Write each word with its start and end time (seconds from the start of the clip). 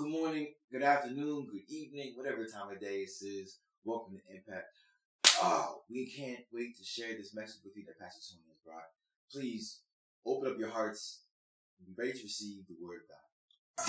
good 0.00 0.08
morning, 0.08 0.46
good 0.72 0.82
afternoon, 0.82 1.46
good 1.52 1.60
evening, 1.68 2.14
whatever 2.16 2.46
time 2.46 2.70
of 2.72 2.80
day 2.80 3.00
it 3.00 3.10
is. 3.22 3.58
Welcome 3.84 4.14
to 4.16 4.34
Impact. 4.34 4.64
Oh, 5.42 5.82
we 5.90 6.06
can't 6.06 6.40
wait 6.54 6.74
to 6.78 6.84
share 6.84 7.14
this 7.18 7.34
message 7.34 7.60
with 7.62 7.76
you 7.76 7.84
that 7.84 7.98
Pastor 8.00 8.32
Tony 8.32 8.44
has 8.48 8.56
brought. 8.64 8.88
Please 9.30 9.82
open 10.24 10.50
up 10.50 10.58
your 10.58 10.70
hearts 10.70 11.24
and 11.78 11.94
be 11.94 12.02
ready 12.02 12.16
to 12.16 12.22
receive 12.22 12.62
the 12.66 12.76
word 12.82 13.00
of 13.02 13.08
God. 13.10 13.86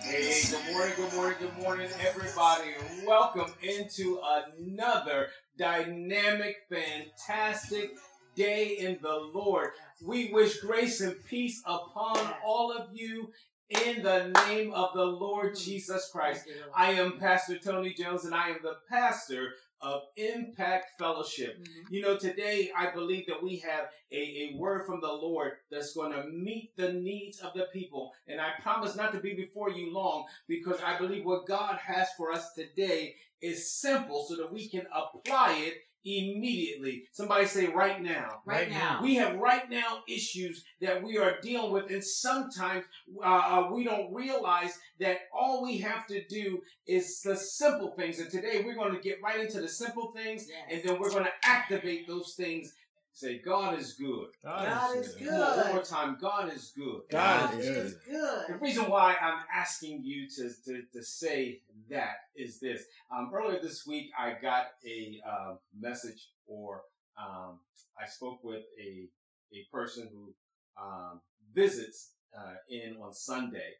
Hey, 0.00 0.40
good 0.50 0.72
morning, 0.72 0.94
good 0.96 1.12
morning, 1.12 1.36
good 1.38 1.58
morning, 1.58 1.90
everybody. 2.00 2.70
and 2.80 3.06
Welcome 3.06 3.52
into 3.62 4.18
another 4.58 5.28
dynamic, 5.58 6.56
fantastic 6.70 7.90
day 8.34 8.68
in 8.78 8.96
the 9.02 9.30
Lord. 9.34 9.72
We 10.02 10.32
wish 10.32 10.60
grace 10.60 11.02
and 11.02 11.14
peace 11.26 11.60
upon 11.66 12.32
all 12.42 12.72
of 12.72 12.88
you 12.94 13.32
in 13.68 14.02
the 14.02 14.32
name 14.48 14.72
of 14.72 14.90
the 14.94 15.04
Lord 15.04 15.56
Jesus 15.56 16.08
Christ. 16.12 16.46
I 16.74 16.92
am 16.92 17.18
Pastor 17.18 17.58
Tony 17.58 17.92
Jones 17.92 18.24
and 18.24 18.34
I 18.34 18.50
am 18.50 18.58
the 18.62 18.76
pastor 18.88 19.54
of 19.80 20.02
Impact 20.16 20.86
Fellowship. 20.98 21.58
Mm-hmm. 21.60 21.94
You 21.94 22.02
know, 22.02 22.16
today 22.16 22.70
I 22.76 22.90
believe 22.90 23.26
that 23.26 23.42
we 23.42 23.58
have 23.58 23.88
a, 24.10 24.16
a 24.16 24.56
word 24.56 24.86
from 24.86 25.00
the 25.00 25.12
Lord 25.12 25.52
that's 25.70 25.94
going 25.94 26.12
to 26.12 26.28
meet 26.28 26.76
the 26.76 26.92
needs 26.92 27.40
of 27.40 27.52
the 27.54 27.66
people. 27.72 28.12
And 28.28 28.40
I 28.40 28.50
promise 28.62 28.96
not 28.96 29.12
to 29.12 29.20
be 29.20 29.34
before 29.34 29.70
you 29.70 29.92
long 29.92 30.24
because 30.48 30.78
I 30.84 30.96
believe 30.98 31.24
what 31.24 31.46
God 31.46 31.76
has 31.78 32.08
for 32.16 32.32
us 32.32 32.52
today 32.54 33.16
is 33.42 33.70
simple 33.70 34.24
so 34.28 34.36
that 34.36 34.52
we 34.52 34.68
can 34.68 34.86
apply 34.94 35.56
it 35.58 35.74
immediately. 36.06 37.02
Somebody 37.12 37.46
say 37.46 37.66
right 37.66 38.00
now. 38.00 38.40
Right 38.46 38.70
now. 38.70 39.00
We 39.02 39.16
have 39.16 39.36
right 39.36 39.68
now 39.68 40.02
issues 40.08 40.64
that 40.80 41.02
we 41.02 41.18
are 41.18 41.38
dealing 41.42 41.72
with, 41.72 41.90
and 41.90 42.02
sometimes 42.04 42.84
uh, 43.22 43.26
uh, 43.26 43.70
we 43.72 43.84
don't 43.84 44.14
realize 44.14 44.78
that 45.00 45.18
all 45.34 45.64
we 45.64 45.78
have 45.78 46.06
to 46.06 46.24
do 46.28 46.60
is 46.86 47.20
the 47.22 47.36
simple 47.36 47.92
things. 47.98 48.18
And 48.20 48.30
today 48.30 48.62
we're 48.64 48.74
going 48.76 48.94
to 48.94 49.00
get 49.00 49.18
right 49.22 49.40
into 49.40 49.60
the 49.60 49.68
simple 49.68 50.12
things, 50.12 50.46
Yes. 50.48 50.64
and 50.70 50.82
then 50.88 51.00
we're 51.00 51.10
going 51.10 51.24
to 51.24 51.30
activate 51.48 52.06
those 52.06 52.34
things. 52.36 52.72
Say, 53.16 53.38
God 53.38 53.78
is 53.78 53.94
good. 53.94 54.26
God 54.44 54.94
is 54.94 55.14
Come 55.14 55.28
on, 55.28 55.56
one 55.56 55.66
more 55.68 55.76
good. 55.76 55.84
time. 55.86 56.18
God 56.20 56.52
is 56.52 56.70
good. 56.76 57.00
God 57.10 57.50
God 57.50 57.58
is 57.58 57.66
is 57.66 57.94
The 58.06 58.10
good. 58.10 58.60
reason 58.60 58.90
why 58.90 59.16
I'm 59.18 59.38
asking 59.54 60.02
you 60.04 60.28
to, 60.36 60.50
to, 60.66 60.82
to 60.92 61.02
say 61.02 61.60
that 61.88 62.16
is 62.36 62.60
this. 62.60 62.82
Um, 63.10 63.30
earlier 63.34 63.58
this 63.58 63.86
week, 63.86 64.10
I 64.18 64.34
got 64.42 64.66
a 64.86 65.18
um 65.26 65.58
message 65.80 66.28
or 66.46 66.82
um, 67.18 67.60
I 67.98 68.06
spoke 68.06 68.44
with 68.44 68.64
a, 68.78 69.08
a 69.54 69.66
person 69.72 70.10
who 70.12 70.34
um, 70.78 71.22
visits 71.54 72.10
uh, 72.38 72.56
in 72.68 72.98
on 73.02 73.14
Sunday. 73.14 73.70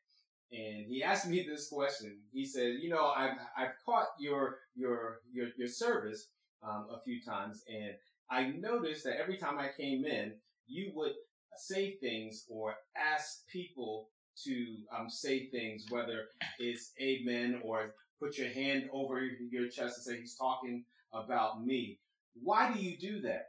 And 0.50 0.86
he 0.88 1.02
asked 1.02 1.28
me 1.28 1.44
this 1.46 1.68
question. 1.68 2.20
He 2.32 2.46
said, 2.46 2.76
"You 2.80 2.88
know, 2.88 3.08
I've 3.14 3.36
I've 3.54 3.74
caught 3.84 4.06
your 4.18 4.60
your 4.74 5.18
your 5.30 5.48
your 5.58 5.68
service 5.68 6.28
um, 6.62 6.86
a 6.90 6.98
few 7.04 7.20
times, 7.20 7.62
and 7.68 7.92
I 8.30 8.48
noticed 8.48 9.04
that 9.04 9.18
every 9.20 9.36
time 9.36 9.58
I 9.58 9.68
came 9.76 10.04
in, 10.04 10.32
you 10.66 10.92
would 10.94 11.12
say 11.56 11.96
things 11.96 12.44
or 12.48 12.74
ask 12.96 13.46
people 13.48 14.08
to 14.44 14.76
um, 14.96 15.08
say 15.08 15.46
things, 15.48 15.86
whether 15.88 16.26
it's 16.58 16.92
amen 17.00 17.60
or 17.64 17.94
put 18.20 18.36
your 18.36 18.48
hand 18.50 18.88
over 18.92 19.22
your 19.24 19.68
chest 19.68 19.96
and 19.98 20.04
say 20.04 20.20
he's 20.20 20.36
talking 20.36 20.84
about 21.12 21.64
me. 21.64 21.98
Why 22.42 22.72
do 22.72 22.78
you 22.80 22.98
do 22.98 23.20
that? 23.22 23.46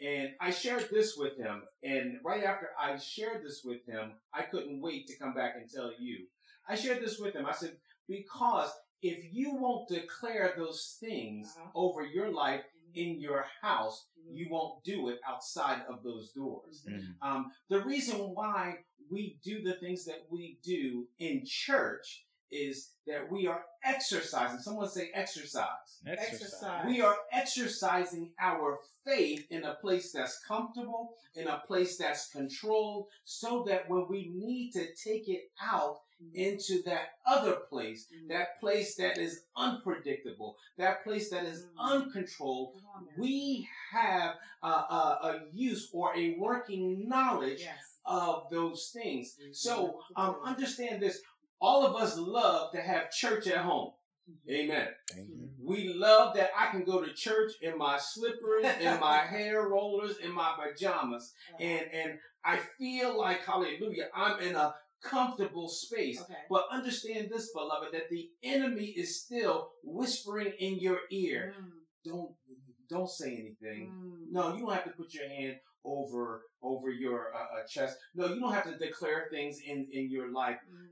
And 0.00 0.30
I 0.40 0.50
shared 0.50 0.88
this 0.90 1.16
with 1.16 1.36
him. 1.36 1.62
And 1.82 2.18
right 2.24 2.44
after 2.44 2.68
I 2.80 2.96
shared 2.98 3.42
this 3.44 3.62
with 3.64 3.84
him, 3.86 4.12
I 4.32 4.42
couldn't 4.42 4.80
wait 4.80 5.06
to 5.08 5.16
come 5.18 5.34
back 5.34 5.54
and 5.56 5.68
tell 5.68 5.90
you. 5.98 6.26
I 6.68 6.76
shared 6.76 7.02
this 7.02 7.18
with 7.18 7.34
him. 7.34 7.46
I 7.46 7.52
said, 7.52 7.76
because 8.08 8.70
if 9.02 9.32
you 9.32 9.56
won't 9.56 9.88
declare 9.88 10.54
those 10.56 10.96
things 11.00 11.52
Uh-huh. 11.58 11.70
over 11.74 12.04
your 12.04 12.30
life 12.30 12.62
in 12.94 13.20
your 13.20 13.44
house, 13.62 14.06
mm-hmm. 14.18 14.36
you 14.36 14.48
won't 14.50 14.82
do 14.84 15.08
it 15.08 15.18
outside 15.28 15.82
of 15.88 16.02
those 16.02 16.32
doors. 16.32 16.84
Mm-hmm. 16.88 16.98
Mm. 16.98 17.28
Um, 17.28 17.46
the 17.68 17.82
reason 17.82 18.16
why 18.16 18.78
we 19.10 19.38
do 19.42 19.62
the 19.62 19.74
things 19.74 20.04
that 20.04 20.26
we 20.30 20.58
do 20.62 21.08
in 21.18 21.42
church 21.44 22.24
is 22.52 22.90
that 23.06 23.30
we 23.30 23.46
are 23.46 23.62
exercising. 23.84 24.58
Someone 24.58 24.88
say 24.88 25.10
exercise. 25.14 25.66
Exercise. 26.06 26.84
We 26.86 27.00
are 27.00 27.16
exercising 27.32 28.32
our 28.40 28.78
faith 29.04 29.46
in 29.50 29.64
a 29.64 29.74
place 29.74 30.12
that's 30.12 30.40
comfortable, 30.46 31.14
in 31.34 31.46
a 31.48 31.62
place 31.66 31.96
that's 31.96 32.28
controlled, 32.30 33.06
so 33.24 33.64
that 33.68 33.88
when 33.88 34.06
we 34.08 34.30
need 34.34 34.72
to 34.72 34.86
take 34.94 35.28
it 35.28 35.50
out 35.62 36.00
into 36.34 36.82
that 36.84 37.12
other 37.26 37.56
place, 37.70 38.06
that 38.28 38.60
place 38.60 38.94
that 38.96 39.16
is 39.16 39.44
unpredictable, 39.56 40.56
that 40.76 41.02
place 41.02 41.30
that 41.30 41.44
is 41.44 41.62
Mm. 41.64 41.78
uncontrolled, 41.92 42.74
on 42.94 43.08
we 43.16 43.66
have 43.92 44.34
a, 44.62 44.66
a, 44.68 45.18
a 45.22 45.40
use 45.52 45.88
or 45.94 46.14
a 46.16 46.34
working 46.38 47.08
knowledge 47.08 47.60
Yes. 47.62 47.98
of 48.04 48.48
those 48.50 48.90
things. 48.92 49.36
Mhm. 49.42 49.54
So 49.56 50.00
um, 50.16 50.36
understand 50.44 51.00
this. 51.02 51.22
All 51.60 51.84
of 51.86 51.94
us 52.00 52.16
love 52.16 52.72
to 52.72 52.80
have 52.80 53.10
church 53.10 53.46
at 53.46 53.58
home. 53.58 53.92
Amen. 54.48 54.88
We 55.62 55.92
love 55.94 56.34
that 56.36 56.50
I 56.56 56.70
can 56.70 56.84
go 56.84 57.02
to 57.02 57.12
church 57.12 57.52
in 57.62 57.76
my 57.76 57.98
slippers, 57.98 58.64
in 58.80 59.00
my 59.00 59.16
hair 59.34 59.68
rollers, 59.68 60.18
in 60.18 60.32
my 60.32 60.54
pajamas, 60.58 61.32
and 61.58 61.82
and 61.92 62.18
I 62.44 62.58
feel 62.78 63.18
like 63.18 63.44
hallelujah, 63.44 64.08
I'm 64.14 64.40
in 64.40 64.54
a 64.54 64.74
comfortable 65.02 65.68
space. 65.68 66.20
okay. 66.20 66.34
But 66.48 66.66
understand 66.70 67.28
this, 67.30 67.50
beloved, 67.52 67.92
that 67.92 68.08
the 68.10 68.30
enemy 68.42 68.86
is 68.86 69.20
still 69.20 69.70
whispering 69.82 70.52
in 70.58 70.78
your 70.78 70.98
ear. 71.10 71.54
Mm. 71.60 71.70
Don't 72.04 72.30
don't 72.88 73.10
say 73.10 73.32
anything. 73.32 73.92
Mm. 73.92 74.32
No, 74.32 74.54
you 74.54 74.60
don't 74.60 74.72
have 74.72 74.84
to 74.84 74.90
put 74.90 75.12
your 75.12 75.28
hand 75.28 75.56
over 75.84 76.42
over 76.62 76.90
your 76.90 77.34
uh, 77.34 77.38
uh, 77.60 77.66
chest. 77.68 77.96
No, 78.14 78.26
you 78.32 78.38
don't 78.40 78.52
have 78.52 78.64
to 78.70 78.78
declare 78.78 79.26
things 79.30 79.58
in 79.66 79.88
in 79.92 80.08
your 80.10 80.30
life 80.32 80.58
Mm. 80.72 80.86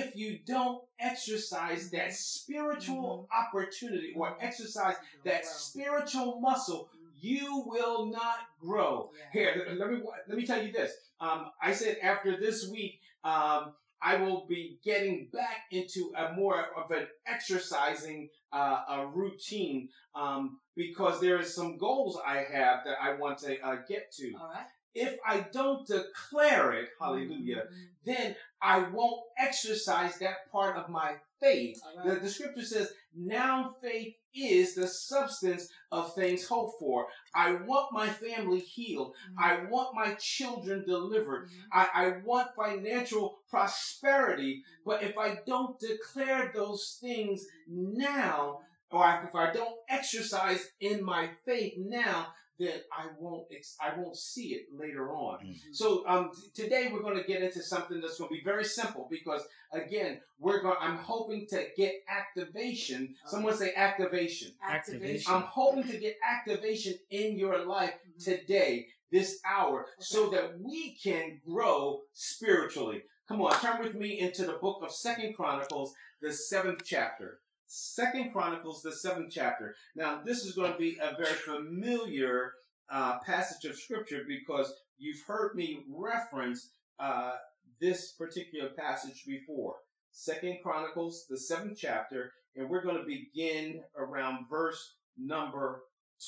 If 0.00 0.16
you 0.16 0.38
don't 0.46 0.82
exercise 0.98 1.90
that 1.90 2.12
spiritual 2.12 3.28
opportunity 3.32 4.12
or 4.16 4.30
Mhm. 4.30 4.42
exercise 4.42 4.96
that 5.24 5.42
Wow. 5.44 5.50
spiritual 5.50 6.40
muscle, 6.40 6.88
Mm. 6.94 7.10
you 7.20 7.62
will 7.66 8.06
not 8.06 8.40
grow. 8.58 9.12
Yeah. 9.16 9.30
Here, 9.32 9.76
let 9.78 9.90
me 9.90 10.02
let 10.28 10.36
me 10.36 10.46
tell 10.46 10.62
you 10.64 10.72
this. 10.72 10.92
Um, 11.20 11.50
I 11.60 11.72
said 11.72 11.98
after 11.98 12.36
this 12.36 12.68
week, 12.68 13.00
um, 13.24 13.74
I 14.00 14.16
will 14.16 14.46
be 14.46 14.80
getting 14.82 15.28
back 15.28 15.66
into 15.70 16.12
a 16.16 16.32
more 16.32 16.60
of 16.76 16.90
an 16.90 17.06
exercising 17.26 18.30
uh, 18.52 18.84
a 18.88 19.06
routine 19.06 19.88
um, 20.14 20.60
because 20.74 21.20
there 21.20 21.38
is 21.38 21.54
some 21.54 21.78
goals 21.78 22.18
I 22.26 22.38
have 22.42 22.84
that 22.84 23.00
I 23.00 23.14
want 23.14 23.38
to 23.38 23.58
uh, 23.60 23.76
get 23.88 24.12
to. 24.18 24.34
All 24.38 24.50
right. 24.52 24.66
If 24.94 25.18
I 25.26 25.40
don't 25.40 25.86
declare 25.86 26.72
it, 26.74 26.90
hallelujah, 27.00 27.64
Mhm. 27.70 27.88
then 28.04 28.36
I 28.62 28.78
won't 28.90 29.22
exercise 29.38 30.18
that 30.18 30.50
part 30.50 30.76
of 30.76 30.88
my 30.88 31.16
faith. 31.40 31.80
All 31.84 32.08
The, 32.08 32.20
the 32.20 32.28
scripture 32.28 32.62
says, 32.62 32.92
now 33.14 33.74
faith 33.82 34.14
is 34.34 34.74
the 34.74 34.86
substance 34.86 35.68
of 35.90 36.14
things 36.14 36.46
hoped 36.46 36.78
for. 36.78 37.06
I 37.34 37.54
want 37.66 37.92
my 37.92 38.08
family 38.08 38.60
healed. 38.60 39.14
I 39.38 39.64
want 39.68 39.94
my 39.94 40.14
children 40.20 40.84
delivered. 40.86 41.48
Mhm. 41.48 41.64
I, 41.72 41.88
I 41.94 42.12
want 42.24 42.54
financial 42.56 43.38
prosperity. 43.50 44.62
But 44.86 45.02
if 45.02 45.18
I 45.18 45.40
don't 45.46 45.78
declare 45.78 46.52
those 46.54 46.98
things 47.00 47.44
now, 47.68 48.60
or 48.90 49.22
if 49.24 49.34
I 49.34 49.52
don't 49.52 49.76
exercise 49.88 50.68
in 50.80 51.02
my 51.04 51.30
faith 51.44 51.74
now, 51.78 52.28
then 52.62 52.80
I 52.92 53.06
won't, 53.18 53.46
ex- 53.54 53.76
I 53.80 53.98
won't 53.98 54.16
see 54.16 54.54
it 54.54 54.66
later 54.72 55.10
on. 55.12 55.38
Mhm. 55.44 55.74
So 55.74 56.06
um, 56.06 56.30
t- 56.34 56.62
today 56.62 56.90
we're 56.92 57.02
going 57.02 57.16
to 57.16 57.24
get 57.24 57.42
into 57.42 57.62
something 57.62 58.00
that's 58.00 58.18
going 58.18 58.28
to 58.30 58.34
be 58.34 58.42
very 58.44 58.64
simple 58.64 59.08
because 59.10 59.42
again 59.72 60.20
we're 60.38 60.62
going. 60.62 60.76
I'm 60.80 60.96
hoping 60.96 61.46
to 61.48 61.66
get 61.76 61.94
activation. 62.08 63.14
Someone 63.26 63.56
say 63.56 63.72
activation. 63.74 64.52
activation. 64.66 65.32
I'm 65.32 65.42
hoping 65.42 65.84
to 65.84 65.98
get 65.98 66.16
activation 66.28 66.94
in 67.10 67.38
your 67.38 67.64
life 67.64 67.94
Mhm. 68.16 68.24
today, 68.24 68.88
this 69.10 69.40
hour, 69.44 69.86
so 69.98 70.30
that 70.30 70.58
we 70.60 70.94
can 71.02 71.40
grow 71.46 72.02
spiritually. 72.12 73.02
Come 73.28 73.40
on, 73.42 73.52
turn 73.60 73.80
with 73.82 73.94
me 73.94 74.18
into 74.20 74.44
the 74.46 74.54
book 74.54 74.82
of 74.82 74.92
Second 74.92 75.34
Chronicles, 75.34 75.94
the 76.20 76.32
seventh 76.32 76.82
chapter. 76.84 77.40
Second 77.74 78.34
Chronicles, 78.34 78.82
the 78.82 78.92
seventh 78.92 79.32
chapter. 79.32 79.74
Now, 79.96 80.20
this 80.22 80.44
is 80.44 80.54
going 80.54 80.72
to 80.72 80.78
be 80.78 80.98
a 81.00 81.16
very 81.16 81.32
familiar 81.32 82.52
uh, 82.90 83.18
passage 83.20 83.64
of 83.64 83.78
scripture 83.78 84.24
because 84.28 84.74
you've 84.98 85.22
heard 85.26 85.54
me 85.54 85.82
reference 85.90 86.68
uh, 87.00 87.32
this 87.80 88.12
particular 88.12 88.68
passage 88.68 89.24
before. 89.26 89.76
Second 90.10 90.58
Chronicles, 90.62 91.24
the 91.30 91.38
seventh 91.38 91.78
chapter, 91.80 92.34
and 92.56 92.68
we're 92.68 92.84
going 92.84 92.98
to 92.98 93.06
begin 93.06 93.82
around 93.96 94.50
verse 94.50 94.96
number 95.16 95.84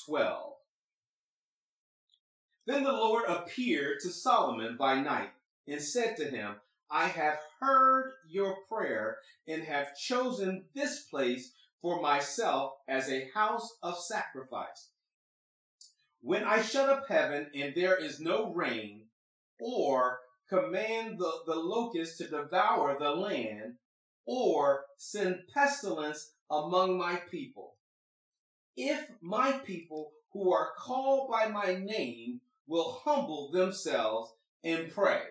12. 0.07 0.51
Then 2.65 2.83
the 2.83 2.91
Lord 2.91 3.25
appeared 3.27 3.99
to 3.99 4.09
Solomon 4.09 4.77
by 4.79 4.99
night 4.99 5.29
and 5.67 5.79
said 5.79 6.17
to 6.17 6.25
him, 6.25 6.55
I 6.89 7.07
have 7.07 7.37
heard 7.65 8.13
your 8.27 8.57
prayer 8.69 9.17
and 9.47 9.63
have 9.63 9.97
chosen 9.97 10.65
this 10.73 11.01
place 11.01 11.53
for 11.81 12.01
myself 12.01 12.73
as 12.87 13.09
a 13.09 13.29
house 13.33 13.77
of 13.81 13.97
sacrifice. 13.97 14.89
When 16.21 16.43
I 16.43 16.61
shut 16.61 16.89
up 16.89 17.07
heaven 17.07 17.47
and 17.55 17.73
there 17.75 17.95
is 17.95 18.19
no 18.19 18.53
rain, 18.53 19.01
or 19.59 20.19
command 20.49 21.17
the, 21.19 21.31
the 21.45 21.55
locust 21.55 22.17
to 22.17 22.27
devour 22.27 22.97
the 22.99 23.11
land, 23.11 23.75
or 24.25 24.85
send 24.97 25.43
pestilence 25.53 26.31
among 26.49 26.97
my 26.97 27.15
people. 27.29 27.75
If 28.75 29.07
my 29.21 29.53
people 29.65 30.11
who 30.33 30.51
are 30.51 30.69
called 30.77 31.29
by 31.31 31.47
my 31.47 31.75
name 31.75 32.41
will 32.67 32.99
humble 33.03 33.51
themselves 33.51 34.33
and 34.63 34.91
pray 34.91 35.21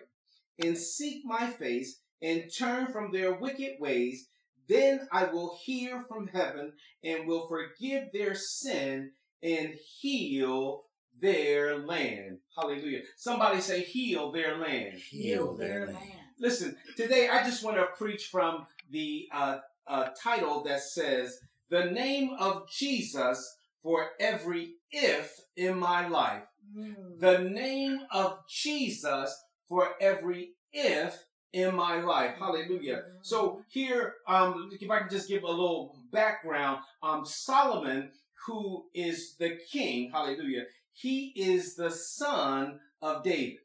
and 0.63 0.77
seek 0.77 1.25
my 1.25 1.47
face 1.47 1.99
and 2.21 2.49
turn 2.57 2.87
from 2.87 3.11
their 3.11 3.33
wicked 3.33 3.73
ways, 3.79 4.27
then 4.67 5.07
I 5.11 5.25
will 5.25 5.57
hear 5.63 6.05
from 6.07 6.27
heaven 6.27 6.73
and 7.03 7.27
will 7.27 7.47
forgive 7.47 8.11
their 8.11 8.35
sin 8.35 9.11
and 9.43 9.75
heal 9.99 10.85
their 11.21 11.77
land. 11.77 12.39
Hallelujah. 12.57 13.01
Somebody 13.15 13.61
say, 13.61 13.81
heal 13.81 14.31
their 14.31 14.57
land. 14.57 14.95
Heal 14.95 15.55
their 15.55 15.87
land. 15.87 15.97
Listen, 16.39 16.75
today 16.97 17.29
I 17.29 17.43
just 17.43 17.63
want 17.63 17.77
to 17.77 17.85
preach 17.97 18.25
from 18.25 18.65
the 18.89 19.27
uh, 19.31 19.59
uh, 19.87 20.09
title 20.21 20.63
that 20.63 20.81
says, 20.81 21.39
The 21.69 21.85
Name 21.85 22.31
of 22.39 22.69
Jesus 22.69 23.57
for 23.81 24.09
Every 24.19 24.73
If 24.91 25.39
in 25.55 25.77
My 25.77 26.07
Life. 26.07 26.43
Mm. 26.75 27.19
The 27.19 27.39
name 27.39 28.01
of 28.11 28.39
Jesus 28.49 29.43
for 29.67 29.89
every 30.01 30.51
if 30.73 31.23
in 31.55 31.73
my 31.73 32.01
life. 32.01 32.35
Hallelujah. 32.37 33.03
So 33.21 33.61
here, 33.69 34.15
um, 34.27 34.71
if 34.79 34.91
I 34.91 34.99
can 34.99 35.09
just 35.09 35.29
give 35.29 35.43
a 35.43 35.47
little 35.47 35.95
background, 36.11 36.81
um, 37.01 37.25
Solomon, 37.25 38.11
who 38.45 38.87
is 38.93 39.35
the 39.39 39.57
king, 39.71 40.11
hallelujah, 40.11 40.65
he 40.91 41.31
is 41.33 41.75
the 41.75 41.89
son 41.89 42.81
of 43.01 43.23
David. 43.23 43.59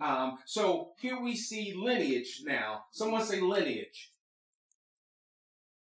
Um, 0.00 0.38
so 0.46 0.90
here 1.00 1.22
we 1.22 1.36
see 1.36 1.74
lineage 1.76 2.42
now. 2.44 2.86
Someone 2.90 3.24
say 3.24 3.40
lineage. 3.40 4.10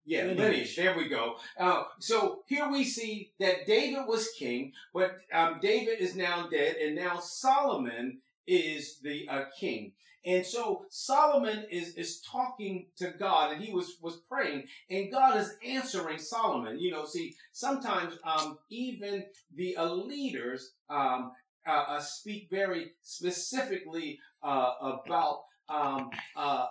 Yeah, 0.05 0.25
lineage. 0.25 0.39
Lineage. 0.39 0.77
There 0.77 0.97
we 0.97 1.09
go. 1.09 1.37
Uh, 1.57 1.85
so 2.01 2.43
here 2.49 2.69
we 2.69 2.83
see 2.83 3.31
that 3.39 3.65
David 3.65 4.09
was 4.09 4.29
king, 4.37 4.73
but 4.93 5.19
um, 5.33 5.61
David 5.63 6.01
is 6.01 6.17
now 6.17 6.49
dead, 6.49 6.77
and 6.77 6.97
now 6.97 7.21
Solomon 7.21 8.19
is 8.45 8.99
the 9.03 9.29
uh, 9.29 9.45
king. 9.59 9.93
And 10.27 10.45
so 10.45 10.87
Solomon 10.91 11.65
is 11.71 11.95
is 11.95 12.21
talking 12.21 12.87
to 12.97 13.13
God, 13.19 13.53
and 13.53 13.63
he 13.63 13.73
was 13.73 13.97
was 14.01 14.17
praying, 14.29 14.65
and 14.91 15.13
God 15.13 15.37
is 15.37 15.55
answering 15.65 16.19
Solomon. 16.19 16.79
You 16.79 16.93
know, 16.93 17.05
see, 17.05 17.35
sometimes 17.53 18.19
um, 18.25 18.59
even 18.71 19.27
the 19.55 19.77
uh, 19.77 19.93
leaders 19.93 20.73
um, 20.89 21.33
uh, 21.67 21.85
uh, 21.89 22.01
speak 22.01 22.49
very 22.51 22.93
specifically 23.03 24.19
uh, 24.43 24.73
about 24.81 25.43
um, 25.69 26.11
uh, 26.37 26.67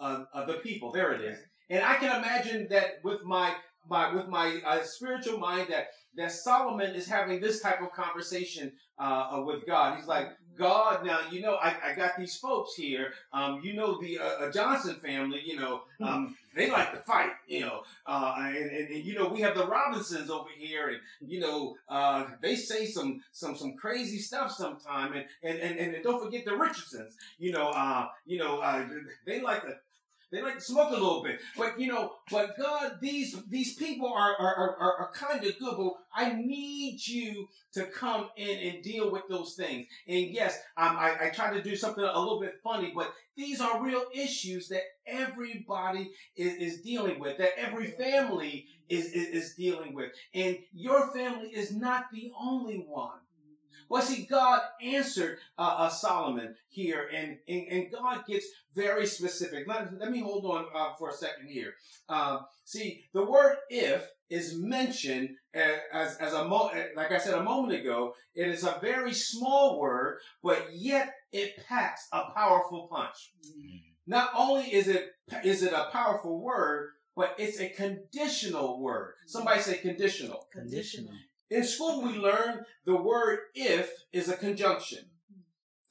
uh, 0.00 0.46
the 0.46 0.60
people. 0.62 0.92
There 0.92 1.12
it 1.12 1.20
is. 1.20 1.38
And 1.70 1.82
I 1.82 1.94
can 1.96 2.16
imagine 2.16 2.68
that 2.70 3.00
with 3.02 3.24
my 3.24 3.54
my 3.88 4.14
with 4.14 4.28
my 4.28 4.60
uh, 4.66 4.82
spiritual 4.82 5.38
mind 5.38 5.68
that 5.70 5.88
that 6.16 6.32
Solomon 6.32 6.94
is 6.94 7.06
having 7.06 7.40
this 7.40 7.60
type 7.60 7.82
of 7.82 7.92
conversation 7.92 8.72
uh, 8.98 9.28
uh, 9.32 9.42
with 9.42 9.66
God. 9.66 9.96
He's 9.96 10.06
like, 10.06 10.28
God, 10.56 11.04
now 11.04 11.20
you 11.30 11.40
know 11.40 11.54
I, 11.54 11.74
I 11.84 11.94
got 11.94 12.16
these 12.16 12.36
folks 12.36 12.74
here. 12.74 13.12
Um, 13.32 13.60
you 13.62 13.74
know 13.74 14.00
the 14.00 14.18
uh, 14.18 14.24
uh, 14.24 14.52
Johnson 14.52 14.96
family. 14.96 15.42
You 15.44 15.56
know 15.56 15.82
um, 16.00 16.36
they 16.54 16.70
like 16.70 16.92
to 16.92 16.98
fight. 16.98 17.32
You 17.48 17.60
know, 17.60 17.82
uh, 18.06 18.34
and, 18.38 18.70
and, 18.70 18.88
and 18.88 19.04
you 19.04 19.14
know 19.14 19.28
we 19.28 19.40
have 19.40 19.56
the 19.56 19.66
Robinsons 19.66 20.30
over 20.30 20.48
here, 20.56 20.88
and 20.88 21.30
you 21.30 21.40
know 21.40 21.76
uh, 21.88 22.26
they 22.40 22.56
say 22.56 22.86
some 22.86 23.22
some 23.32 23.56
some 23.56 23.74
crazy 23.74 24.18
stuff 24.18 24.52
sometime. 24.52 25.12
And 25.14 25.24
and 25.42 25.58
and, 25.58 25.94
and 25.94 26.04
don't 26.04 26.22
forget 26.22 26.44
the 26.44 26.56
Richardsons. 26.56 27.16
You 27.38 27.52
know, 27.52 27.70
uh, 27.70 28.08
you 28.26 28.38
know 28.38 28.58
uh, 28.60 28.86
they 29.26 29.40
like 29.40 29.62
to 29.62 29.76
they 30.34 30.42
like 30.42 30.58
to 30.58 30.60
smoke 30.60 30.90
a 30.90 30.94
little 30.94 31.22
bit, 31.22 31.40
but 31.56 31.78
you 31.78 31.86
know, 31.86 32.14
but 32.30 32.58
God, 32.58 32.98
these 33.00 33.40
these 33.48 33.74
people 33.74 34.12
are 34.12 34.34
are 34.34 34.56
are, 34.56 34.94
are, 34.98 35.12
kind 35.14 35.44
of 35.44 35.58
good. 35.60 35.74
But 35.76 35.92
I 36.12 36.32
need 36.32 37.06
you 37.06 37.48
to 37.74 37.84
come 37.84 38.30
in 38.36 38.58
and 38.58 38.82
deal 38.82 39.12
with 39.12 39.22
those 39.28 39.54
things. 39.54 39.86
And 40.08 40.30
yes, 40.30 40.58
um, 40.76 40.96
I 40.96 41.26
I 41.26 41.30
try 41.30 41.52
to 41.52 41.62
do 41.62 41.76
something 41.76 42.02
a 42.02 42.18
little 42.18 42.40
bit 42.40 42.56
funny, 42.64 42.92
but 42.94 43.12
these 43.36 43.60
are 43.60 43.82
real 43.82 44.04
issues 44.12 44.68
that 44.68 44.82
everybody 45.06 46.10
is, 46.36 46.54
is 46.54 46.80
dealing 46.82 47.20
with, 47.20 47.38
that 47.38 47.56
every 47.56 47.86
family 47.86 48.66
is, 48.88 49.06
is 49.06 49.28
is 49.28 49.54
dealing 49.54 49.94
with, 49.94 50.10
and 50.34 50.58
your 50.72 51.12
family 51.12 51.48
is 51.48 51.74
not 51.74 52.06
the 52.12 52.32
only 52.40 52.84
one. 52.88 53.18
Well, 53.88 54.02
see, 54.02 54.26
God 54.26 54.60
answered 54.82 55.38
uh, 55.58 55.74
uh, 55.78 55.88
Solomon 55.88 56.54
here, 56.68 57.08
and, 57.14 57.38
and, 57.48 57.66
and 57.70 57.92
God 57.92 58.26
gets 58.26 58.46
very 58.74 59.06
specific. 59.06 59.66
Let, 59.68 59.98
let 59.98 60.10
me 60.10 60.20
hold 60.20 60.44
on 60.46 60.66
uh, 60.74 60.94
for 60.98 61.10
a 61.10 61.12
second 61.12 61.48
here. 61.48 61.74
Uh, 62.08 62.38
see, 62.64 63.04
the 63.12 63.24
word 63.24 63.56
if 63.68 64.10
is 64.30 64.54
mentioned 64.56 65.30
a- 65.54 65.94
as, 65.94 66.16
as 66.16 66.32
a, 66.32 66.44
mo- 66.48 66.70
like 66.96 67.12
I 67.12 67.18
said 67.18 67.34
a 67.34 67.42
moment 67.42 67.78
ago, 67.78 68.14
it 68.34 68.48
is 68.48 68.64
a 68.64 68.78
very 68.80 69.12
small 69.12 69.78
word, 69.78 70.18
but 70.42 70.68
yet 70.72 71.14
it 71.32 71.64
packs 71.68 72.08
a 72.12 72.30
powerful 72.34 72.88
punch. 72.90 73.32
Not 74.06 74.30
only 74.36 74.72
is 74.74 74.88
it, 74.88 75.12
is 75.44 75.62
it 75.62 75.72
a 75.72 75.88
powerful 75.92 76.40
word, 76.40 76.90
but 77.16 77.34
it's 77.38 77.60
a 77.60 77.68
conditional 77.68 78.80
word. 78.80 79.14
Somebody 79.26 79.60
say 79.60 79.78
conditional. 79.78 80.46
Conditional. 80.52 81.12
In 81.50 81.64
school, 81.64 82.02
we 82.02 82.12
learn 82.14 82.64
the 82.84 82.96
word 82.96 83.38
if 83.54 83.90
is 84.12 84.28
a 84.28 84.36
conjunction. 84.36 85.06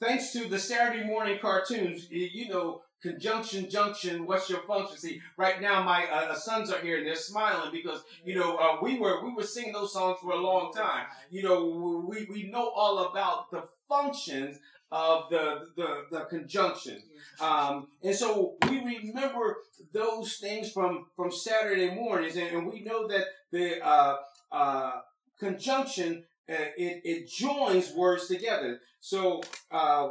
Thanks 0.00 0.32
to 0.32 0.48
the 0.48 0.58
Saturday 0.58 1.06
morning 1.06 1.38
cartoons, 1.40 2.08
you 2.10 2.48
know, 2.48 2.82
conjunction, 3.04 3.68
junction, 3.70 4.26
what's 4.26 4.48
your 4.48 4.62
function? 4.62 4.96
See, 4.96 5.20
right 5.36 5.60
now 5.60 5.82
my 5.82 6.06
uh, 6.06 6.32
uh, 6.32 6.34
sons 6.34 6.70
are 6.70 6.80
here 6.80 6.98
and 6.98 7.06
they're 7.06 7.14
smiling 7.14 7.70
because, 7.70 8.02
you 8.24 8.34
know, 8.34 8.56
uh, 8.56 8.78
we 8.82 8.98
were, 8.98 9.22
we 9.22 9.32
were 9.32 9.42
singing 9.42 9.74
those 9.74 9.92
songs 9.92 10.18
for 10.22 10.32
a 10.32 10.36
long 10.36 10.72
time. 10.72 11.06
You 11.30 11.42
know, 11.42 12.04
we, 12.08 12.26
we 12.30 12.50
know 12.50 12.70
all 12.74 13.10
about 13.10 13.50
the 13.50 13.62
functions 13.88 14.58
of 14.90 15.28
the, 15.28 15.66
the, 15.76 16.04
the 16.10 16.20
conjunction. 16.24 17.02
Um, 17.40 17.88
and 18.02 18.14
so 18.14 18.54
we 18.68 18.80
remember 18.80 19.58
those 19.92 20.36
things 20.36 20.72
from, 20.72 21.06
from 21.14 21.30
Saturday 21.30 21.94
mornings, 21.94 22.36
and, 22.36 22.56
and 22.56 22.66
we 22.66 22.80
know 22.82 23.06
that 23.08 23.24
the 23.52 23.84
uh, 23.84 24.16
uh, 24.50 24.92
conjunction 25.38 26.24
uh, 26.48 26.70
it, 26.76 27.00
it 27.04 27.28
joins 27.28 27.92
words 27.94 28.28
together. 28.28 28.80
So 29.00 29.42
uh, 29.70 30.08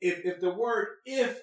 if 0.00 0.24
if 0.24 0.40
the 0.40 0.50
word 0.50 0.88
if 1.04 1.40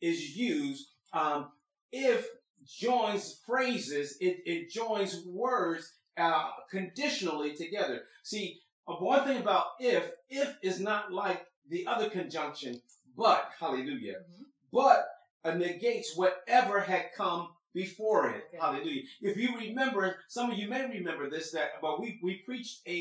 is 0.00 0.36
used, 0.36 0.88
um, 1.12 1.50
if 1.92 2.26
joins 2.66 3.40
phrases, 3.46 4.16
it, 4.20 4.38
it 4.44 4.70
joins 4.70 5.24
words 5.26 5.92
uh, 6.16 6.50
conditionally 6.70 7.54
together. 7.56 8.02
See, 8.22 8.60
uh, 8.86 8.94
one 8.94 9.24
thing 9.24 9.38
about 9.38 9.66
if, 9.80 10.10
if 10.28 10.56
is 10.62 10.78
not 10.80 11.12
like 11.12 11.46
the 11.68 11.86
other 11.86 12.10
conjunction, 12.10 12.80
but, 13.16 13.50
hallelujah, 13.58 14.16
Mhm. 14.30 14.44
but 14.72 15.08
uh, 15.44 15.54
negates 15.54 16.16
whatever 16.16 16.80
had 16.80 17.12
come 17.16 17.48
before 17.82 18.22
it. 18.34 18.42
Okay. 18.48 18.58
Hallelujah. 18.60 19.02
If 19.30 19.36
you 19.42 19.50
remember, 19.56 20.04
some 20.36 20.50
of 20.50 20.58
you 20.58 20.68
may 20.68 20.84
remember 20.98 21.24
this, 21.30 21.46
that 21.56 21.68
but 21.84 21.94
we, 22.00 22.08
we 22.26 22.32
preached 22.48 22.78
a 22.86 23.00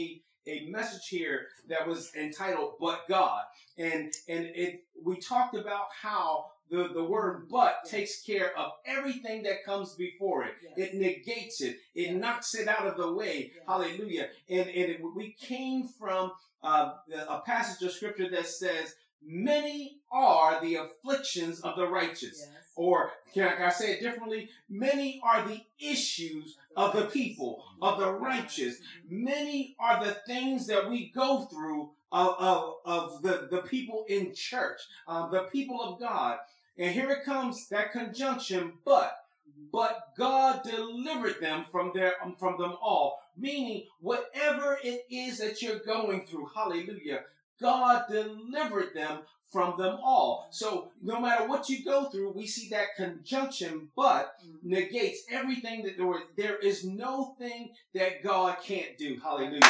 a 0.55 0.57
message 0.77 1.07
here 1.09 1.37
that 1.71 1.85
was 1.91 2.01
entitled 2.15 2.71
But 2.79 2.99
God. 3.09 3.41
And 3.77 4.05
and 4.33 4.43
it 4.63 4.73
we 5.07 5.15
talked 5.33 5.55
about 5.63 5.87
how 6.01 6.45
the, 6.69 6.89
the 6.93 7.03
word 7.03 7.47
but 7.49 7.73
takes 7.95 8.21
care 8.29 8.49
of 8.61 8.71
everything 8.85 9.43
that 9.43 9.63
comes 9.69 9.95
before 9.95 10.39
it. 10.47 10.53
Yes. 10.63 10.73
It 10.83 10.95
negates 11.07 11.57
it. 11.61 11.75
It 12.01 12.11
Yes. 12.11 12.21
knocks 12.21 12.55
it 12.61 12.67
out 12.75 12.85
of 12.91 12.95
the 12.97 13.11
way. 13.19 13.35
Yes. 13.55 13.63
Hallelujah. 13.71 14.27
And, 14.49 14.67
and 14.79 14.87
it, 14.93 14.99
we 15.15 15.27
came 15.51 15.79
from 15.99 16.23
uh, 16.61 16.91
a 17.29 17.39
passage 17.45 17.81
of 17.87 17.91
scripture 17.93 18.29
that 18.35 18.47
says, 18.47 18.85
many 19.23 20.01
are 20.11 20.59
the 20.61 20.75
afflictions 20.75 21.61
of 21.61 21.75
the 21.77 21.87
righteous. 21.87 22.37
Or 22.77 23.11
can 23.33 23.61
I, 23.61 23.69
say 23.69 23.93
it 23.93 24.01
differently? 24.01 24.49
Many 24.69 25.19
are 25.23 25.47
the 25.47 25.61
issues 25.79 26.57
of 26.75 26.93
the 26.93 27.05
people, 27.05 27.63
of 27.81 27.99
the 27.99 28.11
righteous. 28.11 28.77
Many 29.09 29.75
are 29.79 30.03
the 30.03 30.15
things 30.27 30.67
that 30.67 30.87
we 30.87 31.11
go 31.13 31.45
through 31.45 31.89
of, 32.11 32.35
of, 32.37 32.75
of 32.85 33.21
the, 33.23 33.47
the 33.49 33.63
people 33.63 34.05
in 34.07 34.33
church, 34.33 34.79
uh, 35.07 35.27
the 35.29 35.43
people 35.51 35.81
of 35.81 35.99
God. 35.99 36.37
And 36.77 36.93
here 36.93 37.09
it 37.09 37.25
comes, 37.25 37.67
that 37.69 37.91
conjunction, 37.91 38.73
but 38.85 39.17
but 39.71 40.13
God 40.15 40.61
delivered 40.63 41.41
them 41.41 41.65
from 41.71 41.91
their 41.93 42.13
from 42.39 42.59
them 42.59 42.75
all. 42.81 43.19
Meaning, 43.35 43.85
whatever 44.01 44.77
it 44.83 45.05
is 45.09 45.39
that 45.39 45.61
you're 45.61 45.79
going 45.79 46.25
through, 46.25 46.49
Hallelujah, 46.55 47.21
God 47.61 48.03
delivered 48.09 48.93
them 48.93 49.19
from 49.51 49.77
them 49.77 49.97
all. 50.03 50.47
So 50.51 50.91
no 51.01 51.21
matter 51.21 51.47
what 51.47 51.69
you 51.69 51.83
go 51.83 52.05
through, 52.09 52.31
we 52.33 52.45
see 52.45 52.67
that 52.69 52.95
conjunction, 52.97 53.89
but 53.95 54.33
Mm-hmm. 54.45 54.69
negates 54.69 55.23
everything 55.31 55.83
that 55.83 55.97
there, 55.97 56.13
there 56.35 56.57
is 56.57 56.83
no 56.85 57.35
thing 57.39 57.71
that 57.93 58.23
God 58.23 58.57
can't 58.63 58.97
do. 58.97 59.19
Hallelujah. 59.21 59.61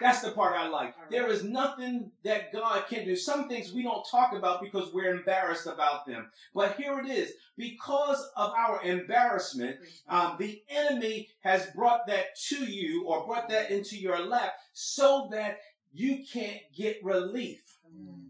That's 0.00 0.22
the 0.22 0.30
part 0.30 0.56
I 0.56 0.68
like. 0.68 0.94
There 1.10 1.26
is 1.28 1.42
nothing 1.44 2.10
that 2.24 2.52
God 2.52 2.86
can 2.88 3.04
do. 3.04 3.16
Some 3.16 3.48
things 3.48 3.72
we 3.72 3.82
don't 3.82 4.06
talk 4.08 4.32
about 4.32 4.62
because 4.62 4.92
we're 4.94 5.14
embarrassed 5.14 5.66
about 5.66 6.06
them. 6.06 6.30
But 6.54 6.76
here 6.76 6.98
it 7.00 7.08
is. 7.08 7.32
Because 7.56 8.24
of 8.36 8.52
our 8.56 8.82
embarrassment, 8.84 9.76
um, 10.08 10.36
the 10.38 10.62
enemy 10.68 11.28
has 11.40 11.66
brought 11.74 12.06
that 12.06 12.36
to 12.48 12.64
you 12.64 13.04
or 13.06 13.26
brought 13.26 13.48
that 13.48 13.70
into 13.70 13.96
your 13.98 14.18
lap 14.20 14.54
so 14.72 15.28
that 15.32 15.58
you 15.92 16.24
can't 16.32 16.62
get 16.76 17.02
relief. 17.02 17.62
Mm. 17.88 18.27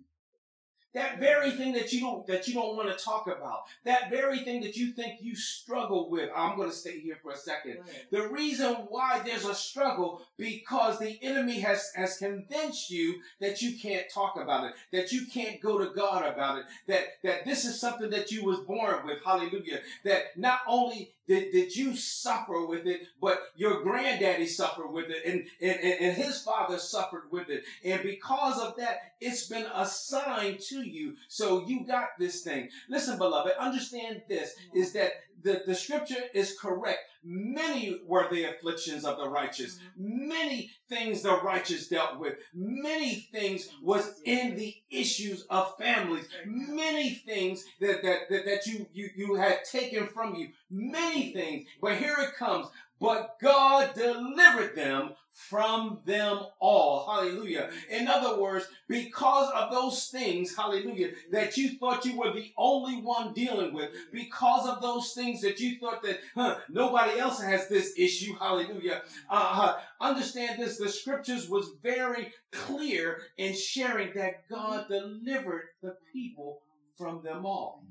That 0.99 1.21
very 1.21 1.53
thing 1.53 1.75
that 1.75 1.93
you 1.93 2.01
don't 2.01 2.27
that 2.27 2.49
you 2.49 2.55
don't 2.55 2.77
want 2.77 2.89
to 2.89 3.05
talk 3.05 3.29
about. 3.29 3.61
That 3.85 4.11
very 4.11 4.41
thing 4.41 4.63
that 4.63 4.77
you 4.77 4.91
think 4.91 5.21
you 5.21 5.37
struggle 5.37 6.11
with. 6.11 6.29
I'm 6.35 6.57
going 6.57 6.69
to 6.69 6.75
stay 6.75 6.99
here 6.99 7.19
for 7.23 7.31
a 7.31 7.37
second. 7.37 7.79
The 8.11 8.27
reason 8.27 8.75
why 8.89 9.23
there's 9.25 9.45
a 9.45 9.55
struggle 9.55 10.23
because 10.37 10.99
the 10.99 11.17
enemy 11.23 11.61
has 11.61 11.93
has 11.95 12.17
convinced 12.17 12.91
you 12.91 13.21
that 13.41 13.63
you 13.63 13.79
can't 13.79 14.07
talk 14.13 14.37
about 14.37 14.65
it, 14.65 14.75
that 14.91 15.13
you 15.13 15.27
can't 15.27 15.61
go 15.61 15.79
to 15.79 15.95
God 15.95 16.27
about 16.27 16.59
it, 16.59 16.65
that 16.89 17.05
that 17.23 17.45
this 17.45 17.65
is 17.65 17.81
something 17.81 18.11
that 18.11 18.33
you 18.33 18.45
was 18.45 18.59
born 18.59 19.07
with. 19.07 19.19
Hallelujah. 19.25 19.79
That 20.05 20.37
not 20.37 20.61
only 20.67 21.13
did, 21.29 21.53
did 21.53 21.77
you 21.77 21.95
suffer 21.95 22.65
with 22.65 22.87
it, 22.87 23.03
but 23.21 23.39
your 23.55 23.83
granddaddy 23.83 24.47
suffered 24.47 24.91
with 24.91 25.11
it, 25.11 25.25
and, 25.27 25.45
and, 25.61 25.79
and, 25.81 26.01
and 26.01 26.17
his 26.17 26.41
father 26.41 26.79
suffered 26.79 27.25
with 27.31 27.51
it. 27.51 27.65
And 27.85 28.03
because 28.03 28.59
of 28.59 28.77
that, 28.79 29.13
it's 29.21 29.47
been 29.47 29.67
assigned 29.75 30.61
to 30.61 30.77
you. 30.77 30.88
So 31.29 31.67
you 31.67 31.87
got 31.87 32.09
this 32.19 32.43
thing. 32.43 32.69
Listen, 32.89 33.19
beloved, 33.19 33.53
understand 33.59 34.23
this 34.29 34.51
mm-hmm. 34.51 34.79
is 34.79 34.93
that 34.93 35.13
the, 35.43 35.63
the 35.67 35.75
scripture 35.75 36.23
is 36.35 36.57
correct. 36.61 36.99
Many 37.25 38.01
were 38.07 38.29
the 38.31 38.45
afflictions 38.45 39.05
of 39.05 39.19
the 39.19 39.29
righteous. 39.29 39.79
Mm-hmm. 40.01 40.29
Many 40.29 40.71
things 40.89 41.23
the 41.23 41.41
righteous 41.41 41.89
dealt 41.89 42.19
with. 42.19 42.35
Many 42.55 43.29
things 43.33 43.69
mm-hmm. 43.69 43.87
was 43.87 44.21
in 44.25 44.57
the 44.57 44.75
issues 44.91 45.45
of 45.51 45.77
families. 45.79 46.29
Many 46.47 47.11
things 47.11 47.65
that, 47.81 48.03
that, 48.03 48.29
that, 48.31 48.45
that 48.47 48.67
you, 48.67 48.87
you, 48.93 49.11
you 49.17 49.35
had 49.35 49.65
taken 49.71 50.07
from 50.07 50.35
you. 50.35 50.49
Many 50.71 51.33
things. 51.33 51.67
But 51.81 51.97
here 51.97 52.17
it 52.19 52.35
comes. 52.37 52.67
But 53.01 53.39
God 53.41 53.95
delivered 53.95 54.75
them 54.75 55.13
from 55.31 56.01
them 56.05 56.41
all. 56.59 57.09
Hallelujah. 57.09 57.71
In 57.89 58.09
other 58.09 58.41
words, 58.41 58.67
because 58.89 59.51
of 59.55 59.71
those 59.71 60.09
things, 60.09 60.57
hallelujah, 60.57 61.13
that 61.31 61.57
you 61.57 61.79
thought 61.79 62.05
you 62.05 62.19
were 62.19 62.33
the 62.33 62.53
only 62.57 63.01
one 63.01 63.33
dealing 63.35 63.73
with, 63.73 63.91
because 64.13 64.69
of 64.69 64.83
those 64.83 65.13
things 65.13 65.41
that 65.43 65.61
you 65.61 65.79
thought 65.79 66.03
that 66.03 66.19
huh, 66.35 66.57
nobody 66.69 67.21
else 67.21 67.41
has 67.41 67.69
this 67.69 67.95
issue, 67.97 68.35
hallelujah. 68.35 69.03
Uh, 69.31 69.77
understand 70.01 70.61
this, 70.61 70.77
the 70.77 70.89
scriptures 70.89 71.49
was 71.49 71.71
very 71.81 72.33
clear 72.51 73.23
in 73.37 73.55
sharing 73.55 74.13
that 74.15 74.49
God 74.49 74.89
delivered 74.89 75.69
the 75.83 75.97
people 76.13 76.63
from 76.97 77.23
them 77.23 77.47
all. 77.47 77.85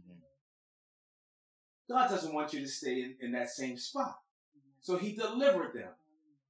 God 1.89 2.09
doesn't 2.09 2.33
want 2.33 2.51
you 2.51 2.59
to 2.59 2.67
stay 2.67 3.03
in, 3.03 3.15
in 3.21 3.31
that 3.31 3.49
same 3.49 3.77
spot. 3.77 4.17
So 4.81 4.97
he 4.97 5.13
delivered 5.13 5.73
them. 5.73 5.89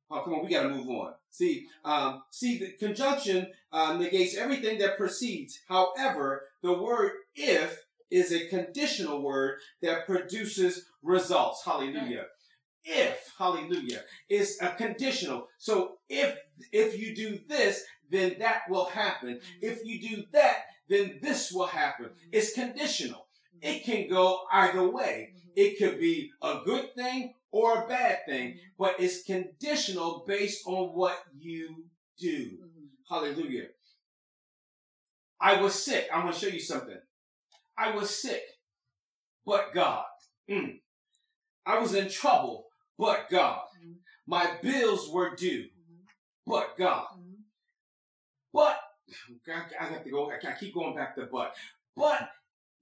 Oh, 0.10 0.22
come 0.22 0.36
on, 0.36 0.46
we 0.46 0.52
got 0.52 0.64
to 0.64 0.70
move 0.70 0.88
on. 0.88 1.14
See, 1.30 1.68
um, 1.84 2.24
see, 2.32 2.58
the 2.58 2.72
conjunction 2.72 3.48
uh, 3.74 3.98
negates 3.98 4.38
everything 4.38 4.80
that 4.80 4.98
precedes. 4.98 5.60
However, 5.68 6.44
the 6.62 6.74
word 6.74 7.12
if 7.36 7.84
is 8.10 8.32
a 8.32 8.48
conditional 8.48 9.22
word 9.22 9.60
that 9.82 10.06
produces 10.06 10.86
results. 11.04 11.64
Hallelujah. 11.66 12.26
If, 12.86 13.34
hallelujah, 13.38 14.04
is 14.30 14.58
a 14.62 14.70
conditional. 14.70 15.48
So 15.58 15.98
if, 16.08 16.38
if 16.72 16.98
you 16.98 17.14
do 17.14 17.40
this, 17.50 17.84
then 18.10 18.38
that 18.40 18.62
will 18.70 18.86
happen. 18.86 19.42
If 19.62 19.84
you 19.84 20.00
do 20.00 20.24
that, 20.32 20.68
then 20.88 21.20
this 21.22 21.52
will 21.52 21.68
happen. 21.68 22.12
It's 22.32 22.54
conditional. 22.54 23.27
It 23.62 23.84
can 23.84 24.10
go 24.10 24.42
either 24.52 24.88
way. 24.88 25.34
Mm-hmm. 25.34 25.50
It 25.56 25.78
could 25.80 26.00
be 26.00 26.32
a 26.42 26.60
good 26.64 26.96
thing 26.96 27.34
or 27.52 27.84
a 27.84 27.88
bad 27.88 28.20
thing, 28.28 28.50
mm-hmm. 28.52 28.60
but 28.78 28.96
it's 29.00 29.24
conditional 29.24 30.24
based 30.28 30.64
on 30.66 30.90
what 30.90 31.18
you 31.38 31.86
do. 32.18 32.52
Mm-hmm. 32.52 33.14
Hallelujah. 33.14 33.68
I 35.40 35.62
was 35.62 35.74
sick. 35.74 36.08
I'm 36.14 36.24
going 36.24 36.34
to 36.34 36.40
show 36.40 36.48
you 36.48 36.60
something. 36.60 36.98
I 37.78 37.96
was 37.96 38.10
sick, 38.10 38.42
but 39.46 39.74
God. 39.74 40.06
Mm. 40.50 40.80
I 41.66 41.80
was 41.80 41.94
in 41.94 42.10
trouble, 42.10 42.66
but 42.98 43.30
God. 43.30 43.62
My 44.26 44.58
bills 44.62 45.10
were 45.10 45.36
due, 45.36 45.68
but 46.46 46.78
God. 46.78 47.06
But, 48.54 48.78
I 49.80 49.86
have 49.86 50.04
to 50.04 50.10
go, 50.10 50.32
I 50.32 50.60
keep 50.60 50.74
going 50.74 50.96
back 50.96 51.16
to 51.16 51.28
but. 51.32 51.54
But 51.96 52.30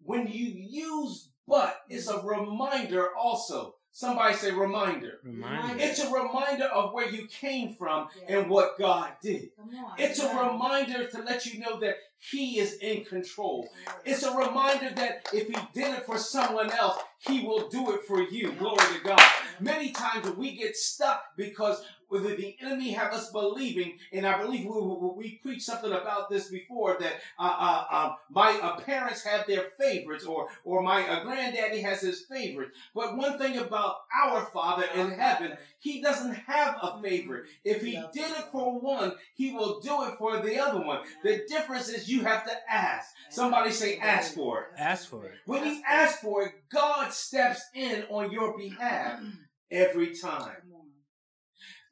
when 0.03 0.27
you 0.27 0.47
use 0.47 1.29
but, 1.47 1.81
it's 1.89 2.07
a 2.07 2.21
reminder 2.21 3.09
also. 3.15 3.75
Somebody 3.91 4.35
say 4.35 4.51
reminder. 4.51 5.19
Reminder. 5.23 5.81
It's 5.81 5.99
a 5.99 6.11
reminder 6.11 6.65
of 6.65 6.91
where 6.91 7.09
you 7.09 7.27
came 7.27 7.75
from 7.75 8.09
and 8.27 8.49
what 8.49 8.77
God 8.77 9.13
did. 9.21 9.51
It's 9.97 10.19
a 10.19 10.27
reminder 10.27 11.05
to 11.05 11.21
let 11.21 11.45
you 11.45 11.61
know 11.61 11.79
that 11.79 11.95
He 12.17 12.59
is 12.59 12.73
in 12.79 13.05
control. 13.05 13.69
It's 14.03 14.23
a 14.23 14.35
reminder 14.35 14.89
that 14.95 15.29
if 15.31 15.47
He 15.47 15.55
did 15.73 15.95
it 15.95 16.05
for 16.05 16.17
someone 16.17 16.71
else, 16.71 16.97
He 17.19 17.45
will 17.45 17.69
do 17.69 17.93
it 17.93 18.01
for 18.05 18.21
you. 18.21 18.51
Glory 18.53 18.79
to 18.79 19.01
God. 19.01 19.21
Many 19.61 19.91
times 19.91 20.29
we 20.31 20.57
get 20.57 20.75
stuck 20.75 21.23
because 21.37 21.81
whether 22.15 22.36
the 22.36 22.55
enemy 22.62 22.91
have 22.91 23.13
us 23.13 23.31
believing, 23.31 23.98
and 24.13 24.25
I 24.25 24.41
believe 24.41 24.65
we, 24.65 24.81
we, 24.81 25.10
we 25.15 25.39
preached 25.41 25.63
something 25.63 25.91
about 25.91 26.29
this 26.29 26.50
before 26.50 26.98
that 27.00 27.13
uh, 27.38 27.55
uh, 27.60 27.86
uh, 27.91 28.13
my 28.29 28.57
uh, 28.62 28.79
parents 28.79 29.24
have 29.24 29.45
their 29.48 29.65
favorites, 29.77 30.25
or 30.25 30.48
or 30.63 30.81
my 30.81 31.07
uh, 31.07 31.24
granddaddy 31.24 31.81
has 31.81 32.01
his 32.01 32.22
favorites. 32.22 32.77
But 32.93 33.17
one 33.17 33.38
thing 33.38 33.57
about 33.57 33.98
our 34.24 34.45
Father 34.45 34.86
in 34.95 35.12
heaven, 35.12 35.57
He 35.79 36.01
doesn't 36.01 36.34
have 36.34 36.77
a 36.81 37.01
favorite. 37.01 37.45
If 37.63 37.84
He 37.84 37.93
did 38.13 38.31
it 38.31 38.45
for 38.51 38.79
one, 38.79 39.13
He 39.36 39.51
will 39.51 39.79
do 39.79 40.03
it 40.03 40.17
for 40.17 40.39
the 40.39 40.60
other 40.60 40.79
one. 40.86 41.01
The 41.24 41.43
difference 41.48 41.89
is 41.89 42.10
you 42.10 42.24
have 42.24 42.45
to 42.45 42.53
ask. 42.69 43.13
Somebody 43.29 43.72
say, 43.72 43.98
ask 43.98 44.34
for 44.34 44.62
it. 44.62 44.67
Ask 44.77 45.10
for 45.10 45.25
it. 45.25 45.34
When 45.45 45.65
you 45.65 45.81
ask 45.88 46.19
for 46.22 46.43
it, 46.43 46.53
God 46.72 47.12
steps 47.12 47.62
in 47.74 48.03
on 48.10 48.31
your 48.31 48.57
behalf 48.57 49.19
every 49.72 50.15
time. 50.15 50.55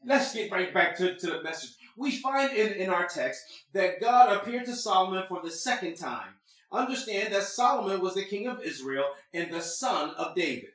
Let's 0.06 0.34
get 0.34 0.52
right 0.52 0.74
back 0.74 0.98
to, 0.98 1.16
to 1.16 1.28
the 1.28 1.44
message. 1.44 1.76
We 1.96 2.12
find 2.12 2.52
in, 2.52 2.74
in 2.74 2.90
our 2.90 3.08
text 3.08 3.42
that 3.74 4.02
God 4.02 4.36
appeared 4.36 4.66
to 4.66 4.76
Solomon 4.76 5.24
for 5.28 5.42
the 5.42 5.52
second 5.52 5.96
time. 5.96 6.36
Understand 6.72 7.34
that 7.34 7.44
Solomon 7.44 8.02
was 8.02 8.16
the 8.16 8.26
king 8.26 8.48
of 8.48 8.62
Israel 8.62 9.06
and 9.34 9.52
the 9.52 9.62
son 9.62 10.10
of 10.18 10.36
David. 10.36 10.72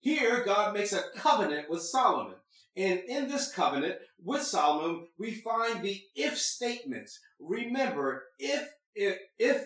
Here, 0.00 0.44
God 0.44 0.74
makes 0.74 0.92
a 0.92 1.04
covenant 1.16 1.70
with 1.70 1.82
Solomon. 1.82 2.34
And 2.76 3.00
in 3.08 3.28
this 3.28 3.52
covenant 3.52 3.96
with 4.22 4.42
Solomon, 4.42 5.06
we 5.18 5.32
find 5.32 5.82
the 5.82 6.02
if 6.14 6.36
statements. 6.38 7.18
Remember, 7.40 8.24
if, 8.38 8.68
if, 8.94 9.18
if, 9.38 9.64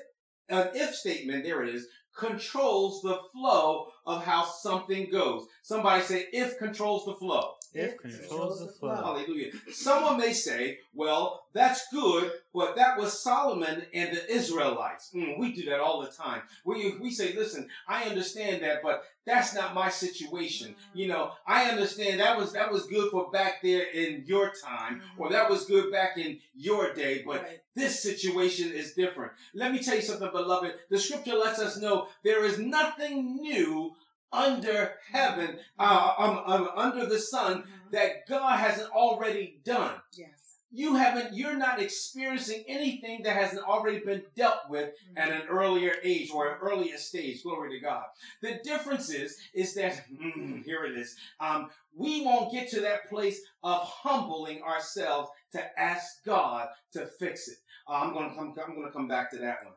an 0.49 0.71
if 0.75 0.95
statement, 0.95 1.45
there 1.45 1.63
it 1.63 1.75
is, 1.75 1.87
controls 2.17 3.03
the 3.03 3.19
flow 3.33 3.89
of 4.07 4.25
how 4.25 4.45
something 4.45 5.11
goes. 5.11 5.47
Somebody 5.63 6.03
say, 6.03 6.27
if 6.33 6.59
controls 6.59 7.05
the 7.05 7.15
flow. 7.15 7.56
If 7.75 7.99
controls 7.99 8.61
the. 8.81 8.89
Hallelujah. 8.89 9.53
Someone 9.73 10.19
may 10.19 10.33
say, 10.33 10.79
well, 10.95 11.45
that's 11.53 11.89
good, 11.93 12.33
but 12.55 12.77
that 12.77 12.99
was 12.99 13.23
Solomon 13.23 13.83
and 13.93 14.17
the 14.17 14.33
Israelites. 14.33 15.11
Mm, 15.15 15.39
we 15.39 15.53
do 15.53 15.65
that 15.71 15.81
all 15.81 16.01
the 16.01 16.09
time. 16.09 16.43
We, 16.65 16.97
we 17.01 17.11
say, 17.11 17.35
listen, 17.35 17.69
I 17.89 18.05
understand 18.05 18.63
that, 18.63 18.83
but 18.83 19.05
that's 19.25 19.55
not 19.55 19.75
my 19.75 19.89
situation. 19.89 20.75
You 20.95 21.09
know, 21.09 21.33
I 21.47 21.71
understand 21.71 22.21
that 22.21 22.39
was, 22.39 22.53
that 22.53 22.71
was 22.71 22.87
good 22.87 23.11
for 23.11 23.31
back 23.31 23.63
there 23.63 23.87
in 23.93 24.25
your 24.27 24.53
time, 24.65 25.03
or 25.19 25.31
that 25.31 25.51
was 25.51 25.67
good 25.67 25.91
back 25.91 26.17
in 26.17 26.39
your 26.55 26.95
day, 26.95 27.23
but 27.27 27.49
this 27.75 28.03
situation 28.03 28.73
is 28.73 28.93
different. 28.93 29.33
Let 29.55 29.73
me 29.73 29.83
tell 29.83 29.97
you 29.97 30.03
something, 30.03 30.31
beloved. 30.31 30.75
The 30.91 30.99
scripture 30.99 31.35
lets 31.35 31.59
us 31.59 31.79
know 31.79 32.09
there 32.25 32.45
is 32.45 32.59
nothing 32.59 33.37
new 33.37 33.95
under 34.33 34.95
heaven, 35.13 35.59
uh, 35.79 36.13
um, 36.19 36.41
um, 36.47 36.69
under 36.77 37.07
the 37.07 37.19
sun, 37.19 37.65
that 37.93 38.27
God 38.29 38.59
hasn't 38.59 38.91
already 38.91 39.59
done. 39.65 39.95
Yes. 40.17 40.29
you 40.73 40.97
haven't, 40.97 41.35
you're 41.35 41.57
not 41.57 41.81
experiencing 41.81 42.65
anything 42.69 43.23
that 43.23 43.37
hasn't 43.37 43.65
already 43.67 44.01
been 44.01 44.23
dealt 44.35 44.69
with 44.69 44.93
at 45.17 45.31
an 45.31 45.43
earlier 45.49 45.95
age 46.03 46.31
or 46.31 46.51
an 46.51 46.59
earlier 46.61 46.99
stage. 46.99 47.43
Glory 47.43 47.71
to 47.71 47.81
God. 47.81 48.05
The 48.43 48.59
difference 48.63 49.09
is, 49.09 49.39
is 49.55 49.75
that, 49.75 50.05
mm, 50.13 50.63
here 50.65 50.85
it 50.85 50.99
is, 50.99 51.17
um, 51.41 51.71
we 51.97 52.23
won't 52.25 52.53
get 52.53 52.69
to 52.71 52.81
that 52.83 53.09
place 53.09 53.41
of 53.63 53.81
humbling 53.81 54.61
ourselves 54.63 55.31
to 55.53 55.81
ask 55.81 56.23
God 56.27 56.69
to 56.93 57.07
fix 57.07 57.49
it. 57.49 57.57
Uh, 57.89 57.93
I'm 58.03 58.13
going 58.13 58.29
to 58.29 58.35
come, 58.35 58.55
I'm 58.67 58.75
going 58.75 58.87
to 58.87 58.93
come 58.93 59.09
back 59.09 59.31
to 59.31 59.39
that 59.39 59.65
one. 59.65 59.75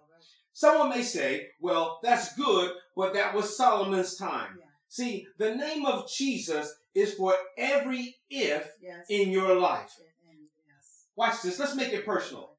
Someone 0.60 0.90
may 0.90 1.04
say, 1.04 1.52
well, 1.62 2.02
that's 2.04 2.36
good, 2.36 2.74
but 2.94 3.14
that 3.14 3.34
was 3.34 3.56
Solomon's 3.56 4.18
time. 4.18 4.58
Yeah. 4.60 4.66
See, 4.90 5.26
the 5.38 5.56
name 5.56 5.86
of 5.86 6.12
Jesus 6.12 6.76
is 6.94 7.14
for 7.14 7.34
every 7.58 8.18
if 8.30 8.70
Yes. 8.82 9.06
in 9.08 9.30
your 9.30 9.56
life. 9.56 9.96
Yes. 10.28 11.06
Watch 11.16 11.44
this. 11.44 11.60
Let's 11.60 11.76
make 11.78 11.94
it 11.94 12.06
personal. 12.06 12.58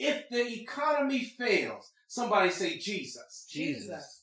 If 0.00 0.28
the 0.30 0.60
economy 0.60 1.22
fails, 1.22 1.92
somebody 2.08 2.50
say 2.50 2.76
Jesus. 2.76 3.46
Jesus. 3.48 4.22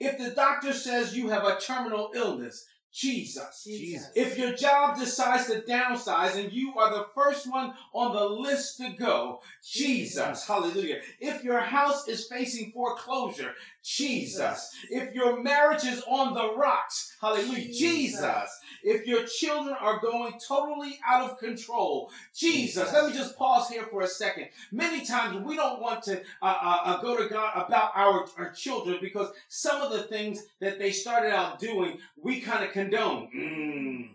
If 0.00 0.18
the 0.18 0.30
doctor 0.30 0.72
says 0.72 1.16
you 1.16 1.28
have 1.28 1.44
a 1.44 1.60
terminal 1.60 2.10
illness, 2.12 2.66
Jesus. 2.92 3.64
Jesus. 3.64 4.10
If 4.14 4.38
your 4.38 4.54
job 4.54 4.98
decides 4.98 5.46
to 5.46 5.60
downsize 5.62 6.36
and 6.36 6.52
you 6.52 6.74
are 6.78 6.90
the 6.90 7.06
first 7.14 7.50
one 7.50 7.74
on 7.92 8.14
the 8.14 8.24
list 8.24 8.78
to 8.78 8.90
go, 8.98 9.40
Jesus. 9.62 10.46
Hallelujah. 10.46 11.00
If 11.20 11.44
your 11.44 11.60
house 11.60 12.08
is 12.08 12.26
facing 12.26 12.72
foreclosure, 12.72 13.52
Jesus. 13.84 14.74
If 14.90 15.14
your 15.14 15.42
marriage 15.42 15.84
is 15.84 16.02
on 16.08 16.34
the 16.34 16.54
rocks, 16.54 17.16
hallelujah, 17.20 17.72
Jesus. 17.72 18.50
If 18.82 19.06
your 19.06 19.24
children 19.24 19.76
are 19.80 20.00
going 20.00 20.34
totally 20.46 20.98
out 21.06 21.30
of 21.30 21.38
control, 21.38 22.10
Jesus. 22.34 22.92
Let 22.92 23.06
me 23.06 23.12
just 23.12 23.36
pause 23.36 23.68
here 23.68 23.84
for 23.84 24.02
a 24.02 24.06
second. 24.06 24.48
Many 24.72 25.04
times 25.04 25.44
we 25.44 25.56
don't 25.56 25.80
want 25.80 26.02
to 26.04 26.20
uh, 26.42 26.44
uh, 26.62 26.78
uh, 26.84 27.00
go 27.02 27.16
to 27.16 27.28
God 27.28 27.52
about 27.66 27.92
our, 27.94 28.26
our 28.36 28.52
children 28.52 28.98
because 29.00 29.30
some 29.48 29.82
of 29.82 29.92
the 29.92 30.02
things 30.04 30.44
that 30.60 30.78
they 30.78 30.90
started 30.92 31.32
out 31.32 31.58
doing, 31.58 31.98
we 32.16 32.40
kind 32.40 32.64
of 32.64 32.72
condone. 32.72 33.28
Mm. 33.36 34.08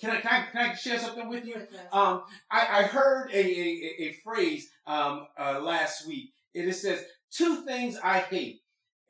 Can 0.00 0.10
I, 0.10 0.20
can 0.20 0.30
I 0.30 0.46
can 0.50 0.70
I 0.70 0.74
share 0.74 0.98
something 0.98 1.28
with 1.28 1.46
you? 1.46 1.56
Um, 1.90 2.22
I, 2.50 2.80
I 2.80 2.82
heard 2.82 3.30
a, 3.32 3.38
a, 3.38 4.08
a 4.08 4.12
phrase 4.24 4.70
um, 4.86 5.26
uh, 5.38 5.60
last 5.60 6.06
week. 6.06 6.32
and 6.54 6.68
It 6.68 6.74
says, 6.74 7.02
two 7.30 7.64
things 7.64 7.96
I 8.02 8.20
hate. 8.20 8.60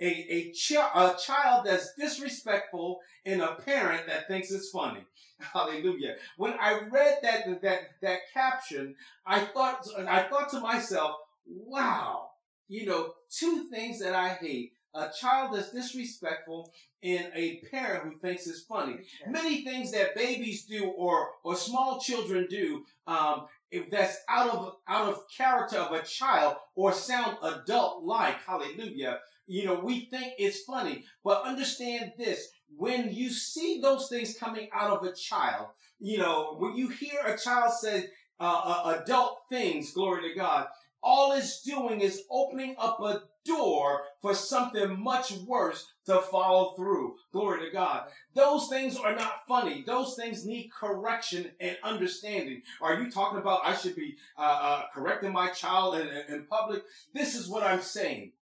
A, 0.01 0.07
a, 0.07 0.53
chi- 0.53 0.91
a 0.95 1.17
child 1.17 1.67
that's 1.67 1.95
disrespectful 1.95 3.01
and 3.25 3.41
a 3.41 3.55
parent 3.55 4.07
that 4.07 4.29
thinks 4.29 4.51
it's 4.51 4.71
funny. 4.71 5.01
Hallelujah. 5.41 6.17
When 6.37 6.55
I 6.61 6.81
read 6.91 7.19
that, 7.23 7.63
that, 7.63 7.81
that 8.03 8.19
caption, 8.33 8.95
I 9.27 9.41
thought, 9.41 9.87
I 9.99 10.23
thought 10.25 10.51
to 10.51 10.61
myself, 10.61 11.17
wow, 11.47 12.31
you 12.69 12.87
know, 12.87 13.15
two 13.31 13.65
things 13.71 14.01
that 14.01 14.15
I 14.15 14.31
hate. 14.31 14.73
A 14.95 15.11
child 15.21 15.55
that's 15.55 15.73
disrespectful 15.73 16.73
and 17.03 17.31
a 17.35 17.61
parent 17.71 18.05
who 18.05 18.19
thinks 18.19 18.47
it's 18.47 18.63
funny 18.63 18.99
many 19.29 19.63
things 19.63 19.93
that 19.93 20.15
babies 20.15 20.65
do 20.65 20.87
or 20.97 21.29
or 21.45 21.55
small 21.55 22.01
children 22.01 22.47
do 22.49 22.85
um 23.07 23.47
if 23.71 23.91
that's 23.91 24.19
out 24.29 24.49
of 24.51 24.77
out 24.89 25.09
of 25.09 25.25
character 25.29 25.77
of 25.79 25.93
a 25.93 26.03
child 26.03 26.57
or 26.75 26.93
sound 26.93 27.37
adult 27.43 28.05
like 28.05 28.37
hallelujah 28.47 29.19
you 29.47 29.65
know 29.65 29.81
we 29.83 30.07
think 30.07 30.33
it's 30.39 30.63
funny 30.63 31.05
but 31.25 31.45
understand 31.45 32.13
this 32.19 32.49
when 32.77 33.13
you 33.13 33.31
see 33.31 33.81
those 33.81 34.09
things 34.09 34.37
coming 34.39 34.69
out 34.75 34.91
of 34.91 35.05
a 35.07 35.13
child 35.13 35.69
you 35.99 36.19
know 36.19 36.57
when 36.59 36.77
you 36.77 36.89
hear 36.89 37.21
a 37.27 37.39
child 37.39 37.73
say 37.73 38.07
uh, 38.41 38.61
uh, 38.65 38.99
adult 39.03 39.39
things 39.49 39.93
glory 39.93 40.29
to 40.29 40.35
god 40.39 40.67
all 41.03 41.33
it's 41.33 41.63
doing 41.63 42.01
is 42.01 42.23
opening 42.31 42.75
up 42.79 43.01
a 43.01 43.23
door 43.45 44.03
for 44.21 44.35
something 44.35 45.01
much 45.01 45.33
worse 45.47 45.87
to 46.05 46.21
follow 46.21 46.75
through. 46.75 47.15
Glory 47.33 47.65
to 47.67 47.73
God. 47.73 48.09
Those 48.35 48.69
things 48.69 48.97
are 48.97 49.15
not 49.15 49.47
funny. 49.47 49.85
Those 49.87 50.17
things 50.17 50.45
need 50.45 50.71
correction 50.73 51.51
and 51.61 51.77
understanding. 51.85 52.63
Are 52.81 53.01
you 53.01 53.11
talking 53.11 53.39
about 53.39 53.61
I 53.65 53.75
should 53.77 53.95
be 53.97 54.17
uh, 54.37 54.41
uh, 54.43 54.83
correcting 54.93 55.33
my 55.33 55.49
child 55.51 55.95
in, 55.97 56.09
in- 56.09 56.35
in 56.35 56.47
public? 56.47 56.83
This 57.15 57.35
is 57.35 57.49
what 57.49 57.63
I'm 57.63 57.81
saying. 57.81 58.33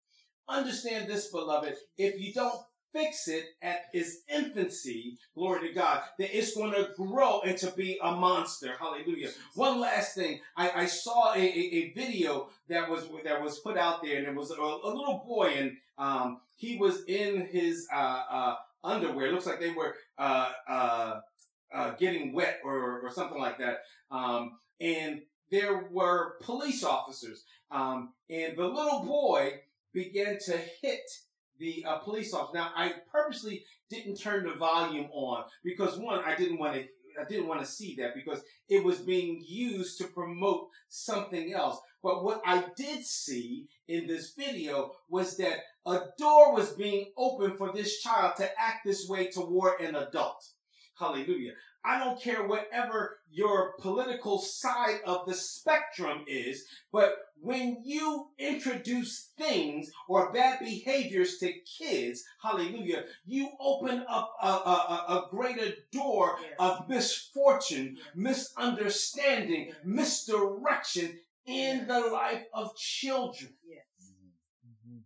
Understand 0.49 1.09
this, 1.09 1.31
beloved. 1.31 1.75
If 1.97 2.21
you 2.21 2.33
don't 2.33 2.61
fix 2.93 3.27
it 3.29 3.45
at 3.61 3.87
its 3.93 4.19
infancy, 4.33 5.19
glory 5.35 5.69
to 5.69 5.75
God, 5.75 6.03
then 6.19 6.29
it's 6.33 6.55
going 6.55 6.73
to 6.73 6.91
grow 6.97 7.41
into 7.41 7.71
be 7.73 7.99
a 8.03 8.13
monster. 8.13 8.75
Hallelujah. 8.79 9.31
One 9.55 9.81
last 9.81 10.15
thing, 10.15 10.41
I, 10.57 10.71
I 10.83 10.87
saw 10.87 11.35
a, 11.35 11.39
a, 11.39 11.43
a 11.43 11.93
video 11.95 12.49
that 12.69 12.89
was 12.89 13.09
that 13.25 13.43
was 13.43 13.59
put 13.59 13.77
out 13.77 14.03
there, 14.03 14.19
and 14.19 14.27
it 14.27 14.35
was 14.35 14.51
a, 14.51 14.55
a 14.55 14.95
little 14.95 15.25
boy, 15.27 15.55
and 15.57 15.77
um, 15.99 16.41
he 16.57 16.77
was 16.77 17.05
in 17.05 17.47
his 17.47 17.89
uh, 17.93 18.23
uh, 18.31 18.55
underwear. 18.85 19.27
It 19.27 19.33
looks 19.33 19.47
like 19.47 19.61
they 19.61 19.73
were 19.73 19.95
uh, 20.19 20.51
uh, 20.69 21.21
uh, 21.75 21.91
getting 21.99 22.33
wet 22.33 22.61
or, 22.65 23.01
or 23.01 23.11
something 23.11 23.41
like 23.41 23.59
that. 23.59 23.79
Um, 24.11 24.59
and 24.81 25.23
there 25.51 25.89
were 25.91 26.37
police 26.43 26.85
officers, 26.85 27.45
um, 27.71 28.13
and 28.31 28.57
the 28.57 28.67
little 28.67 29.05
boy 29.05 29.61
began 29.95 30.39
to 30.47 30.59
hit 30.83 31.09
the 31.59 31.85
uh, 31.87 31.99
police 31.99 32.35
officer. 32.35 32.59
Now, 32.59 32.73
I 32.77 32.95
purposely 33.11 33.65
didn't 33.89 34.17
turn 34.17 34.45
the 34.45 34.55
volume 34.55 35.09
on 35.13 35.45
because 35.63 35.99
one, 35.99 36.21
I 36.25 36.35
didn't 36.35 36.59
want 36.59 36.75
to. 36.75 36.85
I 37.17 37.23
didn't 37.29 37.47
want 37.47 37.61
to 37.61 37.67
see 37.67 37.95
that 38.01 38.13
because 38.17 38.43
it 38.69 38.83
was 38.83 38.99
being 38.99 39.41
used 39.47 39.99
to 39.99 40.09
promote 40.09 40.67
something 40.89 41.53
else. 41.53 41.79
But 42.03 42.25
what 42.25 42.43
I 42.45 42.65
did 42.77 43.05
see 43.05 43.69
in 43.87 44.09
this 44.09 44.35
video 44.37 44.91
was 45.09 45.37
that 45.37 45.59
a 45.87 46.01
door 46.19 46.55
was 46.55 46.73
being 46.73 47.13
opened 47.17 47.57
for 47.57 47.73
this 47.73 48.01
child 48.01 48.35
to 48.39 48.51
act 48.61 48.85
this 48.85 49.07
way 49.09 49.31
toward 49.31 49.81
an 49.81 49.95
adult. 49.95 50.45
Hallelujah. 50.99 51.53
I 51.87 51.99
don't 51.99 52.21
care 52.21 52.47
whatever 52.47 53.19
your 53.31 53.75
political 53.79 54.39
side 54.39 55.01
of 55.05 55.27
the 55.27 55.35
spectrum 55.35 56.25
is, 56.27 56.65
but 56.93 57.17
when 57.41 57.83
you 57.85 58.29
introduce 58.39 59.31
things 59.37 59.91
or 60.09 60.33
bad 60.33 60.61
behaviors 60.61 61.37
to 61.39 61.53
kids, 61.79 62.25
hallelujah, 62.43 63.05
you 63.27 63.51
open 63.61 64.05
up 64.09 64.35
a, 64.43 64.47
a, 64.47 64.51
a- 65.11 65.13
a 65.19 65.29
greater 65.31 65.73
door 65.93 66.39
Yes. 66.41 66.53
of 66.59 66.89
misfortune, 66.89 67.99
misunderstanding, 68.15 69.67
Yes. 69.67 69.77
misdirection 69.85 71.19
in 71.47 71.79
Yes. 71.79 71.87
the 71.89 72.01
life 72.01 72.45
of 72.55 72.75
children. 72.77 73.53
Yes. 73.63 73.85
Mm-hmm. 74.67 74.99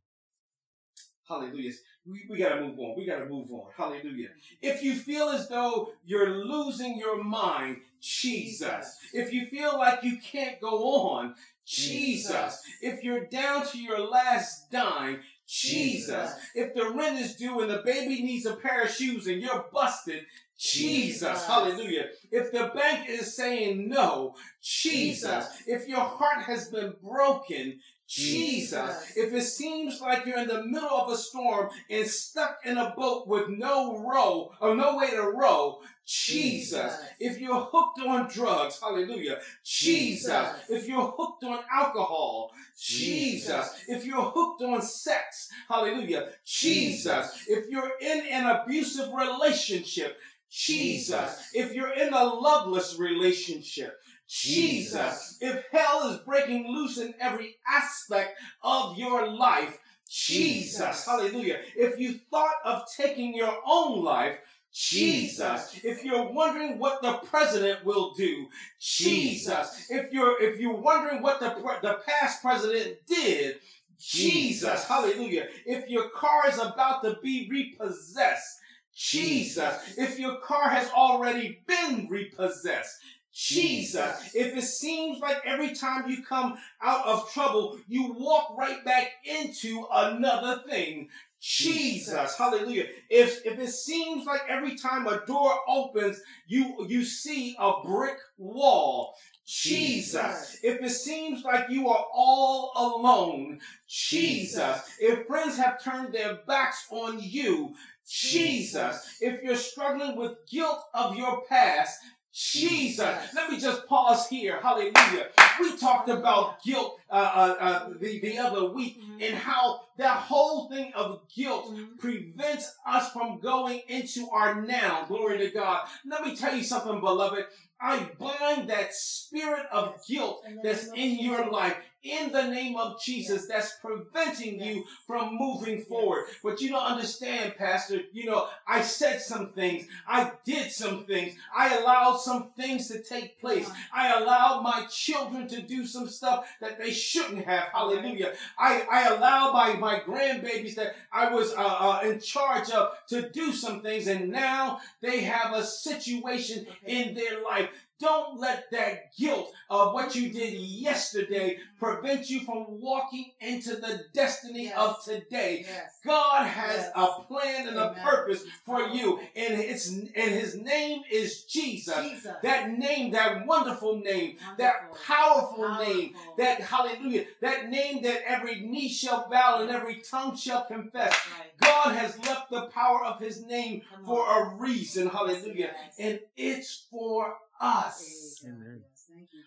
Hallelujah. 1.28 1.72
We, 2.10 2.24
we 2.28 2.38
gotta 2.38 2.60
move 2.60 2.78
on. 2.78 2.96
We 2.96 3.06
gotta 3.06 3.26
move 3.26 3.50
on. 3.52 3.66
Hallelujah. 3.76 4.28
If 4.62 4.82
you 4.82 4.94
feel 4.94 5.28
as 5.28 5.48
though 5.48 5.90
you're 6.06 6.44
losing 6.44 6.98
your 6.98 7.22
mind, 7.22 7.78
Jesus. 8.00 8.98
If 9.12 9.32
you 9.32 9.46
feel 9.46 9.76
like 9.76 10.02
you 10.02 10.18
can't 10.18 10.60
go 10.60 11.08
on, 11.08 11.34
Jesus. 11.66 12.62
If 12.80 13.04
you're 13.04 13.26
down 13.26 13.66
to 13.68 13.78
your 13.78 14.00
last 14.00 14.70
dime, 14.70 15.20
Jesus. 15.46 16.08
Jesus. 16.08 16.34
If 16.54 16.74
the 16.74 16.90
rent 16.90 17.18
is 17.18 17.34
due 17.34 17.60
and 17.60 17.70
the 17.70 17.82
baby 17.84 18.22
needs 18.22 18.46
a 18.46 18.56
pair 18.56 18.82
of 18.82 18.90
shoes 18.90 19.26
and 19.26 19.40
you're 19.40 19.66
busted, 19.72 20.24
Jesus. 20.58 21.20
Jesus. 21.20 21.46
Hallelujah. 21.46 22.06
If 22.30 22.52
the 22.52 22.70
bank 22.74 23.08
is 23.08 23.36
saying 23.36 23.88
no, 23.88 24.34
Jesus. 24.62 25.46
Jesus. 25.46 25.62
If 25.66 25.88
your 25.88 26.00
heart 26.00 26.42
has 26.42 26.68
been 26.68 26.94
broken, 27.02 27.80
Jesus. 28.08 29.12
If 29.16 29.34
it 29.34 29.42
seems 29.42 30.00
like 30.00 30.24
you're 30.24 30.38
in 30.38 30.48
the 30.48 30.64
middle 30.64 30.88
of 30.88 31.12
a 31.12 31.16
storm 31.16 31.68
and 31.90 32.06
stuck 32.06 32.60
in 32.64 32.78
a 32.78 32.94
boat 32.96 33.28
with 33.28 33.50
no 33.50 33.98
row 33.98 34.50
or 34.60 34.74
no 34.74 34.96
way 34.96 35.10
to 35.10 35.22
row, 35.22 35.80
Jesus. 36.06 36.80
Jesus. 36.80 36.98
If 37.20 37.38
you're 37.38 37.60
hooked 37.60 38.00
on 38.00 38.30
drugs, 38.30 38.80
hallelujah, 38.80 39.40
Jesus. 39.62 40.30
Jesus. 40.30 40.48
If 40.70 40.88
you're 40.88 41.14
hooked 41.16 41.44
on 41.44 41.60
alcohol, 41.70 42.50
Jesus. 42.78 43.46
Jesus. 43.46 43.84
If 43.88 44.06
you're 44.06 44.22
hooked 44.22 44.62
on 44.62 44.80
sex, 44.80 45.50
hallelujah, 45.68 46.30
Jesus. 46.46 47.44
If 47.46 47.68
you're 47.68 47.92
in 48.00 48.26
an 48.32 48.46
abusive 48.46 49.12
relationship. 49.12 50.16
Jesus. 50.50 51.50
If 51.52 51.74
you're 51.74 51.92
in 51.92 52.14
a 52.14 52.24
loveless 52.24 52.98
relationship, 52.98 54.00
Jesus. 54.28 55.38
If 55.40 55.64
hell 55.72 56.10
is 56.10 56.18
breaking 56.18 56.68
loose 56.68 56.98
in 56.98 57.14
every 57.20 57.56
aspect 57.66 58.38
of 58.62 58.98
your 58.98 59.26
life, 59.26 59.78
Jesus. 60.08 60.78
Jesus. 60.78 61.06
Hallelujah. 61.06 61.60
If 61.76 61.98
you 61.98 62.18
thought 62.30 62.54
of 62.64 62.82
taking 62.96 63.34
your 63.34 63.54
own 63.66 64.04
life, 64.04 64.38
Jesus. 64.72 65.72
Jesus. 65.72 65.80
If 65.82 66.04
you're 66.04 66.30
wondering 66.30 66.78
what 66.78 67.00
the 67.02 67.14
president 67.26 67.84
will 67.84 68.12
do, 68.14 68.48
Jesus. 68.78 69.86
Jesus. 69.86 69.86
If 69.90 70.12
you're 70.12 70.40
if 70.42 70.60
you're 70.60 70.76
wondering 70.76 71.22
what 71.22 71.40
the 71.40 71.48
the 71.82 72.00
past 72.06 72.42
president 72.42 72.98
did, 73.06 73.56
Jesus. 73.98 74.84
Hallelujah. 74.84 75.48
If 75.64 75.88
your 75.88 76.10
car 76.10 76.48
is 76.48 76.58
about 76.58 77.02
to 77.02 77.16
be 77.22 77.48
repossessed, 77.50 78.58
Jesus. 78.94 79.28
Jesus. 79.64 79.94
If 79.96 80.18
your 80.18 80.38
car 80.40 80.68
has 80.70 80.90
already 80.90 81.60
been 81.66 82.08
repossessed, 82.10 82.98
Jesus. 83.38 84.34
If 84.34 84.56
it 84.56 84.62
seems 84.62 85.20
like 85.20 85.36
every 85.44 85.72
time 85.72 86.10
you 86.10 86.24
come 86.24 86.58
out 86.82 87.06
of 87.06 87.30
trouble, 87.30 87.78
you 87.86 88.12
walk 88.18 88.56
right 88.58 88.84
back 88.84 89.12
into 89.24 89.86
another 89.92 90.60
thing. 90.68 91.08
Jesus. 91.40 92.36
Hallelujah. 92.36 92.86
If 93.08 93.46
if 93.46 93.60
it 93.60 93.70
seems 93.70 94.26
like 94.26 94.40
every 94.48 94.74
time 94.74 95.06
a 95.06 95.24
door 95.24 95.52
opens, 95.68 96.20
you 96.48 96.84
you 96.88 97.04
see 97.04 97.54
a 97.60 97.74
brick 97.84 98.16
wall. 98.38 99.14
Jesus. 99.46 100.58
If 100.64 100.82
it 100.82 100.90
seems 100.90 101.44
like 101.44 101.70
you 101.70 101.88
are 101.90 102.06
all 102.12 102.72
alone, 102.74 103.60
Jesus. 103.86 104.82
If 104.98 105.28
friends 105.28 105.56
have 105.58 105.80
turned 105.80 106.12
their 106.12 106.40
backs 106.48 106.88
on 106.90 107.20
you, 107.20 107.76
Jesus. 108.04 109.18
If 109.20 109.44
you're 109.44 109.54
struggling 109.54 110.16
with 110.16 110.44
guilt 110.50 110.82
of 110.92 111.16
your 111.16 111.44
past, 111.48 112.00
Jesus. 112.38 113.34
Let 113.34 113.50
me 113.50 113.58
just 113.58 113.86
pause 113.86 114.28
here. 114.28 114.60
Hallelujah. 114.62 115.28
We 115.60 115.76
talked 115.76 116.08
about 116.08 116.62
guilt 116.62 117.00
uh, 117.10 117.14
uh, 117.14 117.56
uh, 117.58 117.88
the, 118.00 118.20
the 118.20 118.38
other 118.38 118.66
week 118.66 119.02
mm-hmm. 119.02 119.20
and 119.20 119.34
how 119.34 119.80
that 119.96 120.18
whole 120.18 120.68
thing 120.68 120.92
of 120.94 121.22
guilt 121.34 121.66
mm-hmm. 121.66 121.96
prevents 121.98 122.76
us 122.86 123.10
from 123.10 123.40
going 123.40 123.82
into 123.88 124.30
our 124.30 124.62
now. 124.62 125.04
Glory 125.08 125.38
to 125.38 125.50
God. 125.50 125.88
Let 126.06 126.22
me 126.22 126.36
tell 126.36 126.54
you 126.54 126.62
something, 126.62 127.00
beloved. 127.00 127.46
I 127.80 128.08
bind 128.18 128.70
that 128.70 128.94
spirit 128.94 129.66
of 129.72 130.00
guilt 130.06 130.44
that's 130.62 130.88
in 130.94 131.18
your 131.18 131.50
life 131.50 131.76
in 132.02 132.32
the 132.32 132.48
name 132.48 132.76
of 132.76 133.00
Jesus 133.02 133.46
that's 133.46 133.76
preventing 133.82 134.60
you 134.60 134.84
from 135.06 135.36
moving 135.36 135.82
forward. 135.82 136.24
But 136.42 136.60
you 136.60 136.70
don't 136.70 136.84
understand, 136.84 137.56
Pastor. 137.56 138.00
You 138.12 138.26
know, 138.26 138.48
I 138.66 138.82
said 138.82 139.20
some 139.20 139.52
things. 139.52 139.86
I 140.06 140.32
did 140.44 140.70
some 140.70 141.04
things. 141.04 141.34
I 141.56 141.76
allowed 141.76 142.18
some 142.18 142.50
things 142.56 142.88
to 142.88 143.02
take 143.02 143.40
place. 143.40 143.68
I 143.92 144.18
allowed 144.20 144.62
my 144.62 144.86
children 144.90 145.48
to 145.48 145.60
do 145.60 145.86
some 145.86 146.08
stuff 146.08 146.46
that 146.60 146.78
they 146.78 146.92
shouldn't 146.92 147.44
have. 147.44 147.68
Hallelujah. 147.72 148.34
I, 148.58 148.86
I 148.90 149.08
allowed 149.14 149.52
my, 149.52 149.74
my 149.74 150.00
grandbabies 150.00 150.76
that 150.76 150.94
I 151.12 151.32
was 151.32 151.52
uh, 151.52 151.56
uh, 151.56 152.00
in 152.04 152.20
charge 152.20 152.70
of 152.70 152.92
to 153.08 153.28
do 153.30 153.52
some 153.52 153.82
things. 153.82 154.06
And 154.06 154.30
now 154.30 154.78
they 155.00 155.22
have 155.22 155.52
a 155.54 155.64
situation 155.64 156.66
in 156.86 157.14
their 157.14 157.42
life 157.42 157.68
don't 158.00 158.38
let 158.38 158.70
that 158.70 159.16
guilt 159.16 159.52
of 159.70 159.92
what 159.92 160.14
you 160.14 160.30
did 160.30 160.54
yesterday 160.54 161.58
prevent 161.78 162.30
you 162.30 162.40
from 162.40 162.80
walking 162.80 163.32
into 163.40 163.76
the 163.76 164.04
destiny 164.14 164.64
yes. 164.64 164.78
of 164.78 165.04
today. 165.04 165.64
Yes. 165.66 165.98
God 166.04 166.46
has 166.46 166.76
yes. 166.76 166.92
a 166.94 167.22
plan 167.24 167.68
and 167.68 167.76
Amen. 167.76 167.98
a 167.98 168.08
purpose 168.08 168.44
for 168.64 168.82
you. 168.88 169.18
And 169.36 169.60
it's 169.60 169.88
and 169.88 170.10
his 170.14 170.56
name 170.56 171.02
is 171.10 171.44
Jesus. 171.44 171.94
Jesus. 172.00 172.36
That 172.42 172.70
name, 172.70 173.12
that 173.12 173.46
wonderful 173.46 173.98
name, 173.98 174.36
wonderful. 174.36 174.56
that 174.58 175.04
powerful, 175.06 175.64
powerful, 175.64 175.94
name, 175.94 176.14
that 176.36 176.60
hallelujah, 176.60 177.26
that 177.40 177.68
name 177.68 178.02
that 178.02 178.22
every 178.26 178.60
knee 178.60 178.88
shall 178.88 179.28
bow 179.28 179.60
and 179.62 179.70
every 179.70 179.96
tongue 179.96 180.36
shall 180.36 180.64
confess. 180.64 181.12
Right. 181.12 181.58
God 181.60 181.94
has 181.94 182.18
left 182.26 182.50
the 182.50 182.66
power 182.66 183.04
of 183.04 183.20
his 183.20 183.44
name 183.44 183.82
for 184.06 184.24
a 184.28 184.54
reason. 184.56 185.08
Hallelujah. 185.08 185.72
And 185.98 186.20
it's 186.36 186.86
for 186.90 187.34
us. 187.60 188.42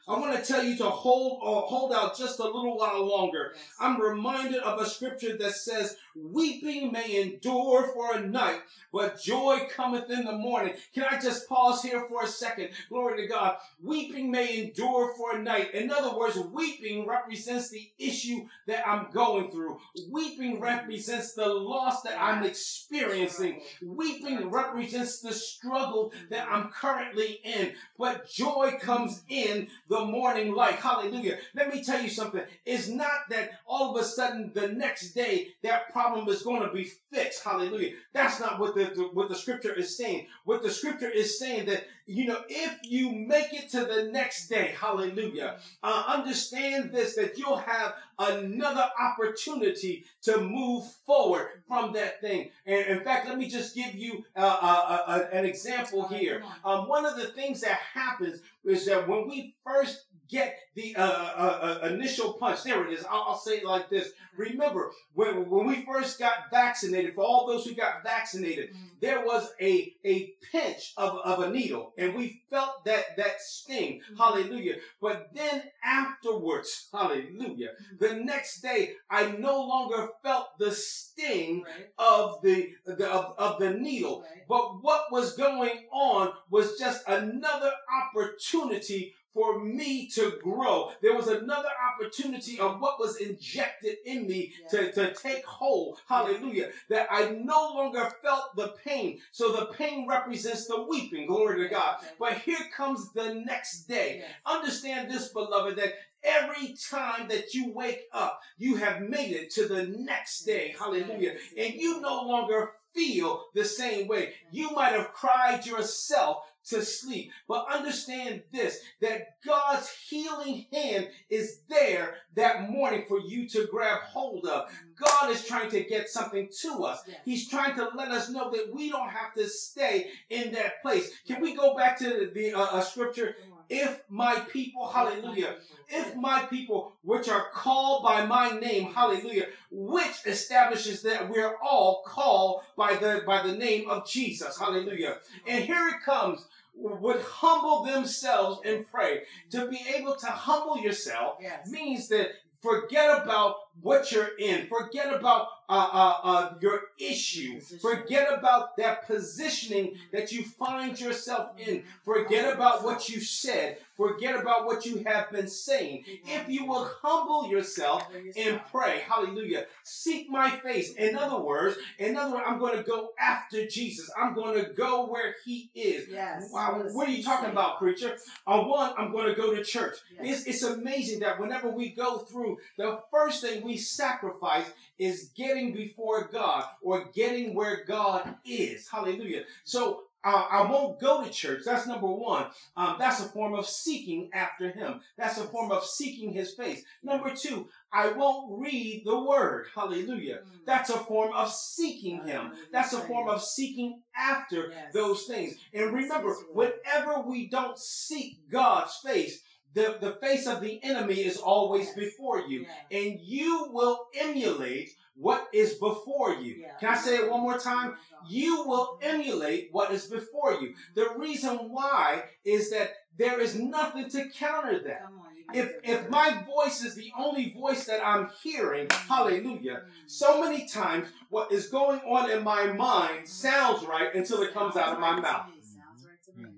I 0.08 0.20
want 0.20 0.36
to 0.36 0.44
tell 0.44 0.64
you 0.64 0.76
to 0.78 0.90
hold 0.90 1.40
or 1.42 1.64
uh, 1.64 1.68
hold 1.68 1.94
out 1.94 2.18
just 2.18 2.40
a 2.40 2.44
little 2.44 2.78
while 2.78 3.06
longer. 3.06 3.54
Yes. 3.54 3.64
I'm 3.80 4.02
reminded 4.02 4.62
of 4.62 4.82
a 4.82 4.86
scripture 4.86 5.38
that 5.38 5.54
says, 5.54 5.96
Weeping 6.16 6.92
may 6.92 7.22
endure 7.22 7.88
for 7.94 8.16
a 8.16 8.28
night, 8.28 8.60
but 8.92 9.22
joy 9.22 9.68
cometh 9.74 10.10
in 10.10 10.26
the 10.26 10.34
morning. 10.34 10.74
Can 10.94 11.06
I 11.10 11.20
just 11.20 11.48
pause 11.48 11.82
here 11.82 12.06
for 12.10 12.24
a 12.24 12.28
second? 12.28 12.70
Glory 12.90 13.22
to 13.22 13.28
God. 13.28 13.58
Weeping 13.82 14.30
may 14.30 14.62
endure 14.62 15.14
for 15.16 15.38
a 15.38 15.42
night. 15.42 15.74
In 15.74 15.90
other 15.90 16.18
words, 16.18 16.38
weeping 16.38 17.08
represents 17.08 17.70
the 17.70 17.90
issue 17.98 18.48
that 18.68 18.86
I'm 18.86 19.10
going 19.12 19.52
through. 19.52 19.80
Weeping 20.10 20.60
represents 20.60 21.34
the 21.34 21.48
loss 21.48 22.02
that 22.02 22.22
I'm 22.22 22.44
experiencing. 22.44 23.62
Weeping 23.82 24.52
represents 24.52 25.22
the 25.22 25.34
struggle 25.34 26.12
that 26.30 26.48
I'm 26.52 26.70
currently 26.70 27.40
in. 27.46 27.72
But 27.98 28.30
joy 28.30 28.78
comes 28.82 29.22
in 29.30 29.70
the 29.90 30.06
morning 30.06 30.54
light. 30.54 30.76
Hallelujah. 30.76 31.38
Let 31.56 31.74
me 31.74 31.84
tell 31.84 32.02
you 32.02 32.10
something. 32.10 32.42
It's 32.66 32.88
not 32.88 33.30
that 33.30 33.52
all 33.66 33.96
of 33.96 34.02
a 34.02 34.06
sudden 34.06 34.52
the 34.54 34.70
next 34.70 35.14
day 35.14 35.50
that 35.64 35.92
problem 35.92 36.28
is 36.30 36.44
going 36.44 36.62
to 36.62 36.74
be 36.74 36.90
fixed. 37.12 37.44
Hallelujah. 37.44 37.94
That's 38.14 38.40
not 38.40 38.60
what 38.60 38.76
the, 38.76 38.86
the, 38.86 39.10
what 39.14 39.30
the 39.30 39.36
scripture 39.36 39.74
is 39.74 39.98
saying. 39.98 40.28
What 40.46 40.64
the 40.64 40.72
scripture 40.72 41.10
is 41.10 41.40
saying 41.40 41.66
that 41.68 41.86
you 42.12 42.26
know 42.26 42.42
if 42.50 42.78
you 42.84 43.12
make 43.12 43.54
it 43.54 43.70
to 43.70 43.86
the 43.86 44.10
next 44.12 44.48
day, 44.48 44.74
hallelujah. 44.80 45.58
Uh, 45.82 46.04
understand 46.08 46.92
this 46.92 47.16
that 47.16 47.38
you'll 47.38 47.58
have 47.58 47.96
another 48.20 48.86
opportunity 49.00 50.06
to 50.22 50.42
move 50.42 50.86
forward 51.06 51.48
from 51.68 51.94
that 51.94 52.22
thing. 52.22 52.50
And 52.66 52.86
in 52.88 53.04
fact, 53.04 53.28
let 53.28 53.38
me 53.38 53.48
just 53.48 53.74
give 53.74 53.96
you 53.96 54.26
uh, 54.36 54.58
uh, 54.62 54.98
uh 55.08 55.28
an 55.32 55.46
example 55.46 56.08
here. 56.08 56.44
Um, 56.66 56.88
one 56.88 57.06
of 57.06 57.16
the 57.16 57.28
things 57.28 57.62
that 57.62 57.80
happens 57.94 58.42
is 58.64 58.86
that 58.86 59.08
when 59.08 59.28
we 59.28 59.56
first 59.66 60.06
get 60.32 60.58
the 60.76 60.96
uh, 60.96 61.04
uh, 61.04 61.80
uh, 61.84 61.88
initial 61.88 62.34
punch. 62.34 62.64
There 62.64 62.88
it 62.88 62.94
is. 62.94 63.06
I'll, 63.06 63.26
I'll, 63.28 63.38
say 63.38 63.58
it 63.58 63.66
like 63.66 63.90
this. 63.90 64.12
Remember, 64.38 64.92
when, 65.14 65.50
when 65.50 65.68
we 65.68 65.84
first 65.84 66.18
got 66.18 66.50
vaccinated, 66.50 67.14
for 67.14 67.24
all 67.24 67.46
those 67.46 67.66
who 67.66 67.76
got 67.76 68.04
vaccinated, 68.04 68.70
mm-hmm. 68.70 68.86
there 69.02 69.26
was 69.26 69.50
a, 69.60 69.94
a 70.06 70.34
pinch 70.52 70.94
of, 70.96 71.18
of 71.26 71.40
a 71.40 71.50
needle, 71.50 71.94
and 71.98 72.16
we 72.16 72.42
felt 72.50 72.86
that, 72.86 73.18
that 73.18 73.42
sting. 73.42 74.00
Mm-hmm. 74.00 74.16
Hallelujah. 74.16 74.76
But 75.02 75.32
then 75.34 75.64
afterwards, 75.84 76.88
hallelujah, 76.94 77.72
mm-hmm. 77.72 77.98
the 78.00 78.24
next 78.24 78.62
day, 78.62 78.94
I 79.10 79.32
no 79.32 79.60
longer 79.60 80.10
felt 80.24 80.58
the 80.58 80.72
sting 80.72 81.64
right. 81.64 81.88
of, 82.00 82.42
the, 82.42 82.70
the 82.86 83.12
of, 83.12 83.36
of 83.38 83.60
the 83.60 83.72
needle. 83.72 84.22
Right. 84.22 84.44
But 84.48 84.82
what 84.82 85.12
was 85.12 85.36
going 85.36 85.88
on 85.92 86.32
was 86.50 86.80
just 86.80 87.06
another 87.08 87.72
opportunity 88.02 89.16
for 89.34 89.64
me 89.64 90.08
to 90.10 90.38
grow. 90.42 90.92
There 91.02 91.16
was 91.16 91.28
another 91.28 91.70
opportunity 91.94 92.60
of 92.60 92.80
what 92.80 93.00
was 93.00 93.18
injected 93.18 93.98
in 94.06 94.28
me 94.28 94.54
yeah. 94.62 94.80
to, 94.80 94.92
to 94.94 95.14
take 95.14 95.46
hold. 95.46 96.00
Hallelujah. 96.08 96.70
That 96.90 97.08
I 97.10 97.30
no 97.30 97.74
longer 97.74 98.12
felt 98.22 98.56
the 98.56 98.74
pain. 98.84 99.20
So 99.32 99.52
the 99.52 99.68
pain 99.68 100.08
represents 100.08 100.68
the 100.68 100.84
weeping. 100.84 101.28
Glory 101.28 101.64
to 101.64 101.70
God. 101.70 101.98
But 102.20 102.40
here 102.40 102.58
comes 102.76 103.12
the 103.14 103.36
next 103.46 103.84
day. 103.84 104.24
Understand 104.46 105.10
this, 105.10 105.30
beloved, 105.30 105.78
that 105.78 105.94
Every 106.24 106.76
time 106.90 107.28
that 107.30 107.54
you 107.54 107.72
wake 107.74 108.04
up, 108.14 108.42
you 108.58 108.76
have 108.76 109.02
made 109.02 109.32
it 109.32 109.50
to 109.56 109.68
the 109.68 109.88
next 109.88 110.44
day. 110.44 110.76
Hallelujah. 110.78 111.34
And 111.58 111.74
you 111.74 112.00
no 112.00 112.22
longer 112.28 112.74
feel 112.94 113.46
the 113.56 113.66
same 113.66 114.08
way. 114.08 114.34
You 114.52 114.72
might 114.72 114.94
have 114.94 115.14
cried 115.14 115.66
yourself 115.66 116.51
to 116.72 116.84
sleep. 116.84 117.32
But 117.48 117.68
understand 117.72 118.42
this 118.52 118.80
that 119.02 119.38
God's 119.46 119.90
healing 120.10 120.66
hand 120.74 121.10
is 121.30 121.60
there 121.70 122.16
that 122.36 122.70
morning 122.70 123.06
for 123.08 123.20
you 123.20 123.48
to 123.50 123.68
grab 123.72 124.02
hold 124.02 124.46
of. 124.48 124.72
God 124.96 125.32
is 125.32 125.46
trying 125.46 125.70
to 125.72 125.84
get 125.84 126.10
something 126.10 126.50
to 126.62 126.84
us. 126.84 127.02
Yes. 127.08 127.18
He's 127.26 127.50
trying 127.50 127.76
to 127.76 127.90
let 127.96 128.10
us 128.12 128.30
know 128.30 128.52
that 128.52 128.74
we 128.74 128.90
don't 128.90 129.10
have 129.10 129.34
to 129.36 129.48
stay 129.48 130.10
in 130.30 130.52
that 130.54 130.82
place. 130.82 131.12
Can 131.28 131.42
we 131.42 131.56
go 131.56 131.76
back 131.76 131.98
to 132.00 132.30
the 132.34 132.54
uh, 132.54 132.62
uh, 132.62 132.82
scripture? 132.82 133.36
If 133.70 134.02
my 134.10 134.36
people, 134.52 134.86
hallelujah, 134.90 135.56
if 135.88 136.14
my 136.18 136.42
people, 136.50 136.92
which 137.04 137.30
are 137.30 137.46
called 137.54 138.04
by 138.04 138.26
my 138.26 138.60
name, 138.60 138.94
hallelujah, 138.94 139.46
which 139.72 140.26
establishes 140.26 141.02
that 141.04 141.30
we're 141.30 141.56
all 141.64 142.04
called 142.06 142.64
by 142.76 142.96
the 142.96 143.24
by 143.26 143.48
the 143.48 143.54
name 143.54 143.90
of 143.90 144.06
Jesus, 144.06 144.60
hallelujah. 144.60 145.20
And 145.48 145.64
here 145.64 145.88
it 145.88 146.04
comes 146.04 146.46
would 146.74 147.22
humble 147.22 147.84
themselves 147.84 148.62
and 148.66 148.86
pray. 148.90 149.22
To 149.52 149.68
be 149.68 149.80
able 149.96 150.16
to 150.16 150.28
humble 150.28 150.78
yourself 150.78 151.36
yes. 151.42 151.70
means 151.70 152.08
that 152.10 152.30
forget 152.62 153.24
about 153.24 153.56
what 153.80 154.12
you're 154.12 154.38
in. 154.38 154.68
Forget 154.68 155.14
about 155.14 155.48
uh, 155.70 155.90
uh, 155.94 156.14
uh, 156.24 156.54
your 156.60 156.82
issue. 157.00 157.62
Forget 157.82 158.28
about 158.38 158.76
that 158.76 159.08
positioning 159.08 159.94
that 160.12 160.32
you 160.32 160.44
find 160.44 161.00
yourself 161.00 161.52
in. 161.58 161.84
Forget 162.04 162.54
about 162.54 162.84
what 162.84 163.08
you 163.08 163.22
said. 163.22 163.78
Forget 163.96 164.36
about 164.36 164.66
what 164.66 164.86
you 164.86 165.04
have 165.06 165.32
been 165.32 165.48
saying. 165.48 166.04
If 166.26 166.50
you 166.50 166.66
will 166.66 166.92
humble 167.02 167.48
yourself 167.50 168.04
and 168.36 168.60
pray, 168.70 169.02
hallelujah, 169.08 169.68
seek 169.84 170.30
my 170.30 170.50
face. 170.50 170.94
In 170.96 171.16
other 171.16 171.40
words, 171.40 171.78
in 172.00 172.18
other 172.18 172.34
words, 172.34 172.46
I'm 172.48 172.60
going 172.60 172.78
to 172.78 172.84
go 172.84 173.12
after 173.20 173.68
Jesus. 173.68 174.10
I'm 174.20 174.34
going 174.34 174.62
to 174.62 174.72
go 174.74 175.06
where 175.06 175.36
he 175.46 175.70
is. 175.74 176.10
Yes. 176.10 176.50
Wow, 176.52 176.84
what 176.92 177.08
are 177.08 177.12
you 177.12 177.24
talking 177.24 177.52
about, 177.52 177.78
preacher? 177.78 178.18
On 178.46 178.68
one, 178.68 178.92
I'm 178.98 179.12
going 179.12 179.28
to 179.28 179.40
go 179.40 179.56
to 179.56 179.64
church. 179.64 179.98
Yes. 180.20 180.46
It's, 180.48 180.64
it's 180.64 180.64
amazing 180.64 181.20
that 181.20 181.40
whenever 181.40 181.70
we 181.70 181.90
go 181.90 182.18
through, 182.18 182.58
the 182.78 183.00
first 183.12 183.42
thing 183.42 183.61
we 183.64 183.78
sacrifice 183.78 184.70
is 184.98 185.32
getting 185.36 185.74
before 185.74 186.30
God 186.32 186.66
or 186.82 187.06
getting 187.14 187.54
where 187.56 187.84
God 187.86 188.36
is. 188.46 188.88
Hallelujah. 188.88 189.44
So 189.64 190.04
uh, 190.24 190.46
I 190.52 190.70
won't 190.70 191.00
go 191.00 191.24
to 191.24 191.32
church. 191.32 191.64
That's 191.66 191.88
number 191.88 192.06
one. 192.08 192.46
Um, 192.78 192.98
that's 193.00 193.20
a 193.22 193.24
form 193.30 193.56
of 193.56 193.66
seeking 193.66 194.30
after 194.34 194.70
Him. 194.70 195.02
That's 195.18 195.40
a 195.40 195.44
form 195.46 195.72
of 195.72 195.84
seeking 195.84 196.32
His 196.32 196.54
face. 196.54 196.84
Number 197.02 197.34
two, 197.36 197.70
I 197.92 198.10
won't 198.10 198.62
read 198.62 199.02
the 199.04 199.20
Word. 199.20 199.68
Hallelujah. 199.74 200.42
Mm. 200.46 200.66
That's 200.66 200.92
a 200.92 200.98
form 201.00 201.34
of 201.34 201.52
seeking 201.52 202.24
Him. 202.24 202.52
That's 202.72 202.94
a 202.94 203.00
form 203.00 203.30
of 203.30 203.42
seeking 203.42 204.02
after 204.16 204.70
Yes. 204.70 204.94
those 204.94 205.24
things. 205.26 205.56
And 205.74 205.92
remember, 205.92 206.36
whenever 206.54 207.22
we 207.22 207.48
don't 207.48 207.80
seek 207.80 208.48
God's 208.52 208.96
face, 209.04 209.42
the, 209.74 209.98
the 210.00 210.18
face 210.22 210.48
of 210.48 210.62
the 210.62 210.80
enemy 210.84 211.16
is 211.16 211.38
always 211.38 211.88
Yes. 211.88 211.96
before 211.96 212.42
you. 212.42 212.62
Yeah. 212.62 213.00
And 213.00 213.20
you 213.22 213.68
will 213.72 214.08
emulate 214.20 214.92
what 215.16 215.48
is 215.54 215.76
before 215.76 216.34
you. 216.36 216.56
Yeah. 216.62 216.78
Can 216.80 216.90
I 216.90 216.98
say 216.98 217.18
it 217.18 217.30
one 217.30 217.42
more 217.42 217.58
time? 217.58 217.96
You 218.28 218.64
will 218.66 219.00
emulate 219.02 219.70
what 219.72 219.92
is 219.92 220.08
before 220.08 220.54
you. 220.54 220.70
Mm-hmm. 220.70 221.00
The 221.00 221.10
reason 221.18 221.58
why 221.70 222.24
is 222.46 222.70
that 222.72 222.94
there 223.18 223.40
is 223.40 223.56
nothing 223.60 224.10
to 224.10 224.30
counter 224.30 224.80
that. 224.84 225.04
Come 225.04 225.20
on, 225.20 225.56
If 225.56 225.74
if 225.84 226.10
my 226.10 226.44
voice 226.46 226.84
is 226.84 226.96
the 226.96 227.12
only 227.18 227.54
voice 227.54 227.86
that 227.86 228.06
I'm 228.06 228.30
hearing, 228.42 228.88
mm-hmm. 228.88 229.14
hallelujah. 229.14 229.84
Mm. 229.86 230.10
So 230.10 230.42
many 230.42 230.68
times 230.68 231.08
what 231.30 231.52
is 231.52 231.68
going 231.68 232.00
on 232.02 232.30
in 232.32 232.44
my 232.44 232.72
mind 232.72 233.28
sounds 233.28 233.86
right 233.86 234.14
until 234.16 234.42
it 234.44 234.54
comes 234.54 234.76
out 234.76 234.94
of 234.94 235.00
my 235.00 235.20
mouth. 235.20 235.48
Sounds 235.62 236.06
right 236.06 236.22
to 236.26 236.40
me. 236.40 236.50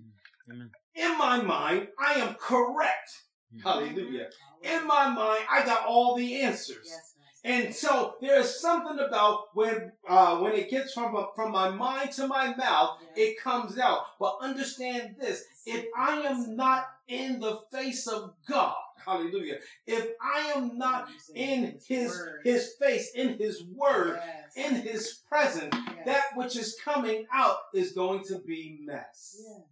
Amen. 0.49 0.69
In 0.95 1.17
my 1.17 1.41
mind, 1.41 1.88
I 1.99 2.13
am 2.15 2.36
correct. 2.36 3.23
Mhm. 3.53 3.62
Hallelujah. 3.63 4.29
Mhm. 4.63 4.82
In 4.82 4.88
my 4.88 5.10
mind, 5.10 5.45
I 5.49 5.65
got 5.65 5.86
all 5.86 6.15
the 6.15 6.41
answers. 6.41 6.88
Yes, 6.89 7.10
And 7.45 7.75
so 7.75 8.15
there 8.21 8.39
is 8.39 8.62
something 8.62 8.99
about 8.99 9.53
when 9.53 9.91
uh, 10.08 10.38
when 10.39 10.53
it 10.53 10.69
gets 10.69 10.93
from 10.93 11.13
from 11.36 11.51
my 11.51 11.69
mind 11.69 12.12
to 12.13 12.25
my 12.27 12.56
mouth, 12.56 13.01
Yeah. 13.01 13.23
it 13.25 13.39
comes 13.39 13.77
out. 13.77 14.17
But 14.17 14.38
understand 14.39 15.17
this: 15.19 15.43
if 15.65 15.86
I 15.95 16.21
am 16.21 16.56
not 16.56 16.88
in 17.08 17.39
the 17.41 17.58
face 17.71 18.08
of 18.08 18.36
God, 18.47 18.77
Hallelujah! 19.06 19.60
If 19.86 20.12
I 20.21 20.53
am 20.56 20.77
not 20.77 21.10
in 21.36 21.77
His 21.86 22.17
His 22.45 22.75
face, 22.75 23.12
in 23.13 23.38
His 23.38 23.62
Word, 23.63 24.21
Yes. 24.23 24.53
in 24.56 24.75
His 24.75 25.13
presence, 25.27 25.75
Yes. 25.75 26.06
that 26.06 26.25
which 26.38 26.56
is 26.56 26.79
coming 26.82 27.27
out 27.34 27.58
is 27.73 27.91
going 27.91 28.23
to 28.25 28.39
be 28.39 28.77
mess. 28.82 29.41
Yeah. 29.45 29.63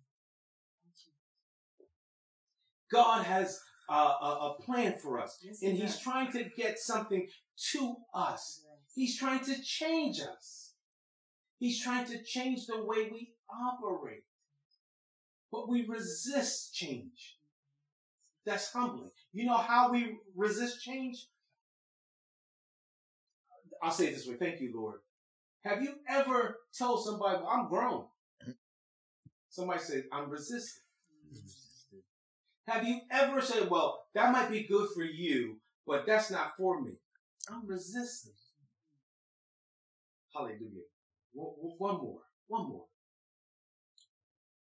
God 2.92 3.26
has 3.26 3.60
uh, 3.90 4.14
a, 4.22 4.26
a 4.26 4.58
plan 4.62 4.96
for 5.02 5.20
us, 5.20 5.40
Yes, 5.44 5.62
and 5.64 5.74
He's 5.74 5.94
does. 5.96 6.00
trying 6.00 6.32
to 6.34 6.44
get 6.56 6.80
something 6.80 7.28
to 7.72 7.96
us. 8.14 8.62
Yes. 8.64 8.78
He's 8.96 9.18
trying 9.18 9.44
to 9.46 9.62
change 9.62 10.20
us. 10.22 10.74
He's 11.60 11.82
trying 11.82 12.06
to 12.08 12.22
change 12.24 12.66
the 12.68 12.84
way 12.84 13.10
we 13.12 13.34
operate. 13.50 14.24
But 15.52 15.70
we 15.70 15.86
resist 15.86 16.74
change. 16.74 17.38
That's 18.46 18.72
humbling. 18.72 19.12
You 19.34 19.46
know 19.46 19.58
how 19.58 19.92
we 19.92 20.18
resist 20.36 20.82
change? 20.82 21.28
I'll 23.84 23.92
say 23.92 24.08
it 24.08 24.16
this 24.16 24.28
way. 24.28 24.36
Thank 24.36 24.62
you, 24.62 24.72
Lord. 24.76 25.00
Have 25.64 25.84
you 25.84 25.94
ever 26.08 26.58
told 26.78 27.04
somebody, 27.06 27.38
well, 27.38 27.48
I'm 27.50 27.68
grown? 27.68 28.06
Somebody 29.50 29.80
said, 29.82 30.04
I'm 30.12 30.30
resisting. 30.30 30.82
Have 32.72 32.88
you 32.88 33.02
ever 33.12 33.42
said, 33.42 33.70
well, 33.70 34.06
that 34.14 34.32
might 34.32 34.50
be 34.50 34.64
good 34.64 34.88
for 34.96 35.04
you, 35.04 35.58
but 35.86 36.06
that's 36.06 36.32
not 36.32 36.54
for 36.58 36.80
me? 36.80 36.94
I'm 37.50 37.68
resistant. 37.68 38.36
Hallelujah. 40.34 40.88
One 41.34 41.98
more. 41.98 42.20
One 42.48 42.70
more. 42.70 42.86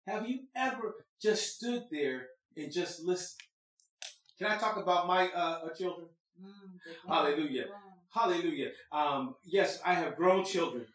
Have 0.07 0.29
you 0.29 0.42
ever 0.55 0.95
just 1.21 1.57
stood 1.57 1.85
there 1.90 2.29
and 2.57 2.73
just 2.73 3.03
listened? 3.03 3.42
Can 4.38 4.53
I 4.53 4.57
talk 4.57 4.77
about 4.77 5.09
my 5.09 5.29
uh, 5.31 5.61
uh, 5.64 5.75
children? 5.75 6.07
Mm. 6.40 6.79
Hallelujah. 7.09 7.64
Hallelujah. 8.14 8.71
Um, 8.92 9.35
yes, 9.45 9.81
I 9.85 9.95
have 9.95 10.14
grown 10.14 10.45
children, 10.45 10.87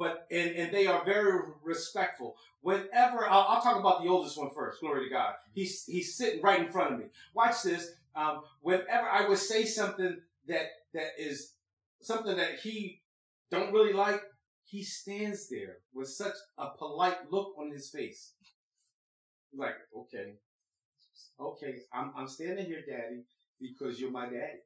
but 0.00 0.26
and, 0.30 0.52
and 0.56 0.72
they 0.72 0.86
are 0.86 1.04
very 1.04 1.42
respectful. 1.62 2.34
Whenever 2.62 3.26
I'll, 3.28 3.44
I'll 3.48 3.60
talk 3.60 3.78
about 3.78 4.02
the 4.02 4.08
oldest 4.08 4.38
one 4.38 4.48
first. 4.48 4.80
Glory 4.80 5.04
to 5.04 5.10
God. 5.14 5.34
He's 5.52 5.84
he's 5.84 6.16
sitting 6.16 6.40
right 6.40 6.58
in 6.58 6.72
front 6.72 6.94
of 6.94 6.98
me. 6.98 7.04
Watch 7.34 7.62
this. 7.62 7.92
Um, 8.16 8.40
whenever 8.62 9.06
I 9.06 9.28
would 9.28 9.36
say 9.36 9.66
something 9.66 10.16
that 10.48 10.70
that 10.94 11.08
is 11.18 11.52
something 12.00 12.34
that 12.34 12.60
he 12.60 13.02
don't 13.50 13.74
really 13.74 13.92
like, 13.92 14.22
he 14.64 14.82
stands 14.82 15.50
there 15.50 15.76
with 15.92 16.08
such 16.08 16.34
a 16.56 16.70
polite 16.78 17.30
look 17.30 17.52
on 17.58 17.70
his 17.70 17.90
face. 17.90 18.32
Like, 19.54 19.76
okay, 19.94 20.36
okay, 21.38 21.74
I'm 21.92 22.12
I'm 22.16 22.26
standing 22.26 22.64
here, 22.64 22.82
Daddy, 22.88 23.24
because 23.60 24.00
you're 24.00 24.10
my 24.10 24.24
daddy. 24.24 24.60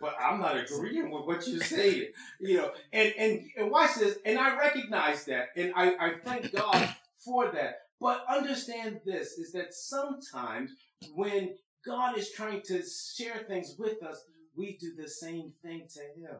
But 0.00 0.14
I'm 0.20 0.40
not 0.40 0.56
agreeing 0.56 1.10
with 1.10 1.24
what 1.24 1.46
you're 1.46 1.62
saying, 1.62 2.08
you 2.40 2.58
know. 2.58 2.72
And 2.92 3.12
and 3.18 3.40
and 3.56 3.70
watch 3.70 3.94
this. 3.96 4.18
And 4.24 4.38
I 4.38 4.56
recognize 4.56 5.24
that, 5.26 5.48
and 5.56 5.72
I 5.74 5.94
I 5.94 6.14
thank 6.22 6.52
God 6.56 6.94
for 7.24 7.50
that. 7.52 7.82
But 8.00 8.24
understand 8.28 9.00
this 9.04 9.32
is 9.38 9.52
that 9.52 9.72
sometimes 9.72 10.72
when 11.14 11.54
God 11.86 12.18
is 12.18 12.30
trying 12.32 12.62
to 12.62 12.82
share 12.82 13.44
things 13.48 13.76
with 13.78 14.02
us, 14.02 14.24
we 14.56 14.76
do 14.78 14.94
the 14.94 15.08
same 15.08 15.52
thing 15.62 15.86
to 15.94 16.00
Him. 16.00 16.36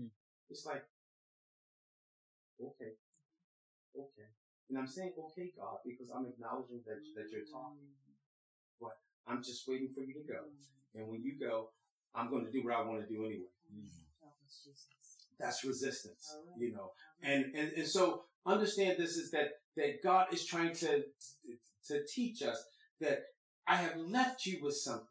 Mm. 0.00 0.08
It's 0.50 0.64
like, 0.64 0.84
okay, 2.60 2.92
okay, 3.96 4.28
and 4.68 4.78
I'm 4.78 4.86
saying 4.86 5.12
okay, 5.18 5.50
God, 5.58 5.78
because 5.84 6.10
I'm 6.14 6.26
acknowledging 6.26 6.80
that 6.86 7.00
that 7.16 7.30
you're 7.32 7.46
talking. 7.50 7.90
But 8.80 8.96
I'm 9.26 9.42
just 9.42 9.66
waiting 9.68 9.90
for 9.94 10.02
you 10.02 10.14
to 10.14 10.32
go, 10.32 10.44
and 10.94 11.08
when 11.08 11.22
you 11.22 11.34
go, 11.38 11.70
I'm 12.14 12.30
going 12.30 12.44
to 12.44 12.50
do 12.50 12.62
what 12.64 12.74
I 12.74 12.82
want 12.82 13.00
to 13.00 13.06
do 13.06 13.24
anyway. 13.24 13.50
Mm-hmm. 13.72 13.86
Help 14.20 14.34
us, 14.44 14.62
Jesus. 14.64 14.88
That's 15.38 15.64
resistance, 15.64 16.34
All 16.34 16.42
right. 16.46 16.60
you 16.60 16.72
know. 16.72 16.92
And, 17.22 17.54
and 17.54 17.72
and 17.72 17.86
so 17.86 18.22
understand 18.46 18.96
this 18.98 19.16
is 19.16 19.30
that 19.30 19.50
that 19.76 20.02
God 20.02 20.32
is 20.32 20.44
trying 20.44 20.74
to 20.76 21.04
to 21.88 22.04
teach 22.12 22.42
us 22.42 22.62
that 23.00 23.24
I 23.66 23.76
have 23.76 23.96
left 23.96 24.46
you 24.46 24.58
with 24.62 24.76
something 24.76 25.06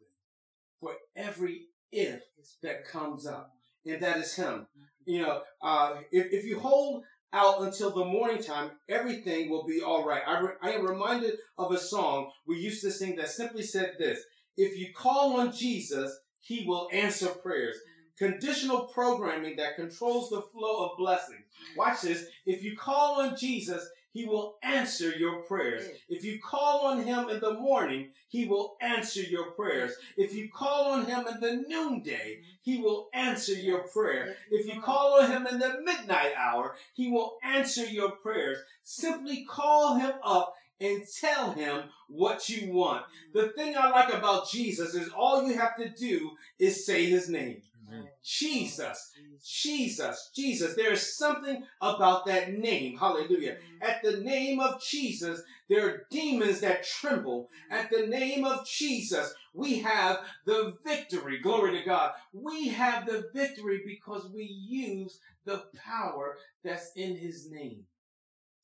for 0.80 0.92
every 1.16 1.66
if 1.92 2.22
that 2.62 2.86
comes 2.86 3.26
up, 3.26 3.52
mm-hmm. 3.86 3.94
and 3.94 4.02
that 4.02 4.18
is 4.18 4.34
Him. 4.34 4.66
Mm-hmm. 4.76 4.84
You 5.06 5.22
know, 5.22 5.42
uh, 5.62 5.96
if 6.12 6.32
if 6.32 6.44
you 6.44 6.58
hold 6.58 7.04
out 7.32 7.62
until 7.62 7.90
the 7.90 8.04
morning 8.04 8.42
time, 8.42 8.72
everything 8.88 9.48
will 9.48 9.64
be 9.64 9.80
all 9.80 10.04
right. 10.04 10.22
I, 10.26 10.40
re- 10.40 10.54
I 10.62 10.72
am 10.72 10.86
reminded 10.86 11.34
of 11.58 11.72
a 11.72 11.78
song 11.78 12.30
we 12.46 12.58
used 12.58 12.82
to 12.82 12.90
sing 12.90 13.16
that 13.16 13.28
simply 13.30 13.62
said 13.62 13.94
this: 13.98 14.20
If 14.56 14.76
you 14.76 14.92
call 14.94 15.40
on 15.40 15.52
Jesus, 15.52 16.16
He 16.40 16.64
will 16.66 16.88
answer 16.92 17.28
prayers 17.28 17.76
conditional 18.20 18.82
programming 18.82 19.56
that 19.56 19.76
controls 19.76 20.28
the 20.28 20.42
flow 20.42 20.84
of 20.84 20.98
blessings. 20.98 21.40
Watch 21.74 22.02
this. 22.02 22.26
If 22.44 22.62
you 22.62 22.76
call 22.76 23.22
on 23.22 23.34
Jesus, 23.34 23.88
he 24.12 24.26
will 24.26 24.56
answer 24.62 25.10
your 25.10 25.42
prayers. 25.42 25.88
If 26.08 26.22
you 26.22 26.38
call 26.38 26.86
on 26.86 27.04
him 27.04 27.30
in 27.30 27.40
the 27.40 27.54
morning, 27.54 28.10
he 28.28 28.44
will 28.44 28.76
answer 28.82 29.22
your 29.22 29.52
prayers. 29.52 29.94
If 30.16 30.34
you 30.34 30.50
call 30.50 30.92
on 30.92 31.06
him 31.06 31.26
in 31.28 31.40
the 31.40 31.64
noonday, 31.66 32.40
he 32.60 32.78
will 32.78 33.08
answer 33.14 33.54
your 33.54 33.88
prayer. 33.88 34.36
If 34.50 34.66
you 34.66 34.82
call 34.82 35.20
on 35.20 35.30
him 35.30 35.46
in 35.46 35.58
the 35.58 35.80
midnight 35.82 36.32
hour, 36.36 36.74
he 36.92 37.10
will 37.10 37.38
answer 37.42 37.86
your 37.86 38.10
prayers. 38.10 38.58
Simply 38.82 39.46
call 39.48 39.94
him 39.94 40.12
up 40.22 40.54
and 40.80 41.02
tell 41.20 41.52
him 41.52 41.84
what 42.08 42.48
you 42.48 42.72
want. 42.72 43.04
The 43.34 43.48
thing 43.48 43.76
I 43.76 43.90
like 43.90 44.12
about 44.12 44.50
Jesus 44.50 44.94
is 44.94 45.10
all 45.10 45.46
you 45.46 45.56
have 45.56 45.76
to 45.76 45.88
do 45.88 46.30
is 46.58 46.86
say 46.86 47.06
his 47.06 47.28
name. 47.28 47.62
Amen. 47.88 48.08
Jesus, 48.22 49.12
Jesus, 49.44 50.30
Jesus. 50.34 50.74
There 50.74 50.92
is 50.92 51.16
something 51.16 51.64
about 51.80 52.26
that 52.26 52.52
name. 52.52 52.96
Hallelujah. 52.96 53.56
At 53.80 54.02
the 54.02 54.18
name 54.18 54.60
of 54.60 54.82
Jesus, 54.82 55.42
there 55.68 55.86
are 55.86 56.06
demons 56.10 56.60
that 56.60 56.84
tremble. 56.84 57.48
At 57.70 57.90
the 57.90 58.06
name 58.06 58.44
of 58.44 58.66
Jesus, 58.66 59.34
we 59.54 59.80
have 59.80 60.20
the 60.46 60.76
victory. 60.84 61.38
Glory 61.38 61.78
to 61.78 61.84
God. 61.84 62.12
We 62.32 62.68
have 62.68 63.06
the 63.06 63.30
victory 63.34 63.82
because 63.84 64.28
we 64.30 64.44
use 64.44 65.18
the 65.44 65.64
power 65.84 66.36
that's 66.62 66.92
in 66.94 67.16
his 67.16 67.50
name. 67.50 67.84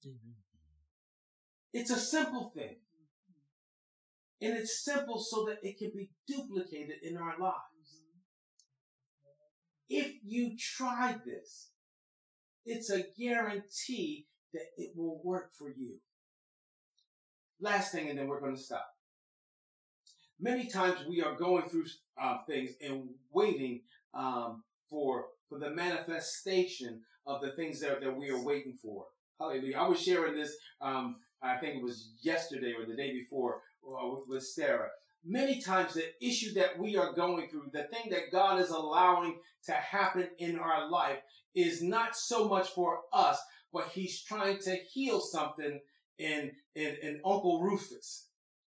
Amen. 0.05 0.46
It's 1.77 1.91
a 1.91 1.99
simple 1.99 2.53
thing. 2.57 2.77
And 4.41 4.57
it's 4.57 4.83
simple 4.83 5.19
so 5.19 5.45
that 5.45 5.59
it 5.62 5.77
can 5.77 5.93
be 5.95 6.09
duplicated 6.27 6.97
in 7.03 7.19
our 7.19 7.35
lives. 7.39 8.01
If 9.91 10.15
you 10.25 10.57
try 10.59 11.17
this, 11.27 11.69
it's 12.65 12.91
a 12.91 13.05
guarantee 13.19 14.27
that 14.55 14.65
it 14.79 14.93
will 14.97 15.21
work 15.23 15.51
for 15.53 15.69
you. 15.69 15.97
Last 17.61 17.93
thing, 17.93 18.09
and 18.09 18.19
then 18.19 18.27
we're 18.27 18.41
going 18.41 18.57
to 18.57 18.62
stop. 18.62 18.87
Many 20.41 20.69
times 20.69 21.01
we 21.07 21.23
are 21.23 21.37
going 21.37 21.69
through 21.69 21.85
uh, 22.19 22.39
things 22.47 22.71
and 22.81 23.11
waiting 23.31 23.83
um, 24.15 24.62
for 24.89 25.27
for 25.49 25.59
the 25.59 25.71
manifestation 25.71 27.03
of 27.27 27.43
the 27.43 27.53
things 27.53 27.81
that, 27.81 28.01
that 28.01 28.17
we 28.17 28.31
are 28.31 28.43
waiting 28.43 28.79
for. 28.83 29.05
Hallelujah. 29.39 29.79
I 29.79 29.89
was 29.89 30.03
sharing 30.03 30.35
this, 30.35 30.57
um, 30.81 31.17
I 31.42 31.57
think 31.57 31.77
it 31.77 31.83
was 31.83 32.12
yesterday 32.20 32.75
or 32.79 32.87
the 32.87 32.96
day 32.96 33.12
before 33.12 33.62
uh, 33.87 34.09
with, 34.09 34.29
with 34.29 34.42
Sarah. 34.44 34.88
Many 35.25 35.61
times 35.61 35.94
the 35.94 36.05
issue 36.25 36.55
that 36.55 36.79
we 36.79 36.96
are 36.96 37.12
going 37.12 37.49
through, 37.49 37.70
the 37.72 37.85
thing 37.85 38.11
that 38.11 38.31
God 38.33 38.61
is 38.61 38.70
allowing 38.70 39.38
to 39.64 39.72
happen 39.72 40.29
in 40.38 40.59
our 40.59 40.88
life 40.88 41.18
is 41.55 41.83
not 41.83 42.16
so 42.16 42.49
much 42.49 42.68
for 42.68 43.01
us, 43.12 43.38
but 43.72 43.88
he's 43.92 44.22
trying 44.22 44.59
to 44.61 44.77
heal 44.77 45.20
something 45.20 45.81
in, 46.18 46.53
in, 46.75 46.96
in 47.03 47.20
Uncle 47.25 47.61
Rufus. 47.62 48.29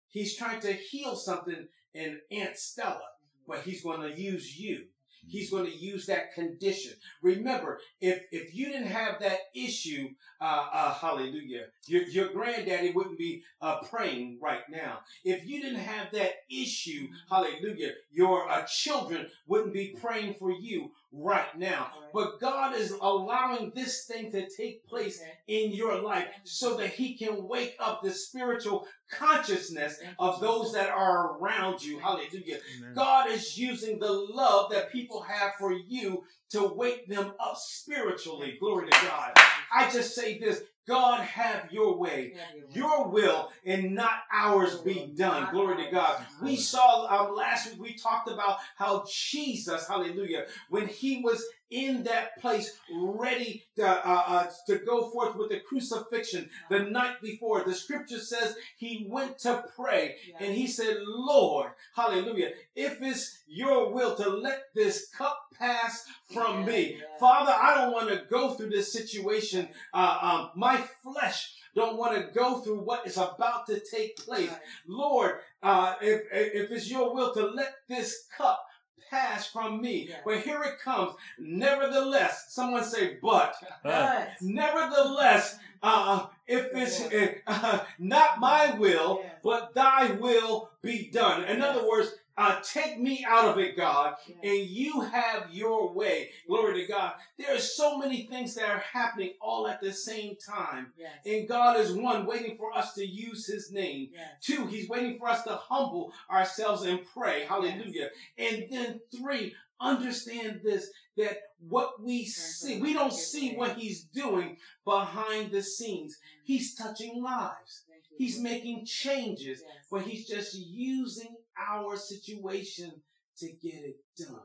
He's 0.09 0.35
trying 0.35 0.59
to 0.61 0.73
heal 0.73 1.15
something 1.15 1.67
in 1.93 2.19
Aunt 2.31 2.57
Stella, 2.57 2.99
but 3.47 3.61
he's 3.61 3.83
going 3.83 4.01
to 4.01 4.21
use 4.21 4.59
you. 4.59 4.87
He's 5.27 5.49
going 5.49 5.65
to 5.65 5.75
use 5.75 6.05
that 6.07 6.33
condition. 6.33 6.93
Remember, 7.21 7.79
if 7.99 8.23
if 8.31 8.55
you 8.55 8.65
didn't 8.67 8.87
have 8.87 9.19
that 9.21 9.39
issue, 9.53 10.09
uh, 10.39 10.67
uh, 10.73 10.93
hallelujah, 10.93 11.65
your, 11.87 12.03
your 12.03 12.29
granddaddy 12.29 12.91
wouldn't 12.91 13.17
be 13.17 13.43
uh, 13.61 13.79
praying 13.89 14.39
right 14.41 14.67
now. 14.69 14.99
If 15.23 15.45
you 15.45 15.61
didn't 15.61 15.79
have 15.79 16.11
that 16.11 16.43
issue, 16.49 17.07
hallelujah, 17.29 17.91
your 18.11 18.49
uh, 18.49 18.63
children 18.65 19.27
wouldn't 19.47 19.73
be 19.73 19.95
praying 20.01 20.35
for 20.35 20.51
you 20.51 20.91
right 21.13 21.57
now. 21.57 21.91
But 22.13 22.39
God 22.39 22.75
is 22.75 22.91
allowing 23.01 23.71
this 23.75 24.05
thing 24.05 24.31
to 24.31 24.49
take 24.49 24.85
place 24.87 25.21
in 25.47 25.71
your 25.71 26.01
life 26.01 26.27
so 26.43 26.77
that 26.77 26.89
He 26.89 27.17
can 27.17 27.47
wake 27.47 27.75
up 27.79 28.01
the 28.01 28.11
spiritual 28.11 28.87
consciousness 29.11 29.99
of 30.19 30.39
those 30.39 30.73
that 30.73 30.89
are 30.89 31.37
around 31.37 31.83
you. 31.83 31.99
Hallelujah. 31.99 32.59
Amen. 32.77 32.93
God 32.95 33.29
is 33.29 33.57
using 33.57 33.99
the 33.99 34.11
love 34.11 34.71
that 34.71 34.91
people 34.91 35.21
have 35.21 35.53
for 35.59 35.73
you 35.73 36.23
to 36.51 36.65
wake 36.65 37.07
them 37.07 37.33
up 37.39 37.57
spiritually. 37.57 38.57
Glory 38.59 38.89
to 38.89 38.91
God. 38.91 39.33
I 39.73 39.89
just 39.89 40.15
say 40.15 40.37
this 40.37 40.61
God, 40.87 41.21
have 41.21 41.71
your 41.71 41.97
way. 41.97 42.33
Your 42.73 43.07
will 43.07 43.49
and 43.65 43.93
not 43.93 44.23
ours 44.31 44.79
be 44.79 45.13
done. 45.15 45.51
Glory 45.51 45.85
to 45.85 45.91
God. 45.91 46.25
We 46.41 46.55
saw 46.55 47.05
um, 47.07 47.35
last 47.35 47.69
week, 47.71 47.79
we 47.81 47.93
talked 47.93 48.29
about 48.29 48.57
how 48.75 49.05
Jesus, 49.09 49.87
hallelujah, 49.87 50.47
when 50.69 50.87
he 50.87 51.21
was 51.21 51.45
in 51.71 52.03
that 52.03 52.39
place 52.39 52.77
ready 52.93 53.63
to, 53.77 53.87
uh, 53.87 54.23
uh, 54.27 54.47
to 54.67 54.77
go 54.79 55.09
forth 55.09 55.35
with 55.35 55.49
the 55.49 55.61
crucifixion 55.61 56.49
the 56.69 56.79
night 56.79 57.21
before, 57.21 57.63
the 57.63 57.73
scripture 57.73 58.19
says 58.19 58.55
he 58.77 59.07
went 59.09 59.39
to 59.39 59.63
pray 59.75 60.17
and 60.39 60.53
he 60.53 60.67
said, 60.67 60.97
Lord, 61.01 61.71
hallelujah, 61.95 62.51
if 62.75 63.01
it's 63.01 63.39
your 63.47 63.93
will 63.93 64.15
to 64.15 64.29
let 64.29 64.65
this 64.75 65.09
cup 65.17 65.39
pass 65.57 66.05
from 66.33 66.65
me, 66.65 67.01
Father, 67.19 67.53
I 67.53 67.75
don't 67.75 67.93
want 67.93 68.09
to 68.09 68.23
go 68.29 68.53
through 68.53 68.69
this 68.69 68.91
situation. 68.91 69.69
Uh, 69.93 70.17
um, 70.21 70.51
my 70.55 70.83
flesh 71.03 71.55
don't 71.73 71.97
want 71.97 72.15
to 72.15 72.33
go 72.37 72.59
through 72.59 72.79
what 72.79 73.07
is 73.07 73.17
about 73.17 73.65
to 73.67 73.79
take 73.79 74.17
place. 74.17 74.51
Lord, 74.87 75.35
uh, 75.63 75.95
if, 76.01 76.23
if 76.31 76.71
it's 76.71 76.89
your 76.89 77.13
will 77.13 77.33
to 77.33 77.47
let 77.47 77.75
this 77.87 78.27
cup 78.37 78.65
pass 79.09 79.47
from 79.47 79.81
me, 79.81 80.07
Yes. 80.09 80.21
but 80.25 80.39
here 80.41 80.61
it 80.63 80.79
comes. 80.79 81.13
Nevertheless, 81.39 82.45
someone 82.49 82.83
say, 82.83 83.17
but. 83.21 83.55
But 83.83 84.29
Nevertheless, 84.41 85.59
uh, 85.83 86.27
if 86.47 86.67
it's 86.73 87.01
uh, 87.47 87.85
not 87.99 88.39
my 88.39 88.71
will, 88.77 89.21
Yes. 89.23 89.35
but 89.43 89.73
thy 89.73 90.11
will 90.11 90.69
be 90.81 91.09
done. 91.11 91.43
In 91.45 91.61
other 91.61 91.87
words, 91.87 92.13
uh, 92.41 92.59
take 92.63 92.99
me 92.99 93.23
out 93.27 93.49
of 93.49 93.59
it, 93.59 93.77
God, 93.77 94.15
and 94.41 94.59
you 94.59 95.01
have 95.01 95.49
your 95.51 95.93
way. 95.93 96.29
Glory 96.47 96.81
to 96.81 96.87
God. 96.87 97.13
There 97.37 97.53
are 97.55 97.59
so 97.59 97.99
many 97.99 98.23
things 98.23 98.55
that 98.55 98.67
are 98.67 98.79
happening 98.79 99.33
all 99.39 99.67
at 99.67 99.79
the 99.79 99.93
same 99.93 100.35
time. 100.35 100.87
Yes. 100.97 101.11
And 101.25 101.47
God 101.47 101.79
is 101.79 101.93
one, 101.93 102.25
waiting 102.25 102.57
for 102.57 102.75
us 102.75 102.93
to 102.95 103.05
use 103.05 103.45
his 103.45 103.71
name. 103.71 104.09
Yes. 104.13 104.27
Two, 104.41 104.65
he's 104.65 104.89
waiting 104.89 105.19
for 105.19 105.27
us 105.27 105.43
to 105.43 105.55
humble 105.55 106.13
ourselves 106.31 106.83
and 106.83 107.01
pray. 107.13 107.45
Hallelujah. 107.47 108.09
And 108.37 108.65
then 108.71 109.01
three, 109.15 109.53
understand 109.79 110.61
this 110.63 110.89
that 111.17 111.37
what 111.67 112.01
we 112.01 112.25
see, 112.25 112.81
we 112.81 112.93
don't 112.93 113.13
see 113.13 113.53
what 113.53 113.77
he's 113.77 114.03
doing 114.03 114.57
behind 114.83 115.51
the 115.51 115.61
scenes. 115.61 116.17
He's 116.43 116.73
touching 116.73 117.21
lives, 117.21 117.83
he's 118.17 118.39
making 118.39 118.85
changes, 118.85 119.61
but 119.91 120.03
he's 120.03 120.27
just 120.27 120.55
using 120.55 121.35
our 121.57 121.95
situation 121.97 122.91
to 123.37 123.47
get 123.47 123.75
it 123.75 123.97
done. 124.17 124.39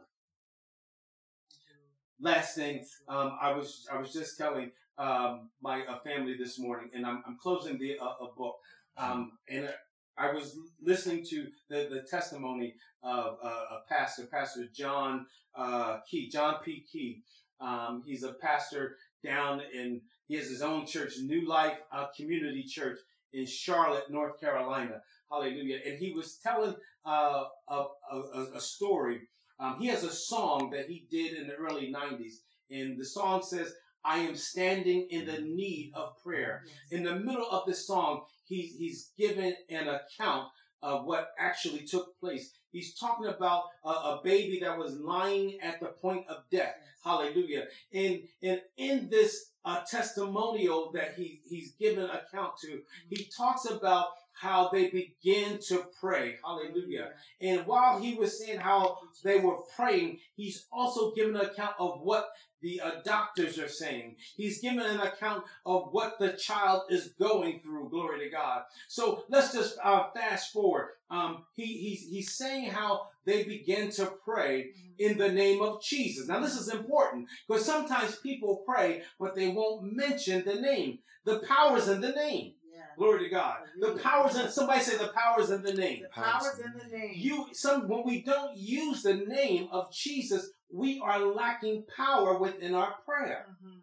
Last 2.21 2.55
thing, 2.55 2.85
um, 3.09 3.37
I 3.41 3.53
was 3.53 3.87
I 3.93 3.99
was 3.99 4.13
just 4.13 4.39
telling 4.39 4.71
um, 4.97 5.51
my 5.61 5.85
uh, 5.85 5.99
family 5.99 6.37
this 6.39 6.59
morning, 6.59 6.91
and 6.95 7.05
I'm, 7.05 7.23
I'm 7.27 7.37
closing 7.37 7.79
the 7.79 7.99
uh, 7.99 8.25
a 8.25 8.35
book, 8.37 8.57
um, 8.97 9.33
and 9.49 9.69
I 10.17 10.33
was 10.33 10.57
listening 10.83 11.25
to 11.27 11.49
the, 11.69 11.89
the 11.91 12.07
testimony 12.11 12.75
of 13.03 13.37
uh, 13.45 13.49
a 13.49 13.81
pastor, 13.89 14.27
Pastor 14.27 14.67
John 14.75 15.27
uh, 15.55 15.99
Kee, 16.11 16.29
John 16.29 16.57
P. 16.65 16.85
Kee. 16.91 17.23
Um, 17.61 18.03
he's 18.07 18.23
a 18.23 18.33
pastor 18.33 18.97
down 19.25 19.61
in 19.75 20.01
he 20.29 20.37
has 20.37 20.49
his 20.49 20.63
own 20.63 20.87
church, 20.87 21.15
New 21.23 21.47
Life 21.47 21.79
uh, 21.93 22.07
Community 22.17 22.65
Church 22.65 22.99
in 23.33 23.47
Charlotte, 23.47 24.11
North 24.11 24.41
Carolina. 24.41 25.03
Hallelujah! 25.31 25.79
And 25.87 25.99
he 25.99 26.13
was 26.13 26.39
telling 26.43 26.75
uh, 27.05 27.45
a, 27.69 27.85
a, 28.13 28.47
a 28.57 28.61
story. 28.61 29.23
Um, 29.59 29.79
he 29.81 29.87
has 29.89 30.05
a 30.05 30.13
song 30.13 30.71
that 30.71 30.87
he 30.87 31.07
did 31.11 31.35
in 31.35 31.49
the 31.49 31.55
early 31.55 31.93
'90s, 31.93 32.35
and 32.71 32.99
the 32.99 33.05
song 33.05 33.43
says, 33.43 33.73
"I 34.05 34.19
am 34.19 34.37
standing 34.37 35.09
in 35.11 35.27
the 35.27 35.41
need 35.41 35.93
of 35.95 36.17
prayer." 36.23 36.65
Yes. 36.67 36.77
in 36.91 37.05
the 37.05 37.17
middle 37.17 37.49
of 37.51 37.67
the 37.67 37.75
song, 37.75 38.23
he, 38.47 38.75
he's 38.79 39.13
given 39.19 39.55
an 39.71 39.89
account 39.89 40.49
of 40.83 41.05
what 41.05 41.31
actually 41.39 41.85
took 41.85 42.19
place. 42.21 42.53
He's 42.71 42.95
talking 42.95 43.27
about 43.27 43.65
a, 43.85 43.89
a 43.89 44.21
baby 44.23 44.61
that 44.61 44.79
was 44.79 44.97
lying 44.99 45.59
at 45.63 45.81
the 45.81 45.87
point 45.87 46.27
of 46.29 46.45
death. 46.51 46.75
Hallelujah. 47.03 47.65
And, 47.93 48.23
and 48.43 48.61
in 48.77 49.09
this 49.11 49.51
uh, 49.65 49.81
testimonial 49.91 50.93
that 50.95 51.15
he, 51.17 51.41
he's 51.45 51.73
given 51.73 52.05
account 52.05 52.53
to, 52.63 52.81
he 53.09 53.29
talks 53.37 53.65
about 53.65 54.07
how 54.41 54.69
they 54.69 54.91
begin 54.91 55.59
to 55.69 55.87
pray. 55.99 56.37
Hallelujah. 56.45 57.11
And 57.41 57.67
while 57.67 57.99
he 57.99 58.15
was 58.15 58.39
saying 58.39 58.59
how 58.59 58.99
they 59.25 59.39
were 59.39 59.57
praying, 59.75 60.19
he's 60.37 60.67
also 60.71 61.15
given 61.15 61.37
an 61.37 61.47
account 61.47 61.75
of 61.79 62.01
what 62.03 62.29
the 62.61 62.81
uh, 62.81 62.91
doctors 63.05 63.59
are 63.59 63.69
saying. 63.69 64.17
He's 64.37 64.61
given 64.61 64.81
an 64.81 65.01
account 65.01 65.45
of 65.65 65.89
what 65.93 66.19
the 66.19 66.33
child 66.33 66.83
is 66.91 67.15
going 67.19 67.61
through. 67.61 67.91
Glory 67.91 68.21
to 68.21 68.31
God. 68.31 68.63
So 68.89 69.25
let's 69.29 69.53
just 69.53 69.79
uh, 69.83 70.11
fast 70.15 70.53
forward. 70.53 70.91
Um, 71.11 71.45
he, 71.55 71.65
he's, 71.65 72.09
he's 72.09 72.33
saying 72.33 72.71
how 72.71 73.09
they 73.25 73.45
begin 73.45 73.91
to 73.93 74.13
pray 74.25 74.71
in 74.99 75.17
the 75.17 75.31
name 75.31 75.63
of 75.63 75.83
Jesus. 75.83 76.29
Now, 76.29 76.41
this 76.41 76.59
is 76.59 76.69
important 76.69 77.29
because 77.47 77.65
sometimes 77.65 78.17
people 78.17 78.65
pray, 78.67 79.03
but 79.19 79.35
they 79.35 79.49
won't 79.49 79.95
mention 79.95 80.45
the 80.45 80.57
name. 80.57 80.99
The 81.25 81.41
power's 81.41 81.89
in 81.89 82.01
the 82.01 82.13
name. 82.13 82.55
Glory 82.97 83.25
to 83.25 83.29
God. 83.31 83.59
The 83.79 83.99
power's 84.03 84.37
in, 84.37 84.49
somebody 84.51 84.81
say 84.81 84.97
the 84.97 85.09
power's 85.09 85.51
in 85.51 85.63
the 85.63 85.75
name. 85.75 86.03
The 86.03 86.09
power's 86.09 86.59
in 86.59 86.73
the 86.79 86.97
name. 86.97 87.13
You 87.15 87.47
some 87.53 87.89
when 87.89 88.05
we 88.05 88.23
don't 88.23 88.57
use 88.57 89.03
the 89.03 89.15
name 89.15 89.69
of 89.71 89.93
Jesus, 89.93 90.51
we 90.73 91.01
are 91.05 91.21
lacking 91.25 91.85
power 91.97 92.39
within 92.39 92.75
our 92.75 92.95
prayer. 93.05 93.47
Mhm. 93.63 93.81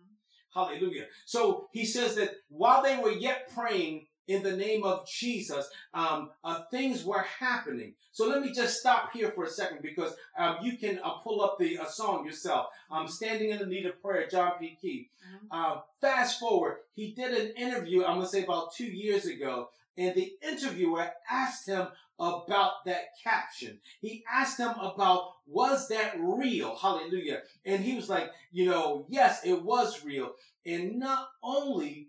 Hallelujah. 0.54 1.08
So 1.26 1.70
he 1.74 1.86
says 1.86 2.16
that 2.16 2.32
while 2.50 2.84
they 2.84 2.98
were 2.98 3.12
yet 3.12 3.52
praying 3.54 4.08
in 4.28 4.44
the 4.44 4.56
name 4.56 4.84
of 4.84 5.08
Jesus, 5.08 5.70
um, 5.94 6.30
uh, 6.44 6.62
things 6.72 7.04
were 7.04 7.26
happening. 7.40 7.94
So 8.12 8.28
let 8.28 8.42
me 8.42 8.54
just 8.54 8.80
stop 8.80 9.12
here 9.12 9.32
for 9.32 9.44
a 9.44 9.50
second 9.50 9.80
because 9.82 10.14
um, 10.38 10.58
you 10.62 10.78
can 10.78 11.00
uh, 11.04 11.14
pull 11.24 11.42
up 11.42 11.58
the 11.60 11.80
uh, 11.80 11.86
song 11.86 12.26
yourself. 12.26 12.68
I'm 12.92 13.08
standing 13.08 13.50
in 13.50 13.60
the 13.60 13.66
need 13.66 13.86
of 13.86 14.02
prayer, 14.02 14.28
John 14.30 14.54
P. 14.60 14.78
Kee. 14.82 15.10
Mhm. 15.28 15.48
Uh, 15.52 15.82
fast 16.00 16.40
forward, 16.40 16.78
he 16.96 17.12
did 17.12 17.34
an 17.34 17.54
interview, 17.56 18.04
I'm 18.04 18.16
going 18.16 18.22
to 18.22 18.28
say 18.28 18.44
about 18.44 18.74
two 18.74 18.86
years 18.86 19.26
ago, 19.26 19.70
and 19.98 20.16
the 20.16 20.34
interviewer 20.42 21.12
asked 21.30 21.68
him 21.68 21.88
about 22.20 22.86
that 22.86 23.10
caption. 23.24 23.80
He 24.00 24.24
asked 24.32 24.60
him 24.60 24.70
about, 24.80 25.34
was 25.48 25.88
that 25.90 26.16
real? 26.20 26.76
Hallelujah. 26.76 27.42
And 27.66 27.84
he 27.84 27.96
was 27.96 28.10
like, 28.10 28.32
you 28.52 28.66
know, 28.66 29.06
yes, 29.10 29.42
it 29.44 29.64
was 29.64 30.04
real. 30.06 30.34
And 30.66 31.00
not 31.00 31.30
only 31.44 32.08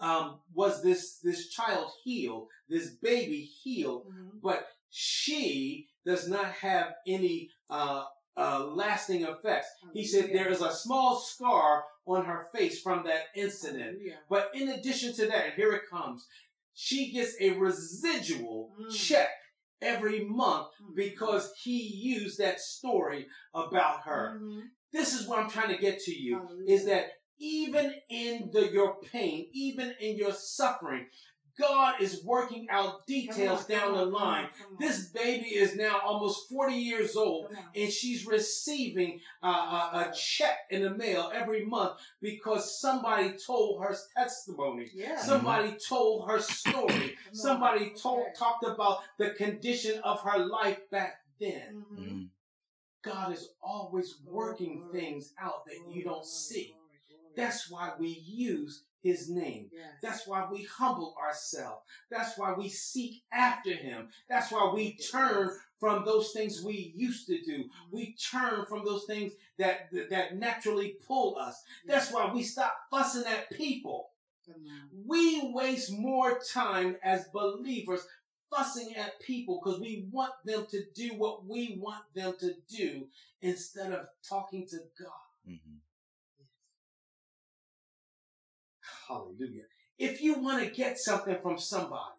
um, 0.00 0.40
was 0.54 0.82
this, 0.82 1.18
this 1.18 1.48
child 1.50 1.90
healed, 2.02 2.48
this 2.68 2.90
baby 2.90 3.42
healed, 3.42 4.06
Mhm. 4.08 4.40
but 4.42 4.66
she 4.88 5.88
does 6.04 6.28
not 6.28 6.46
have 6.52 6.94
any 7.06 7.50
uh, 7.68 8.04
uh, 8.36 8.64
lasting 8.66 9.22
effects. 9.22 9.68
He 9.92 10.04
said 10.04 10.30
there 10.32 10.48
is 10.50 10.62
a 10.62 10.72
small 10.72 11.16
scar 11.20 11.84
on 12.06 12.24
her 12.24 12.46
face 12.52 12.80
from 12.80 13.04
that 13.04 13.24
incident. 13.34 13.82
Hallelujah. 13.98 14.18
But 14.28 14.50
in 14.54 14.68
addition 14.70 15.12
to 15.14 15.26
that, 15.26 15.54
here 15.54 15.72
it 15.72 15.82
comes. 15.90 16.26
She 16.74 17.12
gets 17.12 17.34
a 17.40 17.50
residual 17.50 18.74
Mm. 18.80 18.90
check 18.92 19.30
every 19.82 20.24
month 20.24 20.68
because 20.94 21.52
he 21.62 21.82
used 21.82 22.38
that 22.38 22.60
story 22.60 23.26
about 23.54 24.02
her. 24.04 24.38
Mhm. 24.40 24.70
This 24.92 25.12
is 25.14 25.26
what 25.26 25.38
I'm 25.38 25.50
trying 25.50 25.68
to 25.74 25.78
get 25.80 26.00
to 26.00 26.14
you 26.14 26.38
Hallelujah. 26.38 26.72
is 26.74 26.84
that 26.86 27.19
even 27.40 27.94
in 28.08 28.50
the, 28.52 28.70
your 28.72 28.96
pain, 29.12 29.46
even 29.52 29.94
in 30.00 30.16
your 30.16 30.32
suffering, 30.32 31.06
God 31.58 32.00
is 32.00 32.22
working 32.24 32.68
out 32.70 33.06
details 33.06 33.64
on, 33.64 33.68
down 33.68 33.92
the 33.92 33.98
on, 34.00 34.04
come 34.04 34.12
line. 34.12 34.44
on, 34.44 34.50
come 34.50 34.66
on. 34.72 34.76
This 34.78 35.06
baby 35.08 35.48
is 35.48 35.76
now 35.76 35.98
almost 36.04 36.48
40 36.48 36.74
years 36.74 37.16
old 37.16 37.48
and 37.74 37.90
she's 37.92 38.24
receiving 38.26 39.20
uh, 39.42 39.48
a, 39.48 39.98
a 40.08 40.12
check 40.16 40.56
in 40.70 40.82
the 40.82 40.90
mail 40.90 41.30
every 41.34 41.66
month 41.66 41.98
because 42.22 42.80
somebody 42.80 43.34
told 43.36 43.82
her 43.82 43.94
testimony. 44.16 44.86
Yeah. 44.94 45.18
Somebody 45.20 45.76
told 45.86 46.30
her 46.30 46.40
story. 46.40 47.16
Somebody 47.32 47.92
told 48.00 48.20
Okay. 48.20 48.32
talked 48.38 48.64
about 48.64 49.00
the 49.18 49.30
condition 49.30 50.00
of 50.02 50.20
her 50.22 50.38
life 50.38 50.78
back 50.90 51.16
then. 51.40 51.84
Mhm. 51.92 51.98
Mhm. 52.08 52.28
God 53.02 53.32
is 53.32 53.48
always 53.62 54.14
working 54.24 54.88
things 54.92 55.32
out 55.38 55.64
that 55.66 55.78
you 55.90 56.04
don't 56.04 56.24
see. 56.24 56.74
Glory, 57.40 57.46
glory. 57.46 57.46
That's 57.46 57.70
why 57.70 57.92
we 57.98 58.08
use 58.08 58.84
his 59.02 59.30
name. 59.30 59.70
Yes. 59.72 59.92
That's 60.02 60.26
why 60.26 60.46
we 60.50 60.64
humble 60.64 61.14
ourselves. 61.20 61.82
That's 62.10 62.36
why 62.38 62.52
we 62.52 62.68
seek 62.68 63.22
after 63.32 63.72
him. 63.72 64.08
That's 64.28 64.52
why 64.52 64.70
we 64.74 64.96
turn 65.10 65.50
from 65.78 66.04
those 66.04 66.32
things 66.32 66.62
we 66.62 66.92
used 66.94 67.26
to 67.28 67.40
do. 67.42 67.64
We 67.90 68.14
turn 68.30 68.66
from 68.66 68.84
those 68.84 69.04
things 69.04 69.32
that 69.58 69.88
that 70.10 70.36
naturally 70.36 70.96
pull 71.06 71.36
us. 71.38 71.62
That's 71.86 72.12
why 72.12 72.30
we 72.32 72.42
stop 72.42 72.74
fussing 72.90 73.24
at 73.26 73.50
people. 73.50 74.10
We 75.06 75.50
waste 75.54 75.92
more 75.92 76.38
time 76.52 76.96
as 77.02 77.28
believers 77.28 78.06
fussing 78.50 78.94
at 78.96 79.20
people 79.20 79.60
because 79.62 79.80
we 79.80 80.08
want 80.10 80.32
them 80.44 80.66
to 80.70 80.82
do 80.94 81.14
what 81.14 81.46
we 81.46 81.78
want 81.80 82.02
them 82.14 82.34
to 82.40 82.54
do 82.68 83.08
instead 83.40 83.92
of 83.92 84.06
talking 84.28 84.66
to 84.68 84.78
God. 84.98 85.48
Mhm. 85.48 85.80
Hallelujah. 89.10 89.64
If 89.98 90.22
you 90.22 90.40
want 90.40 90.62
to 90.64 90.70
get 90.70 90.98
something 90.98 91.36
from 91.42 91.58
somebody 91.58 92.14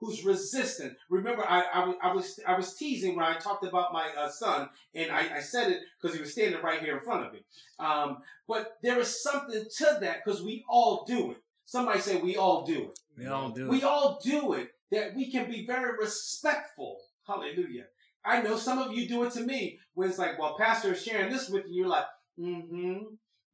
who's 0.00 0.24
resistant, 0.24 0.94
remember 1.10 1.44
I, 1.48 1.62
I, 1.74 1.84
was- 1.86 1.96
I 2.02 2.12
was 2.12 2.40
I 2.48 2.56
was 2.56 2.74
teasing 2.74 3.14
when 3.14 3.24
I 3.24 3.36
talked 3.38 3.64
about 3.64 3.92
my 3.92 4.08
uh, 4.18 4.28
son, 4.28 4.68
and 4.94 5.12
I, 5.12 5.36
I 5.36 5.40
said 5.40 5.70
it 5.70 5.80
because 6.00 6.16
he 6.16 6.20
was 6.20 6.32
standing 6.32 6.60
right 6.62 6.80
here 6.80 6.96
in 6.96 7.04
front 7.04 7.26
of 7.26 7.32
me. 7.32 7.40
Um, 7.78 8.18
but 8.48 8.78
there 8.82 8.98
is 8.98 9.22
something 9.22 9.64
to 9.78 9.98
that 10.00 10.24
because 10.24 10.42
we 10.42 10.64
all 10.68 11.04
do 11.06 11.32
it. 11.32 11.36
Somebody 11.66 12.00
say 12.00 12.16
we 12.20 12.36
all 12.36 12.64
do 12.64 12.84
it. 12.90 12.98
We 13.16 13.26
all 13.26 13.50
do 13.50 13.68
We 13.68 13.78
it. 13.78 13.84
all 13.84 14.18
do 14.24 14.54
it. 14.54 14.68
That 14.90 15.14
we 15.14 15.30
can 15.30 15.50
be 15.50 15.64
very 15.64 15.96
respectful. 15.98 16.98
Hallelujah. 17.26 17.84
I 18.24 18.42
know 18.42 18.56
some 18.56 18.78
of 18.78 18.92
you 18.92 19.08
do 19.08 19.24
it 19.24 19.32
to 19.34 19.40
me 19.40 19.78
when 19.94 20.08
it's 20.08 20.18
like, 20.18 20.38
well, 20.38 20.56
pastor 20.58 20.92
is 20.92 21.02
sharing 21.02 21.30
this 21.32 21.48
with 21.48 21.64
you. 21.68 21.82
You're 21.82 21.88
like, 21.88 22.04
mm-hmm, 22.38 22.98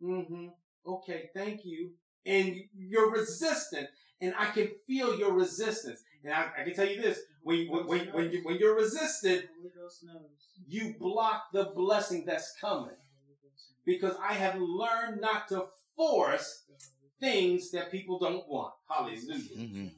mm-hmm. 0.03 0.47
Okay, 0.87 1.31
thank 1.35 1.61
you. 1.65 1.91
And 2.27 2.57
you're 2.77 3.11
resistant, 3.11 3.89
and 4.21 4.35
I 4.39 4.47
can 4.47 4.69
feel 4.87 5.19
your 5.19 5.33
resistance. 5.33 6.03
And 6.25 6.33
I, 6.35 6.49
I 6.59 6.65
can 6.65 6.75
tell 6.75 6.87
you 6.89 7.01
this: 7.01 7.21
when 7.43 7.69
when 7.71 7.87
when, 7.87 8.07
when, 8.13 8.31
you, 8.33 8.41
when 8.45 8.57
you're 8.59 8.77
resisted, 8.77 9.49
Holy 9.57 9.71
Ghost 9.75 10.05
knows. 10.05 10.31
you 10.67 10.95
block 10.99 11.45
the 11.53 11.73
blessing 11.75 12.25
that's 12.27 12.53
coming. 12.61 12.85
Holy 12.97 13.37
Ghost 13.43 13.71
knows. 13.71 13.85
Because 13.87 14.17
I 14.23 14.35
have 14.35 14.57
learned 14.61 15.21
not 15.21 15.49
to 15.49 15.67
force 15.97 16.65
things 17.21 17.71
that 17.71 17.91
people 17.91 18.19
don't 18.19 18.47
want. 18.49 18.75
Hallelujah. 18.89 19.57
Mhm. 19.57 19.91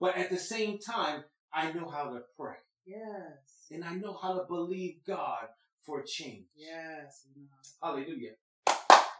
But 0.00 0.16
at 0.16 0.30
the 0.30 0.38
same 0.38 0.78
time, 0.78 1.24
I 1.52 1.72
know 1.72 1.88
how 1.88 2.10
to 2.12 2.22
pray. 2.36 2.56
Yes. 2.86 3.68
And 3.70 3.84
I 3.84 3.94
know 3.94 4.14
how 4.14 4.34
to 4.38 4.44
believe 4.44 4.96
God 5.06 5.48
for 5.82 6.02
change. 6.02 6.46
Yes. 6.56 7.26
Hallelujah. 7.82 8.32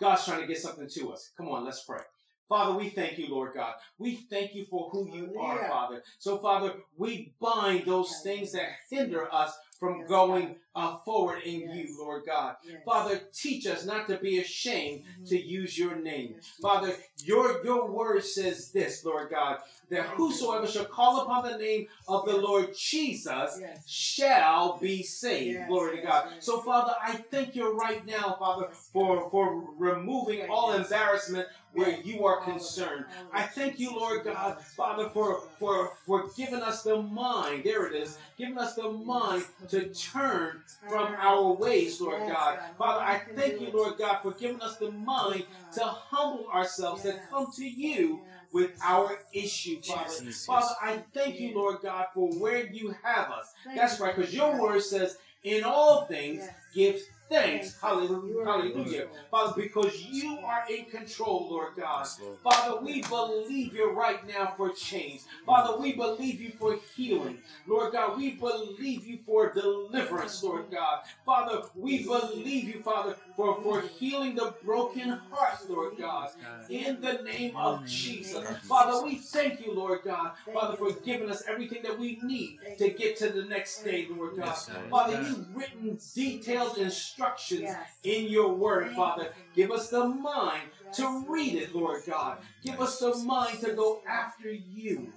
God's 0.03 0.25
trying 0.25 0.41
to 0.41 0.49
get 0.49 0.59
something 0.59 0.89
to 0.89 1.13
us. 1.13 1.31
Come 1.37 1.49
on, 1.49 1.65
let's 1.65 1.85
pray. 1.85 2.01
Father, 2.49 2.77
we 2.77 2.89
thank 2.89 3.19
you, 3.19 3.29
Lord 3.29 3.55
God. 3.55 3.75
We 3.99 4.17
thank 4.17 4.53
you 4.53 4.67
for 4.69 4.91
who 4.91 5.09
you 5.15 5.39
are, 5.41 5.69
Father. 5.69 6.03
So, 6.19 6.39
Father, 6.39 6.75
we 6.97 7.33
bind 7.41 7.87
those 7.87 8.21
things 8.25 8.51
that 8.51 8.67
hinder 8.91 9.33
us 9.33 9.57
from 9.83 9.99
Yes, 9.99 10.09
going 10.09 10.55
uh, 10.77 10.97
forward 10.99 11.43
in 11.43 11.63
Yes. 11.63 11.77
you, 11.77 11.99
Lord 11.99 12.23
God. 12.25 12.55
Yes. 12.65 12.77
Father, 12.85 13.21
teach 13.35 13.67
us 13.67 13.85
not 13.85 14.07
to 14.07 14.17
be 14.17 14.39
ashamed 14.39 15.03
Mhm. 15.05 15.29
to 15.29 15.37
use 15.37 15.77
your 15.77 15.97
name. 15.97 16.37
Father, 16.63 16.97
your 17.25 17.65
your 17.65 17.91
word 17.91 18.25
says 18.25 18.71
this, 18.71 19.05
Lord 19.05 19.31
God, 19.31 19.59
that 19.91 20.07
whosoever 20.07 20.69
shall 20.69 20.85
call 20.85 21.23
upon 21.23 21.51
the 21.51 21.59
name 21.59 21.89
of 22.07 22.27
the 22.27 22.37
Lord 22.37 22.77
Jesus 22.77 23.61
shall 23.85 24.79
be 24.79 25.03
saved. 25.03 25.67
Glory 25.67 25.97
to 25.97 26.03
God. 26.03 26.33
So, 26.39 26.61
Father, 26.61 26.95
I 27.03 27.15
thank 27.17 27.57
you 27.57 27.73
right 27.77 28.07
now, 28.07 28.37
Father, 28.39 28.69
for, 28.93 29.29
for 29.31 29.65
removing 29.77 30.49
all 30.49 30.73
embarrassment 30.75 31.49
where 31.73 32.01
you 32.01 32.25
are 32.27 32.37
All 32.37 32.43
of 32.43 32.49
it. 32.49 32.53
concerned. 32.53 33.05
I 33.33 33.43
thank 33.43 33.79
you, 33.79 33.95
Lord 33.95 34.25
God, 34.25 34.61
Father, 34.63 35.09
for, 35.09 35.43
for, 35.59 35.93
for 36.07 36.29
giving 36.37 36.61
us 36.63 36.83
the 36.83 37.01
mind, 37.03 37.65
there 37.65 37.87
it 37.87 37.95
is, 37.95 38.19
giving 38.37 38.59
us 38.59 38.75
the 38.75 38.91
mind 38.91 39.45
to 39.69 39.87
turn 39.95 40.63
from 40.89 41.15
our 41.19 41.53
ways, 41.53 42.01
Lord 42.01 42.21
God. 42.21 42.29
God. 42.29 42.59
Father, 42.79 43.01
I 43.05 43.19
thank 43.35 43.61
you. 43.61 43.71
Lord 43.73 43.99
God, 43.99 44.19
for 44.23 44.33
giving 44.33 44.61
us 44.61 44.77
the 44.77 44.91
mind 44.91 45.45
to 45.75 45.85
humble 45.85 46.47
ourselves, 46.49 47.03
to 47.03 47.19
come 47.31 47.51
to 47.57 47.65
you 47.69 48.21
with 48.53 48.73
our 48.85 49.19
issue, 49.33 49.81
Father. 49.81 50.11
Jesus. 50.11 50.45
Father, 50.45 50.75
I 50.83 51.03
thank 51.15 51.41
you, 51.41 51.55
Lord 51.55 51.79
God, 51.83 52.07
for 52.13 52.29
where 52.33 52.67
you 52.67 52.95
have 53.03 53.31
us. 53.31 53.53
Thank 53.65 53.79
That's 53.79 53.99
right, 53.99 54.15
because 54.15 54.35
your 54.35 54.61
word 54.61 54.83
says, 54.83 55.17
in 55.43 55.65
all 55.65 56.05
things, 56.05 56.43
Yes. 56.45 56.55
give 56.75 56.95
Thank 56.95 57.12
thanks. 57.33 57.67
you. 57.83 57.89
You 57.89 58.45
Hallelujah. 58.45 58.45
Hallelujah. 58.45 59.07
Father, 59.31 59.63
because 59.63 60.05
you 60.05 60.39
are 60.45 60.65
in 60.71 60.85
control, 60.87 61.49
Lord 61.51 61.75
God. 61.77 62.07
Father, 62.43 62.81
we 62.81 63.03
believe 63.03 63.75
you 63.75 63.91
right 63.93 64.27
now 64.29 64.55
for 64.57 64.71
change. 64.71 65.23
Father, 65.47 65.81
we 65.81 65.93
believe 65.93 66.41
you 66.41 66.51
for 66.51 66.79
healing. 66.95 67.39
Lord 67.67 67.93
God, 67.93 68.17
we 68.19 68.33
believe 68.33 69.07
you 69.07 69.19
for 69.25 69.53
deliverance, 69.53 70.43
Lord 70.43 70.71
God. 70.71 71.01
Father, 71.25 71.63
we 71.75 72.05
believe 72.05 72.65
you, 72.65 72.83
Father, 72.83 73.17
for, 73.37 73.61
for 73.63 73.81
healing 73.81 74.35
the 74.35 74.55
broken 74.65 75.09
hearts, 75.31 75.69
Lord 75.69 75.97
God. 75.99 76.31
God. 76.43 76.71
In 76.71 77.01
the 77.01 77.15
name 77.23 77.57
of 77.57 77.87
Jesus. 77.87 78.47
Father, 78.63 79.05
we 79.05 79.17
thank 79.17 79.65
you, 79.65 79.73
Lord 79.75 80.01
God. 80.05 80.33
Father, 80.53 80.77
for 80.77 80.93
giving 80.93 81.31
us 81.31 81.43
everything 81.49 81.83
that 81.83 81.99
we 81.99 82.19
need 82.23 82.59
to 82.79 82.91
get 82.91 83.17
to 83.19 83.29
the 83.31 83.45
next 83.45 83.81
stage, 83.81 84.09
Lord 84.11 84.37
God. 84.37 84.47
Yes, 84.47 84.71
Father, 84.91 85.23
you've 85.23 85.57
written 85.57 85.99
detailed 86.15 86.79
instructions 86.79 87.71
in 88.03 88.27
your 88.27 88.53
word, 88.53 88.93
Father. 88.93 89.29
Give 89.55 89.71
us 89.71 89.89
the 89.89 90.05
mind 90.05 90.63
to 90.95 91.25
read 91.29 91.55
it, 91.55 91.75
Lord 91.75 92.03
God. 92.07 92.39
Give 92.63 92.81
us 92.81 92.99
the 92.99 93.15
mind 93.17 93.61
to 93.61 93.73
go 93.73 94.03
after 94.07 94.51
you. 94.51 95.13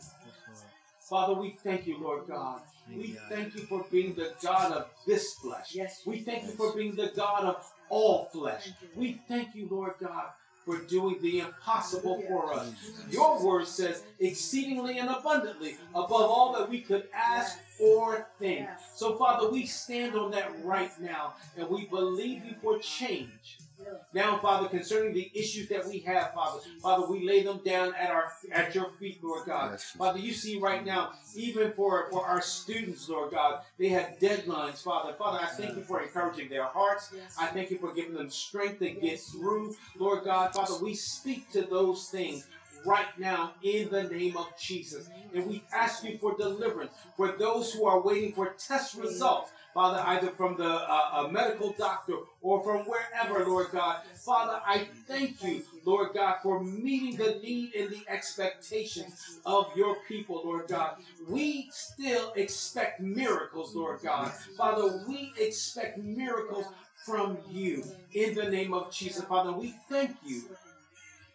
Yes, 1.05 1.11
Lord. 1.11 1.27
Father, 1.27 1.41
we 1.41 1.57
thank 1.63 1.87
you, 1.87 1.97
Lord 2.01 2.27
God. 2.27 2.61
We 2.95 3.17
thank 3.29 3.55
you 3.55 3.61
for 3.61 3.85
being 3.91 4.13
the 4.15 4.33
God 4.41 4.71
of 4.71 4.89
this 5.07 5.33
flesh. 5.35 5.73
Yes. 5.73 6.01
We 6.05 6.19
thank 6.19 6.43
you 6.43 6.51
for 6.51 6.73
being 6.73 6.95
the 6.95 7.11
God 7.15 7.45
of 7.45 7.71
all 7.89 8.25
flesh. 8.25 8.69
We 8.95 9.21
thank 9.27 9.55
you, 9.55 9.67
Lord 9.69 9.93
God, 9.99 10.29
for 10.65 10.77
doing 10.77 11.17
the 11.21 11.39
impossible 11.41 12.23
for 12.27 12.53
us. 12.53 12.71
Your 13.09 13.43
word 13.43 13.67
says 13.67 14.03
exceedingly 14.19 14.97
and 14.97 15.09
abundantly 15.09 15.77
above 15.93 16.11
all 16.11 16.53
that 16.53 16.69
we 16.69 16.81
could 16.81 17.07
ask 17.13 17.59
or 17.79 18.27
think. 18.39 18.67
So, 18.95 19.15
Father, 19.15 19.49
we 19.49 19.65
stand 19.65 20.15
on 20.15 20.31
that 20.31 20.51
right 20.63 20.91
now 20.99 21.35
and 21.57 21.69
we 21.69 21.85
believe 21.85 22.43
you 22.45 22.55
for 22.61 22.79
change. 22.79 23.59
Yes. 23.79 23.95
Now, 24.13 24.37
Father, 24.37 24.67
concerning 24.67 25.13
the 25.13 25.31
issues 25.33 25.67
that 25.69 25.85
we 25.87 25.99
have, 25.99 26.33
Father, 26.33 26.61
Father, 26.81 27.07
we 27.07 27.25
lay 27.27 27.43
them 27.43 27.59
down 27.65 27.93
at 27.95 28.09
our 28.09 28.31
at 28.51 28.73
your 28.73 28.91
feet, 28.99 29.23
Lord 29.23 29.45
God. 29.45 29.71
Yes, 29.71 29.91
Father, 29.97 30.19
you 30.19 30.33
see 30.33 30.57
right 30.59 30.85
now, 30.85 31.11
even 31.35 31.71
for, 31.73 32.07
for 32.09 32.25
our 32.25 32.41
students, 32.41 33.09
Lord 33.09 33.31
God, 33.31 33.61
they 33.77 33.89
have 33.89 34.17
deadlines, 34.19 34.83
Father. 34.83 35.13
Father, 35.13 35.39
I 35.41 35.47
thank 35.47 35.75
you 35.75 35.83
for 35.83 36.01
encouraging 36.01 36.49
their 36.49 36.65
hearts. 36.65 37.13
I 37.39 37.47
thank 37.47 37.71
you 37.71 37.77
for 37.77 37.93
giving 37.93 38.13
them 38.13 38.29
strength 38.29 38.79
to 38.79 38.89
get 38.91 39.19
through, 39.19 39.75
Lord 39.97 40.23
God. 40.23 40.53
Father, 40.53 40.75
we 40.81 40.93
speak 40.93 41.51
to 41.51 41.63
those 41.63 42.07
things 42.09 42.47
right 42.85 43.17
now 43.17 43.53
in 43.63 43.89
the 43.89 44.03
name 44.03 44.37
of 44.37 44.47
Jesus. 44.59 45.09
And 45.33 45.47
we 45.47 45.63
ask 45.73 46.03
you 46.03 46.17
for 46.17 46.37
deliverance 46.37 46.91
for 47.17 47.31
those 47.33 47.73
who 47.73 47.85
are 47.85 47.99
waiting 48.01 48.31
for 48.31 48.55
test 48.57 48.95
results. 48.95 49.51
Father, 49.75 50.01
either 50.07 50.29
from 50.29 50.55
the 50.55 50.69
uh, 50.69 51.25
a 51.25 51.31
medical 51.31 51.75
doctor 51.77 52.13
or 52.41 52.63
from 52.63 52.85
wherever, 52.85 53.45
Lord 53.45 53.67
God. 53.73 53.97
Father, 54.15 54.61
I 54.65 54.87
thank 55.05 55.43
you, 55.43 55.63
Lord 55.83 56.13
God, 56.13 56.37
for 56.41 56.63
meeting 56.63 57.17
the 57.17 57.41
need 57.43 57.75
and 57.75 57.89
the 57.89 58.01
expectations 58.07 59.39
of 59.45 59.67
your 59.75 59.97
people, 60.07 60.41
Lord 60.45 60.69
God. 60.69 60.95
We 61.27 61.67
still 61.73 62.31
expect 62.37 63.01
miracles, 63.01 63.75
Lord 63.75 63.99
God. 64.01 64.31
Father, 64.57 65.03
we 65.09 65.33
expect 65.37 65.97
miracles 65.97 66.67
from 67.05 67.37
you 67.51 67.83
in 68.13 68.33
the 68.33 68.49
name 68.49 68.73
of 68.73 68.93
Jesus. 68.93 69.25
Father, 69.25 69.51
we 69.51 69.75
thank 69.89 70.15
you 70.25 70.43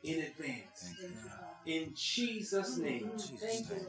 in 0.03 0.21
advance. 0.23 0.95
You, 1.67 1.75
In 1.75 1.93
Jesus' 1.95 2.79
name. 2.79 3.11
Thank 3.19 3.69
you, 3.69 3.87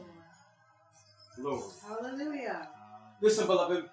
Lord. 1.38 1.72
Hallelujah. 1.88 2.68
Listen, 3.22 3.46
beloved, 3.46 3.84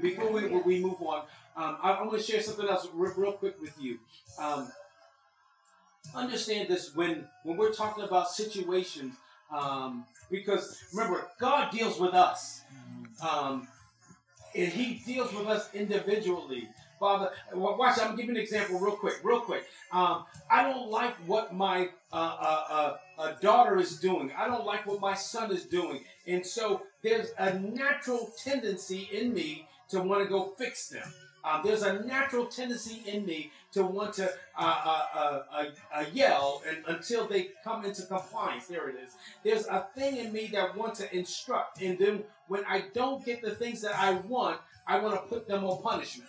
before 0.00 0.32
we, 0.32 0.46
we 0.46 0.80
move 0.80 1.02
on, 1.02 1.18
um, 1.54 1.76
I, 1.82 1.92
I 1.92 2.02
want 2.02 2.18
to 2.18 2.24
share 2.24 2.40
something 2.40 2.66
else 2.66 2.88
real, 2.94 3.12
real 3.14 3.32
quick 3.32 3.60
with 3.60 3.74
you. 3.78 3.98
Um, 4.38 4.72
understand 6.14 6.68
this 6.68 6.96
when 6.96 7.28
when 7.42 7.58
we're 7.58 7.74
talking 7.74 8.04
about 8.04 8.30
situations, 8.30 9.14
um, 9.54 10.06
because 10.30 10.82
remember, 10.94 11.26
God 11.38 11.70
deals 11.70 12.00
with 12.00 12.14
us, 12.14 12.62
um, 13.22 13.68
and 14.56 14.72
He 14.72 15.02
deals 15.04 15.30
with 15.34 15.46
us 15.46 15.68
individually. 15.74 16.66
Father, 16.98 17.32
watch. 17.52 17.98
I'm 18.00 18.16
giving 18.16 18.30
an 18.30 18.38
example 18.38 18.80
real 18.80 18.96
quick, 18.96 19.20
real 19.22 19.40
quick. 19.40 19.64
Um, 19.92 20.24
I 20.50 20.62
don't 20.62 20.90
like 20.90 21.14
what 21.26 21.54
my 21.54 21.90
uh, 22.12 22.16
uh, 22.16 22.64
uh, 22.70 22.96
daughter 23.40 23.78
is 23.78 23.98
doing. 23.98 24.32
I 24.36 24.46
don't 24.46 24.64
like 24.64 24.86
what 24.86 25.00
my 25.00 25.14
son 25.14 25.52
is 25.52 25.64
doing, 25.64 26.04
and 26.26 26.44
so 26.44 26.82
there's 27.02 27.28
a 27.38 27.58
natural 27.58 28.32
tendency 28.42 29.08
in 29.12 29.32
me 29.32 29.66
to 29.88 30.00
want 30.00 30.22
to 30.22 30.28
go 30.28 30.54
fix 30.58 30.88
them. 30.88 31.08
Um, 31.42 31.62
there's 31.64 31.82
a 31.82 32.04
natural 32.04 32.46
tendency 32.46 33.02
in 33.06 33.24
me 33.24 33.50
to 33.72 33.82
want 33.82 34.12
to 34.14 34.30
uh, 34.58 35.04
uh, 35.14 35.42
uh, 35.94 36.04
yell 36.12 36.62
and, 36.68 36.78
until 36.86 37.26
they 37.26 37.48
come 37.64 37.84
into 37.84 38.02
compliance. 38.02 38.66
There 38.66 38.90
it 38.90 38.96
is. 39.02 39.14
There's 39.42 39.66
a 39.66 39.86
thing 39.94 40.18
in 40.18 40.32
me 40.32 40.50
that 40.52 40.76
wants 40.76 41.00
to 41.00 41.16
instruct, 41.16 41.80
and 41.80 41.98
then 41.98 42.24
when 42.48 42.64
I 42.68 42.84
don't 42.92 43.24
get 43.24 43.40
the 43.42 43.54
things 43.54 43.80
that 43.82 43.94
I 43.96 44.12
want, 44.12 44.60
I 44.86 44.98
want 44.98 45.14
to 45.14 45.20
put 45.28 45.46
them 45.46 45.64
on 45.64 45.82
punishment. 45.82 46.28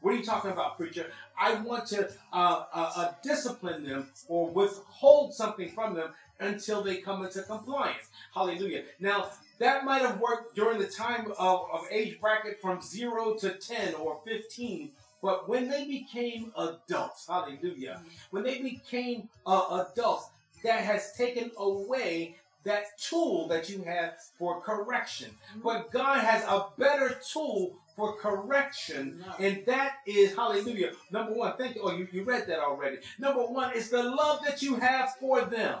What 0.00 0.14
are 0.14 0.16
you 0.16 0.24
talking 0.24 0.50
about, 0.50 0.76
preacher? 0.76 1.06
I 1.38 1.54
want 1.54 1.86
to 1.88 2.10
uh, 2.32 2.64
uh, 2.74 2.92
uh, 2.96 3.12
discipline 3.22 3.84
them 3.84 4.08
or 4.28 4.48
withhold 4.50 5.32
something 5.32 5.68
from 5.68 5.94
them 5.94 6.10
until 6.40 6.82
they 6.82 6.96
come 6.96 7.24
into 7.24 7.42
compliance. 7.42 8.08
Hallelujah. 8.34 8.84
Now, 8.98 9.30
that 9.58 9.84
might 9.84 10.02
have 10.02 10.20
worked 10.20 10.54
during 10.54 10.78
the 10.78 10.86
time 10.86 11.32
of, 11.38 11.66
of 11.72 11.86
age 11.90 12.20
bracket 12.20 12.60
from 12.60 12.80
0 12.80 13.34
to 13.40 13.50
10 13.50 13.94
or 13.94 14.20
15. 14.24 14.90
But 15.22 15.48
when 15.48 15.68
they 15.68 15.86
became 15.86 16.52
adults, 16.56 17.26
hallelujah, 17.28 18.00
when 18.30 18.42
they 18.42 18.62
became 18.62 19.28
uh, 19.46 19.84
adults, 19.92 20.30
that 20.64 20.80
has 20.80 21.12
taken 21.12 21.50
away 21.58 22.36
that 22.64 22.98
tool 22.98 23.48
that 23.48 23.68
you 23.68 23.82
have 23.82 24.14
for 24.38 24.60
correction. 24.60 25.30
Mm. 25.56 25.62
But 25.62 25.90
God 25.90 26.20
has 26.20 26.42
a 26.44 26.66
better 26.78 27.18
tool 27.32 27.76
for 27.96 28.16
correction. 28.16 29.22
And 29.38 29.62
that 29.66 29.96
is, 30.06 30.34
hallelujah. 30.34 30.92
Number 31.10 31.32
one, 31.32 31.54
thank 31.58 31.76
you. 31.76 31.82
Oh, 31.84 31.92
you, 31.92 32.08
you 32.12 32.24
read 32.24 32.46
that 32.48 32.58
already. 32.58 32.98
Number 33.18 33.42
one 33.42 33.74
is 33.74 33.90
the 33.90 34.02
love 34.02 34.40
that 34.46 34.62
you 34.62 34.76
have 34.76 35.16
for 35.16 35.42
them. 35.42 35.78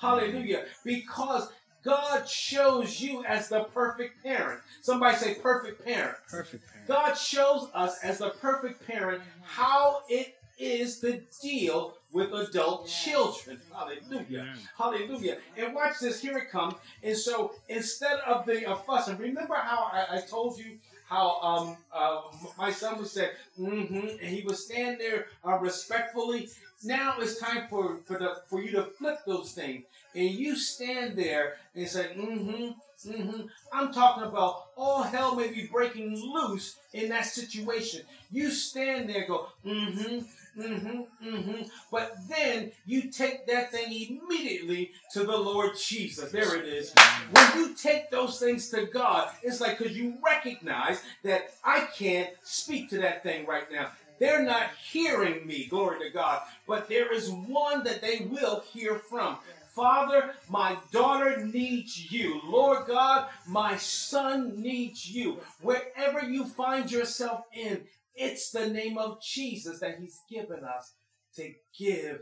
Hallelujah. 0.00 0.64
Because 0.84 1.48
God 1.82 2.28
shows 2.28 3.00
you 3.00 3.24
as 3.24 3.48
the 3.48 3.64
perfect 3.64 4.22
parent. 4.22 4.60
Somebody 4.82 5.16
say 5.16 5.34
perfect 5.34 5.84
parent. 5.84 6.16
Perfect 6.28 6.64
parent. 6.70 6.88
God 6.88 7.14
shows 7.14 7.68
us 7.74 7.98
as 8.02 8.18
the 8.18 8.30
perfect 8.30 8.86
parent 8.86 9.22
how 9.42 10.02
it 10.08 10.36
is 10.58 11.00
to 11.00 11.20
deal 11.40 11.94
with 12.12 12.32
adult 12.34 12.86
children. 12.86 13.58
Hallelujah. 13.72 14.54
Hallelujah. 14.76 15.38
And 15.56 15.74
watch 15.74 16.00
this. 16.00 16.20
Here 16.20 16.36
it 16.36 16.50
comes. 16.50 16.74
And 17.02 17.16
so 17.16 17.54
instead 17.68 18.18
of 18.20 18.44
the 18.44 18.68
uh, 18.68 18.76
fuss, 18.76 19.08
and 19.08 19.18
remember 19.18 19.54
how 19.54 19.90
I, 19.92 20.16
I 20.16 20.20
told 20.20 20.58
you 20.58 20.78
how 21.10 21.40
um, 21.42 21.76
uh, 21.92 22.22
my 22.56 22.70
son 22.70 22.96
would 22.98 23.08
say, 23.08 23.30
mm-hmm, 23.60 23.96
and 23.96 24.28
he 24.34 24.42
would 24.46 24.56
stand 24.56 25.00
there 25.00 25.26
uh, 25.44 25.58
respectfully. 25.58 26.48
Now 26.84 27.16
it's 27.18 27.38
time 27.38 27.66
for 27.68 27.98
for 28.06 28.16
the 28.18 28.36
for 28.46 28.62
you 28.62 28.70
to 28.72 28.84
flip 28.84 29.18
those 29.26 29.52
things, 29.52 29.84
and 30.14 30.30
you 30.30 30.56
stand 30.56 31.18
there 31.18 31.56
and 31.74 31.86
say, 31.86 32.12
mm-hmm, 32.16 33.10
mm-hmm. 33.10 33.40
I'm 33.72 33.92
talking 33.92 34.22
about 34.22 34.68
all 34.76 35.02
hell 35.02 35.34
may 35.34 35.48
be 35.48 35.66
breaking 35.66 36.16
loose 36.16 36.76
in 36.94 37.10
that 37.10 37.26
situation. 37.26 38.02
You 38.30 38.50
stand 38.50 39.10
there, 39.10 39.26
go, 39.26 39.48
mm-hmm. 39.66 40.20
Mm-hmm, 40.58 41.26
mm-hmm. 41.26 41.62
But 41.90 42.16
then 42.28 42.72
you 42.86 43.10
take 43.10 43.46
that 43.46 43.70
thing 43.70 43.86
immediately 43.86 44.92
to 45.12 45.20
the 45.24 45.36
Lord 45.36 45.76
Jesus. 45.76 46.32
There 46.32 46.56
it 46.56 46.66
is. 46.66 46.92
When 47.30 47.46
you 47.56 47.74
take 47.74 48.10
those 48.10 48.38
things 48.38 48.68
to 48.70 48.86
God, 48.86 49.30
it's 49.42 49.60
like 49.60 49.78
because 49.78 49.96
you 49.96 50.18
recognize 50.24 51.02
that 51.22 51.52
I 51.64 51.88
can't 51.96 52.30
speak 52.42 52.90
to 52.90 52.98
that 52.98 53.22
thing 53.22 53.46
right 53.46 53.70
now. 53.70 53.90
They're 54.18 54.42
not 54.42 54.70
hearing 54.92 55.46
me, 55.46 55.64
glory 55.64 56.00
to 56.00 56.10
God, 56.10 56.42
but 56.66 56.88
there 56.88 57.12
is 57.12 57.30
one 57.30 57.84
that 57.84 58.02
they 58.02 58.28
will 58.30 58.60
hear 58.60 58.96
from. 58.96 59.38
Father, 59.70 60.34
my 60.50 60.76
daughter 60.92 61.46
needs 61.46 62.12
you. 62.12 62.40
Lord 62.44 62.86
God, 62.86 63.28
my 63.46 63.76
son 63.76 64.60
needs 64.60 65.08
you. 65.08 65.38
Wherever 65.62 66.22
you 66.22 66.44
find 66.44 66.90
yourself 66.90 67.44
in, 67.54 67.80
it's 68.14 68.50
the 68.50 68.68
name 68.68 68.98
of 68.98 69.22
Jesus 69.22 69.80
that 69.80 69.98
He's 69.98 70.18
given 70.30 70.64
us 70.64 70.94
to 71.36 71.52
give 71.78 72.20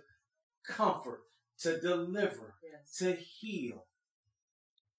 comfort, 0.66 1.22
to 1.61 1.80
deliver, 1.80 2.55
yes. 2.62 2.97
to 2.99 3.12
heal. 3.14 3.84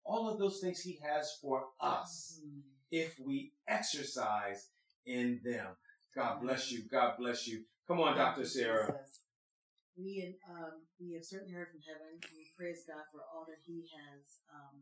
All 0.04 0.30
of 0.30 0.40
those 0.40 0.60
things 0.60 0.82
He 0.82 1.00
has 1.04 1.38
for 1.42 1.66
us 1.80 2.40
mm-hmm. 2.42 2.60
if 2.92 3.16
we 3.20 3.54
exercise 3.68 4.70
in 5.06 5.40
them. 5.44 5.68
God 6.16 6.42
bless 6.42 6.72
you. 6.72 6.84
God 6.90 7.14
bless 7.20 7.48
you. 7.48 7.64
Come 7.88 8.00
on, 8.00 8.18
Dr. 8.18 8.46
Sarah. 8.46 8.96
We, 9.98 10.36
um, 10.50 10.86
we 11.00 11.14
have 11.14 11.26
certainly 11.26 11.54
heard 11.54 11.70
from 11.70 11.82
heaven. 11.84 12.18
We 12.34 12.48
praise 12.58 12.84
God 12.88 13.04
for 13.12 13.22
all 13.34 13.46
that 13.46 13.62
He 13.66 13.86
has, 13.92 14.40
um, 14.48 14.82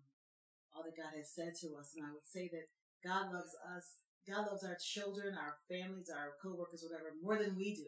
all 0.74 0.84
that 0.84 0.96
God 0.96 1.18
has 1.18 1.34
said 1.34 1.54
to 1.62 1.76
us. 1.80 1.94
And 1.98 2.06
I 2.06 2.14
would 2.14 2.28
say 2.28 2.50
that 2.54 2.70
God 3.04 3.34
loves 3.34 3.56
us 3.76 4.07
God 4.28 4.52
loves 4.52 4.68
our 4.68 4.76
children, 4.76 5.40
our 5.40 5.56
families, 5.72 6.12
our 6.12 6.36
co-workers, 6.44 6.84
whatever, 6.84 7.16
more 7.24 7.40
than 7.40 7.56
we 7.56 7.74
do. 7.74 7.88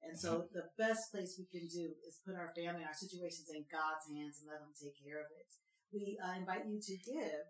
And 0.00 0.16
so 0.16 0.48
mm-hmm. 0.48 0.56
the 0.56 0.68
best 0.76 1.12
place 1.12 1.36
we 1.36 1.48
can 1.48 1.68
do 1.68 1.92
is 2.04 2.20
put 2.24 2.36
our 2.36 2.52
family, 2.56 2.84
our 2.84 2.96
situations 2.96 3.52
in 3.52 3.68
God's 3.68 4.08
hands 4.08 4.40
and 4.40 4.48
let 4.48 4.64
Him 4.64 4.72
take 4.72 4.96
care 4.96 5.20
of 5.20 5.28
it. 5.32 5.48
We 5.92 6.16
uh, 6.20 6.36
invite 6.40 6.68
you 6.68 6.80
to 6.80 6.96
give 7.04 7.44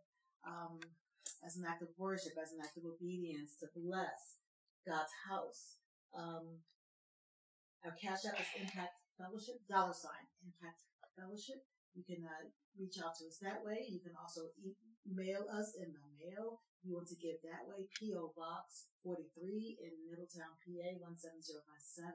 um, 0.47 0.79
as 1.47 1.57
an 1.57 1.65
act 1.67 1.83
of 1.83 1.95
worship, 1.99 2.35
as 2.39 2.53
an 2.53 2.63
act 2.63 2.79
of 2.79 2.87
obedience 2.87 3.59
to 3.63 3.67
bless 3.75 4.43
God's 4.87 5.15
house. 5.27 5.79
Um, 6.15 6.63
our 7.83 7.95
cash 7.99 8.27
app 8.27 8.39
is 8.39 8.51
Impact 8.59 8.95
Fellowship, 9.19 9.63
dollar 9.69 9.95
sign 9.95 10.27
Impact 10.47 10.83
Fellowship. 11.19 11.63
You 11.95 12.03
can 12.03 12.27
uh, 12.27 12.51
reach 12.79 12.99
out 12.99 13.15
to 13.23 13.27
us 13.27 13.39
that 13.43 13.65
way. 13.65 13.87
You 13.89 14.03
can 14.03 14.13
also 14.19 14.51
email 15.07 15.47
us 15.51 15.75
in 15.79 15.95
the 15.95 16.07
mail 16.19 16.61
you 16.85 16.93
want 16.93 17.09
to 17.09 17.17
give 17.17 17.41
that 17.41 17.65
way, 17.65 17.89
P.O. 17.97 18.37
Box 18.37 18.93
43 19.09 19.81
in 19.81 19.93
Middletown, 20.05 20.53
PA 20.61 20.89
17057. 21.01 22.13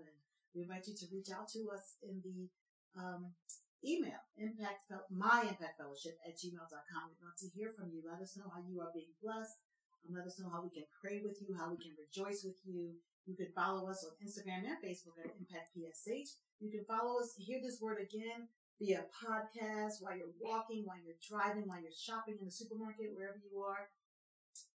We 0.54 0.62
invite 0.62 0.86
you 0.86 0.94
to 0.94 1.10
reach 1.10 1.34
out 1.34 1.50
to 1.58 1.74
us 1.74 1.98
in 2.06 2.22
the 2.22 2.46
um, 2.94 3.34
email, 3.82 4.22
impact, 4.38 4.94
my 5.10 5.42
impact 5.50 5.82
fellowship 5.82 6.22
at 6.22 6.38
gmail.com. 6.38 7.02
We'd 7.10 7.26
love 7.26 7.38
to 7.42 7.50
hear 7.50 7.74
from 7.74 7.90
you. 7.90 8.06
Let 8.06 8.22
us 8.22 8.38
know 8.38 8.46
how 8.46 8.62
you 8.62 8.78
are 8.86 8.94
being 8.94 9.10
blessed. 9.26 9.58
Um, 10.06 10.14
let 10.14 10.30
us 10.30 10.38
know 10.38 10.54
how 10.54 10.62
we 10.62 10.70
can 10.70 10.86
pray 11.02 11.18
with 11.26 11.42
you, 11.42 11.58
how 11.58 11.74
we 11.74 11.82
can 11.82 11.98
rejoice 11.98 12.46
with 12.46 12.62
you. 12.62 12.94
You 13.26 13.34
can 13.34 13.50
follow 13.58 13.90
us 13.90 14.06
on 14.06 14.14
Instagram 14.22 14.70
and 14.70 14.78
Facebook 14.86 15.18
at 15.18 15.34
Impact 15.34 15.74
PSH. 15.74 16.38
You 16.62 16.70
can 16.70 16.86
follow 16.86 17.18
us, 17.18 17.34
hear 17.42 17.58
this 17.58 17.82
word 17.82 17.98
again 17.98 18.54
via 18.80 19.04
podcast 19.12 20.00
while 20.00 20.16
you're 20.16 20.36
walking, 20.40 20.84
while 20.86 20.98
you're 21.04 21.20
driving, 21.20 21.68
while 21.68 21.82
you're 21.82 21.92
shopping 21.92 22.40
in 22.40 22.46
the 22.46 22.52
supermarket, 22.52 23.12
wherever 23.14 23.40
you 23.44 23.60
are 23.60 23.92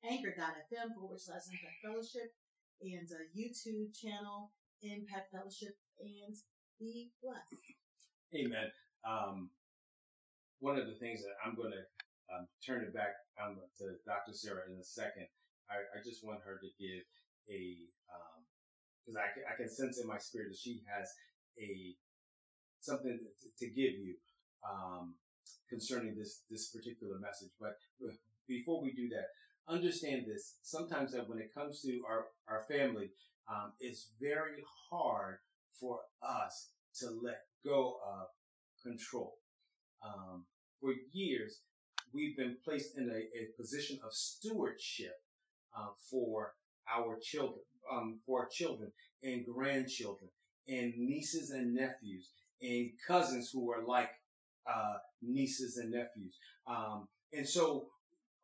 anchor.fm 0.05 0.95
forward 0.99 1.21
slash 1.21 1.47
impact 1.47 1.79
fellowship 1.83 2.35
and 2.83 3.09
a 3.15 3.23
YouTube 3.31 3.95
channel, 3.95 4.51
Impact 4.83 5.31
Fellowship, 5.31 5.79
and 6.01 6.35
be 6.79 7.13
blessed. 7.23 7.63
Amen. 8.35 8.69
Um, 9.07 9.51
one 10.59 10.79
of 10.79 10.87
the 10.87 10.99
things 10.99 11.23
that 11.23 11.39
I'm 11.45 11.55
going 11.55 11.71
to 11.71 11.85
um, 12.35 12.47
turn 12.65 12.83
it 12.83 12.95
back 12.95 13.15
um, 13.39 13.59
to 13.79 13.95
Dr. 14.07 14.33
Sarah 14.35 14.67
in 14.67 14.79
a 14.79 14.85
second. 14.85 15.27
I, 15.71 15.87
I 15.95 16.03
just 16.03 16.27
want 16.27 16.41
her 16.45 16.59
to 16.59 16.69
give 16.79 17.07
a, 17.47 17.87
because 19.07 19.15
um, 19.15 19.23
I, 19.23 19.53
I 19.53 19.55
can 19.55 19.71
sense 19.71 20.01
in 20.01 20.07
my 20.07 20.19
spirit 20.19 20.51
that 20.51 20.59
she 20.59 20.83
has 20.91 21.07
a 21.59 21.95
something 22.83 23.19
to, 23.19 23.67
to 23.67 23.73
give 23.73 23.95
you 23.95 24.15
um, 24.69 25.15
concerning 25.71 26.15
this 26.17 26.43
this 26.51 26.69
particular 26.71 27.19
message. 27.19 27.51
But 27.59 27.75
before 28.47 28.83
we 28.83 28.93
do 28.93 29.09
that, 29.11 29.27
understand 29.69 30.25
this. 30.27 30.59
Sometimes 30.63 31.13
that 31.13 31.29
when 31.29 31.39
it 31.39 31.55
comes 31.55 31.81
to 31.83 32.03
our, 32.09 32.27
our 32.49 32.65
family, 32.69 33.11
um, 33.49 33.73
it's 33.81 34.11
very 34.21 34.63
hard 34.91 35.37
for 35.79 36.01
us 36.23 36.71
to 37.01 37.07
let 37.23 37.41
go 37.65 37.97
of 38.07 38.27
control. 38.83 39.35
Um, 40.05 40.45
for 40.81 40.93
years, 41.13 41.61
we've 42.13 42.37
been 42.37 42.57
placed 42.65 42.99
in 42.99 43.09
a, 43.09 43.13
a 43.15 43.57
position 43.57 43.99
of 44.05 44.13
stewardship 44.13 45.15
uh, 45.77 45.91
for 46.11 46.53
our 46.93 47.19
children, 47.23 47.63
um, 47.91 48.21
for 48.27 48.41
our 48.41 48.49
children 48.53 48.93
and 49.23 49.47
grandchildren, 49.47 50.31
and 50.69 50.93
nieces 50.97 51.51
and 51.51 51.75
nephews, 51.75 52.31
and 52.63 52.91
cousins 53.07 53.51
who 53.53 53.71
are 53.71 53.85
like 53.87 54.11
uh, 54.67 54.95
nieces 55.21 55.77
and 55.77 55.91
nephews. 55.91 56.37
Um, 56.67 57.09
and 57.33 57.49
so 57.49 57.87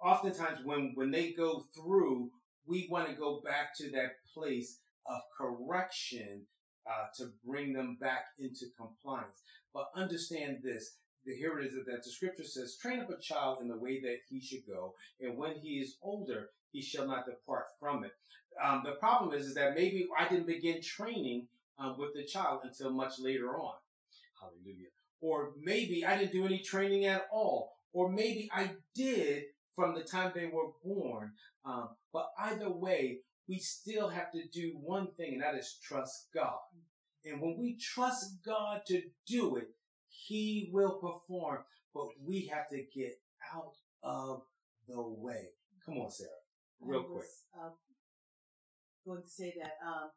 oftentimes 0.03 0.65
when 0.65 0.93
when 0.95 1.11
they 1.11 1.33
go 1.33 1.67
through, 1.75 2.31
we 2.67 2.89
want 2.91 3.09
to 3.09 3.15
go 3.15 3.41
back 3.45 3.77
to 3.79 3.91
that 3.93 4.13
place 4.35 4.81
of 5.07 5.21
correction 5.37 6.43
uh, 6.87 7.07
to 7.17 7.31
bring 7.47 7.73
them 7.73 7.97
back 8.01 8.27
into 8.39 8.67
compliance. 8.77 9.43
But 9.73 9.91
understand 9.95 10.59
this. 10.63 10.97
Here 11.25 11.59
it 11.59 11.67
is 11.67 11.75
that 11.75 12.03
the 12.03 12.11
scripture 12.11 12.45
says, 12.45 12.79
train 12.81 13.01
up 13.01 13.11
a 13.11 13.21
child 13.21 13.59
in 13.61 13.69
the 13.69 13.77
way 13.77 14.01
that 14.01 14.19
he 14.31 14.41
should 14.41 14.67
go. 14.67 14.95
And 15.21 15.37
when 15.37 15.57
he 15.57 15.79
is 15.79 15.97
older, 16.01 16.49
he 16.73 16.81
shall 16.81 17.07
not 17.07 17.27
depart 17.27 17.65
from 17.79 18.05
it. 18.05 18.13
Um, 18.65 18.83
the 18.85 18.93
problem 18.93 19.39
is, 19.39 19.47
is 19.47 19.55
that 19.55 19.75
maybe 19.75 20.09
I 20.19 20.27
didn't 20.27 20.47
begin 20.47 20.81
training 20.81 21.49
um, 21.79 21.97
with 21.99 22.15
the 22.15 22.25
child 22.25 22.61
until 22.65 22.91
much 22.91 23.19
later 23.19 23.59
on. 23.59 23.75
Hallelujah. 24.41 24.89
Or 25.21 25.53
maybe 25.61 26.05
I 26.05 26.17
didn't 26.17 26.33
do 26.33 26.47
any 26.47 26.61
training 26.61 27.07
at 27.07 27.27
all. 27.33 27.73
Or 27.93 28.11
maybe 28.11 28.49
I 28.53 28.71
did 28.95 29.45
from 29.75 29.95
the 29.95 30.03
time 30.03 30.33
they 30.35 30.47
were 30.47 30.71
born. 30.85 31.33
Um, 31.65 31.89
but 32.13 32.29
either 32.39 32.71
way, 32.71 33.21
we 33.49 33.59
still 33.59 34.09
have 34.09 34.31
to 34.33 34.43
do 34.53 34.79
one 34.81 35.09
thing, 35.17 35.35
and 35.35 35.43
that 35.43 35.55
is 35.55 35.79
trust 35.83 36.29
God. 36.35 36.59
And 37.25 37.41
when 37.41 37.57
we 37.59 37.77
trust 37.77 38.39
God 38.45 38.83
to 38.87 39.03
do 39.27 39.57
it, 39.57 39.69
He 40.09 40.71
will 40.73 40.95
perform. 40.95 41.65
But 41.95 42.09
we 42.25 42.47
have 42.53 42.69
to 42.69 42.85
get 42.95 43.19
out 43.55 43.75
of 44.03 44.43
the 44.87 45.01
way. 45.01 45.49
Come 45.85 45.99
on, 45.99 46.11
Sarah, 46.11 46.31
real 46.81 47.01
I 47.01 47.03
was, 47.03 47.13
quick. 47.13 47.29
Uh, 47.59 47.71
going 49.07 49.23
to 49.23 49.29
say 49.29 49.55
that 49.59 49.73
um, 49.87 50.11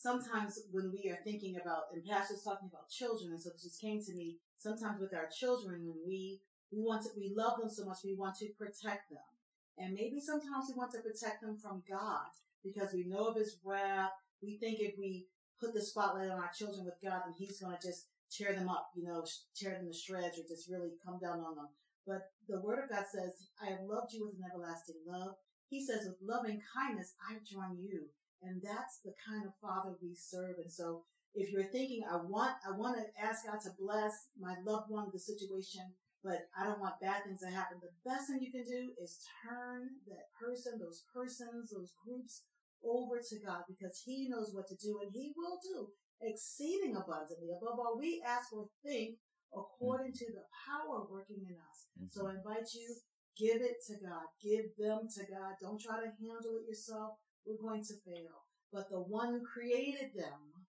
sometimes 0.00 0.58
when 0.72 0.90
we 0.90 1.10
are 1.10 1.20
thinking 1.24 1.60
about, 1.60 1.92
and 1.92 2.02
Pastor's 2.04 2.42
talking 2.42 2.72
about 2.72 2.88
children, 2.88 3.32
and 3.32 3.40
so 3.40 3.50
it 3.50 3.60
just 3.60 3.80
came 3.80 4.00
to 4.00 4.14
me. 4.14 4.38
Sometimes 4.56 5.00
with 5.00 5.14
our 5.14 5.28
children, 5.28 5.84
when 5.84 6.00
we 6.06 6.40
we 6.72 6.80
want 6.80 7.02
to, 7.02 7.10
we 7.16 7.34
love 7.36 7.58
them 7.58 7.68
so 7.68 7.84
much, 7.84 7.98
we 8.04 8.14
want 8.16 8.36
to 8.38 8.48
protect 8.56 9.10
them, 9.10 9.28
and 9.76 9.92
maybe 9.92 10.20
sometimes 10.20 10.68
we 10.68 10.78
want 10.78 10.92
to 10.92 11.04
protect 11.04 11.42
them 11.42 11.58
from 11.60 11.82
God 11.88 12.32
because 12.64 12.94
we 12.94 13.04
know 13.04 13.28
of 13.28 13.36
His 13.36 13.58
wrath. 13.64 14.12
We 14.42 14.56
think 14.56 14.80
if 14.80 14.96
we 14.96 15.26
put 15.60 15.74
the 15.74 15.82
spotlight 15.82 16.30
on 16.30 16.40
our 16.40 16.52
children 16.56 16.86
with 16.86 16.96
God, 17.04 17.22
then 17.26 17.34
He's 17.36 17.60
going 17.60 17.76
to 17.76 17.86
just 17.86 18.08
tear 18.32 18.54
them 18.54 18.68
up, 18.68 18.88
you 18.96 19.04
know, 19.04 19.24
tear 19.56 19.76
them 19.76 19.90
to 19.90 19.92
shreds, 19.92 20.38
or 20.38 20.48
just 20.48 20.70
really 20.70 20.96
come 21.04 21.18
down 21.20 21.44
on 21.44 21.56
them. 21.56 21.68
But 22.06 22.32
the 22.48 22.62
Word 22.62 22.80
of 22.80 22.88
God 22.88 23.04
says, 23.04 23.36
"I 23.60 23.76
have 23.76 23.84
loved 23.84 24.14
you 24.14 24.24
with 24.24 24.40
an 24.40 24.48
everlasting 24.48 25.04
love." 25.04 25.36
He 25.68 25.84
says, 25.84 26.08
"With 26.08 26.22
loving 26.22 26.62
kindness, 26.72 27.12
I've 27.20 27.44
drawn 27.44 27.76
you." 27.76 28.08
And 28.42 28.60
that's 28.62 29.00
the 29.04 29.12
kind 29.26 29.44
of 29.44 29.52
father 29.60 29.96
we 30.02 30.14
serve. 30.14 30.56
And 30.62 30.72
so 30.72 31.04
if 31.34 31.52
you're 31.52 31.70
thinking, 31.70 32.02
I 32.10 32.16
want, 32.16 32.56
I 32.66 32.76
want 32.76 32.96
to 32.96 33.06
ask 33.20 33.46
God 33.46 33.60
to 33.62 33.70
bless 33.78 34.12
my 34.38 34.56
loved 34.64 34.90
one, 34.90 35.08
the 35.12 35.18
situation, 35.18 35.82
but 36.24 36.48
I 36.58 36.64
don't 36.64 36.80
want 36.80 37.00
bad 37.00 37.24
things 37.24 37.40
to 37.40 37.50
happen. 37.50 37.78
The 37.80 37.94
best 38.04 38.28
thing 38.28 38.40
you 38.40 38.52
can 38.52 38.64
do 38.64 38.92
is 39.00 39.24
turn 39.44 39.88
that 40.08 40.32
person, 40.36 40.80
those 40.80 41.04
persons, 41.14 41.70
those 41.70 41.92
groups 42.04 42.42
over 42.84 43.20
to 43.20 43.36
God 43.44 43.68
because 43.68 44.00
he 44.04 44.28
knows 44.28 44.52
what 44.52 44.68
to 44.68 44.76
do 44.76 45.00
and 45.02 45.12
he 45.12 45.32
will 45.36 45.60
do 45.60 45.88
exceeding 46.20 46.96
abundantly 46.96 47.52
above 47.52 47.78
all 47.78 47.96
we 47.98 48.22
ask 48.24 48.52
or 48.52 48.68
think 48.84 49.16
according 49.52 50.12
to 50.12 50.26
the 50.32 50.44
power 50.68 51.04
working 51.10 51.44
in 51.44 51.56
us. 51.56 51.88
Mm-hmm. 51.96 52.12
So 52.12 52.28
I 52.28 52.36
invite 52.36 52.68
you, 52.72 52.88
give 53.36 53.60
it 53.60 53.80
to 53.88 54.00
God, 54.00 54.28
give 54.40 54.72
them 54.78 55.08
to 55.16 55.22
God. 55.28 55.56
Don't 55.60 55.80
try 55.80 56.00
to 56.00 56.12
handle 56.20 56.60
it 56.60 56.68
yourself 56.68 57.20
we're 57.46 57.60
going 57.60 57.84
to 57.84 57.94
fail. 58.04 58.46
But 58.72 58.90
the 58.90 59.00
one 59.00 59.32
who 59.32 59.40
created 59.44 60.14
them 60.14 60.66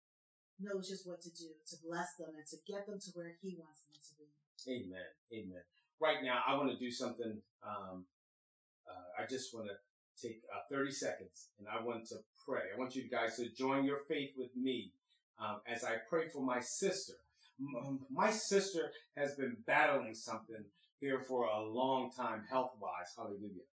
knows 0.60 0.90
just 0.90 1.08
what 1.08 1.22
to 1.22 1.30
do 1.30 1.50
to 1.70 1.76
bless 1.86 2.16
them 2.18 2.30
and 2.36 2.46
to 2.48 2.58
get 2.68 2.86
them 2.88 3.00
to 3.00 3.12
where 3.14 3.34
he 3.42 3.58
wants 3.60 3.82
them 3.82 3.98
to 3.98 4.14
be. 4.18 4.30
Amen. 4.70 5.10
Amen. 5.34 5.64
Right 6.00 6.24
now, 6.24 6.42
I 6.48 6.56
want 6.56 6.72
to 6.72 6.78
do 6.78 6.92
something. 6.92 7.42
Um, 7.66 8.06
uh, 8.88 9.22
I 9.22 9.26
just 9.28 9.54
want 9.54 9.68
to 9.68 9.76
take 10.22 10.42
uh, 10.54 10.62
30 10.72 10.92
seconds 10.92 11.50
and 11.60 11.68
I 11.68 11.84
want 11.84 12.08
to 12.10 12.18
pray. 12.46 12.62
I 12.74 12.80
want 12.80 12.96
you 12.96 13.10
guys 13.10 13.38
to 13.38 13.50
join 13.50 13.86
your 13.86 14.00
faith 14.08 14.32
with 14.38 14.56
me 14.56 14.92
um, 15.40 15.62
as 15.68 15.84
I 15.84 15.96
pray 16.10 16.28
for 16.28 16.42
my 16.42 16.60
sister. 16.60 17.14
My 18.10 18.32
sister 18.32 18.92
has 19.16 19.36
been 19.36 19.58
battling 19.68 20.16
something 20.16 20.64
here 21.00 21.20
for 21.20 21.46
a 21.46 21.62
long 21.62 22.12
time, 22.12 22.44
health 22.50 22.72
wise. 22.80 23.14
Hallelujah. 23.16 23.66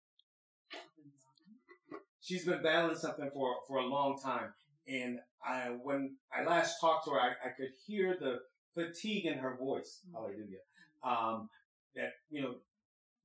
She's 2.26 2.44
been 2.44 2.60
battling 2.60 2.96
something 2.96 3.30
for, 3.32 3.54
for 3.68 3.78
a 3.78 3.86
long 3.86 4.18
time. 4.18 4.52
And 4.88 5.20
I, 5.46 5.76
when 5.80 6.16
I 6.36 6.42
last 6.42 6.80
talked 6.80 7.04
to 7.04 7.12
her, 7.12 7.20
I, 7.20 7.28
I 7.28 7.50
could 7.56 7.68
hear 7.86 8.16
the 8.18 8.40
fatigue 8.74 9.26
in 9.26 9.38
her 9.38 9.56
voice. 9.56 10.00
Hallelujah. 10.12 10.58
Um, 11.04 11.48
that, 11.94 12.14
you 12.28 12.42
know, 12.42 12.54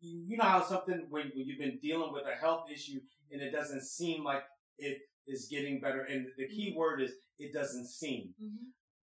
you, 0.01 0.37
know 0.37 0.43
how 0.43 0.63
something, 0.63 1.07
when, 1.09 1.31
when 1.33 1.47
you've 1.47 1.57
been 1.57 1.79
dealing 1.81 2.13
with 2.13 2.25
a 2.31 2.39
health 2.39 2.65
issue 2.71 2.99
and 3.31 3.41
it 3.41 3.51
doesn't 3.51 3.81
seem 3.81 4.23
like 4.23 4.43
it 4.77 4.99
is 5.27 5.47
getting 5.49 5.79
better. 5.79 6.01
And 6.01 6.27
the 6.37 6.47
key 6.47 6.75
word 6.77 7.01
is 7.01 7.13
it 7.39 7.53
doesn't 7.53 7.87
seem. 7.87 8.35
Mm-hmm. 8.43 8.65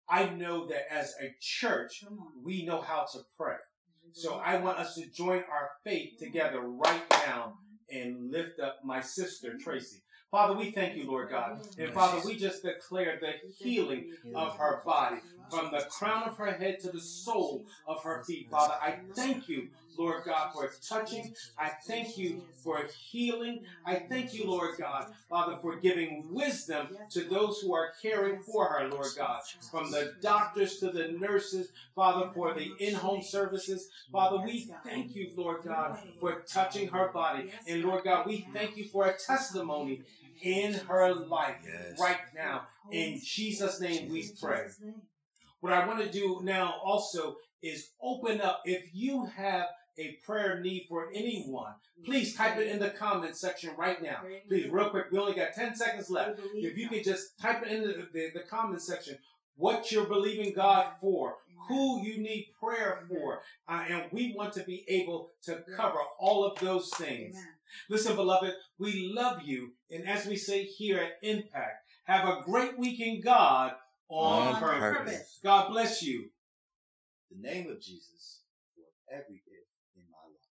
I 0.08 0.30
know 0.30 0.66
that 0.68 0.90
as 0.90 1.14
a 1.20 1.34
church, 1.38 2.02
we 2.42 2.64
know 2.64 2.80
how 2.80 3.04
to 3.12 3.18
pray. 3.36 3.56
So 4.14 4.36
I 4.36 4.56
want 4.56 4.78
us 4.78 4.94
to 4.94 5.06
join 5.10 5.42
our 5.50 5.70
faith 5.84 6.18
together 6.18 6.62
right 6.62 7.02
now 7.26 7.58
and 7.92 8.30
lift 8.30 8.60
up 8.60 8.78
my 8.84 9.00
sister, 9.00 9.56
Tracy. 9.58 9.98
Father, 10.30 10.54
we 10.54 10.70
thank 10.70 10.96
you, 10.96 11.06
Lord 11.06 11.28
God. 11.30 11.60
And 11.78 11.92
Father, 11.92 12.22
we 12.24 12.36
just 12.36 12.62
declare 12.62 13.18
the 13.20 13.32
healing 13.62 14.12
of 14.34 14.56
her 14.56 14.82
body 14.84 15.18
from 15.52 15.70
the 15.70 15.84
crown 15.90 16.22
of 16.24 16.36
her 16.38 16.52
head 16.52 16.80
to 16.80 16.90
the 16.90 17.00
sole 17.00 17.64
of 17.86 18.02
her 18.02 18.24
feet. 18.24 18.48
Father, 18.50 18.74
I 18.80 18.96
thank 19.14 19.48
you, 19.48 19.68
Lord 19.98 20.24
God, 20.24 20.52
for 20.54 20.70
touching. 20.88 21.34
I 21.58 21.70
thank 21.86 22.16
you 22.16 22.42
for 22.64 22.80
healing. 23.10 23.64
I 23.84 23.96
thank 23.96 24.32
you, 24.32 24.46
Lord 24.46 24.78
God, 24.78 25.12
Father, 25.28 25.58
for 25.60 25.76
giving 25.76 26.26
wisdom 26.30 26.88
to 27.10 27.24
those 27.24 27.60
who 27.60 27.74
are 27.74 27.92
caring 28.00 28.42
for 28.42 28.64
her, 28.66 28.88
Lord 28.88 29.08
God, 29.16 29.42
from 29.70 29.90
the 29.90 30.14
doctors 30.22 30.78
to 30.78 30.90
the 30.90 31.08
nurses, 31.08 31.68
Father, 31.94 32.30
for 32.34 32.54
the 32.54 32.72
in-home 32.78 33.22
services. 33.22 33.88
Father, 34.10 34.38
we 34.38 34.70
thank 34.84 35.14
you, 35.14 35.30
Lord 35.36 35.62
God, 35.64 35.98
for 36.18 36.40
touching 36.48 36.88
her 36.88 37.08
body. 37.08 37.50
And 37.68 37.84
Lord 37.84 38.04
God, 38.04 38.26
we 38.26 38.46
thank 38.54 38.76
you 38.78 38.84
for 38.84 39.06
a 39.06 39.14
testimony 39.18 40.02
in 40.40 40.72
her 40.74 41.14
life 41.14 41.56
Yes. 41.64 42.00
right 42.00 42.18
now. 42.34 42.66
In 42.90 43.20
Jesus' 43.22 43.80
name 43.80 44.10
we 44.10 44.28
pray. 44.40 44.66
What 45.62 45.72
I 45.72 45.86
want 45.86 46.00
to 46.00 46.10
do 46.10 46.40
now 46.42 46.74
also 46.84 47.36
is 47.62 47.90
open 48.02 48.40
up. 48.40 48.62
If 48.64 48.90
you 48.92 49.26
have 49.26 49.68
a 49.96 50.18
prayer 50.26 50.60
need 50.60 50.86
for 50.88 51.08
anyone, 51.14 51.72
please 52.04 52.34
type 52.34 52.58
it 52.58 52.66
in 52.66 52.80
the 52.80 52.90
comment 52.90 53.36
section 53.36 53.70
right 53.78 54.02
now. 54.02 54.22
Please, 54.48 54.68
real 54.68 54.90
quick. 54.90 55.06
We 55.12 55.20
only 55.20 55.34
got 55.34 55.54
10 55.54 55.76
seconds 55.76 56.10
left. 56.10 56.40
If 56.52 56.76
you 56.76 56.88
could 56.88 57.04
just 57.04 57.38
type 57.40 57.62
it 57.64 57.70
in 57.70 57.82
the, 57.82 58.08
the, 58.12 58.30
the 58.34 58.40
comment 58.40 58.82
section 58.82 59.16
what 59.54 59.92
you're 59.92 60.06
believing 60.06 60.52
God 60.52 60.86
for, 61.00 61.36
who 61.68 62.02
you 62.02 62.18
need 62.18 62.48
prayer 62.58 63.04
for, 63.08 63.42
uh, 63.68 63.84
and 63.88 64.04
we 64.10 64.34
want 64.36 64.52
to 64.54 64.64
be 64.64 64.84
able 64.88 65.30
to 65.44 65.62
cover 65.76 65.98
all 66.18 66.44
of 66.44 66.58
those 66.58 66.90
things. 66.96 67.36
Listen, 67.88 68.16
beloved, 68.16 68.52
we 68.78 69.12
love 69.14 69.42
you. 69.42 69.70
And 69.92 70.08
as 70.08 70.26
we 70.26 70.34
say 70.34 70.64
here 70.64 70.98
at 70.98 71.18
Impact, 71.22 71.84
have 72.04 72.26
a 72.26 72.42
great 72.42 72.76
week 72.76 72.98
in 72.98 73.20
God 73.20 73.74
on, 74.12 74.54
On 74.54 74.60
purpose. 74.60 74.98
purpose. 74.98 75.40
God 75.42 75.70
bless 75.70 76.02
you. 76.02 76.28
The 77.30 77.40
name 77.40 77.70
of 77.70 77.80
Jesus 77.80 78.40
for 78.76 78.84
every 79.14 79.42
if 79.46 79.66
in 79.96 80.02
my 80.10 80.18
life. 80.28 80.50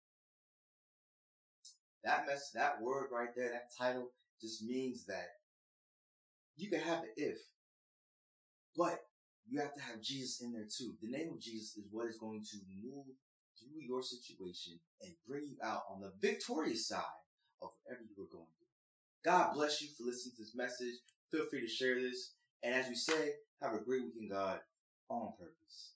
That 2.04 2.26
mess, 2.26 2.50
that 2.54 2.80
word 2.80 3.08
right 3.12 3.34
there, 3.36 3.50
that 3.50 3.70
title 3.76 4.10
just 4.40 4.62
means 4.62 5.04
that 5.06 5.26
you 6.56 6.70
can 6.70 6.80
have 6.80 7.02
the 7.02 7.22
if, 7.22 7.38
but 8.76 9.00
you 9.48 9.60
have 9.60 9.74
to 9.74 9.80
have 9.80 10.00
Jesus 10.00 10.40
in 10.40 10.52
there 10.52 10.66
too. 10.70 10.94
The 11.02 11.10
name 11.10 11.30
of 11.32 11.40
Jesus 11.40 11.76
is 11.76 11.84
what 11.90 12.06
is 12.06 12.18
going 12.18 12.42
to 12.42 12.56
move 12.82 13.06
through 13.58 13.80
your 13.80 14.02
situation 14.02 14.78
and 15.02 15.12
bring 15.26 15.46
you 15.46 15.56
out 15.64 15.82
on 15.92 16.00
the 16.00 16.12
victorious 16.20 16.86
side 16.86 17.02
of 17.62 17.70
whatever 17.82 18.04
you 18.04 18.22
are 18.22 18.30
going 18.30 18.46
through. 18.58 18.68
God 19.24 19.54
bless 19.54 19.82
you 19.82 19.88
for 19.96 20.04
listening 20.04 20.34
to 20.36 20.42
this 20.42 20.54
message. 20.54 20.94
Feel 21.32 21.46
free 21.50 21.60
to 21.62 21.66
share 21.66 22.00
this. 22.00 22.34
And 22.62 22.74
as 22.74 22.88
we 22.88 22.94
say, 22.94 23.32
have 23.62 23.74
a 23.74 23.80
great 23.84 24.02
week 24.04 24.14
in 24.20 24.28
God 24.28 24.60
on 25.10 25.32
purpose. 25.38 25.86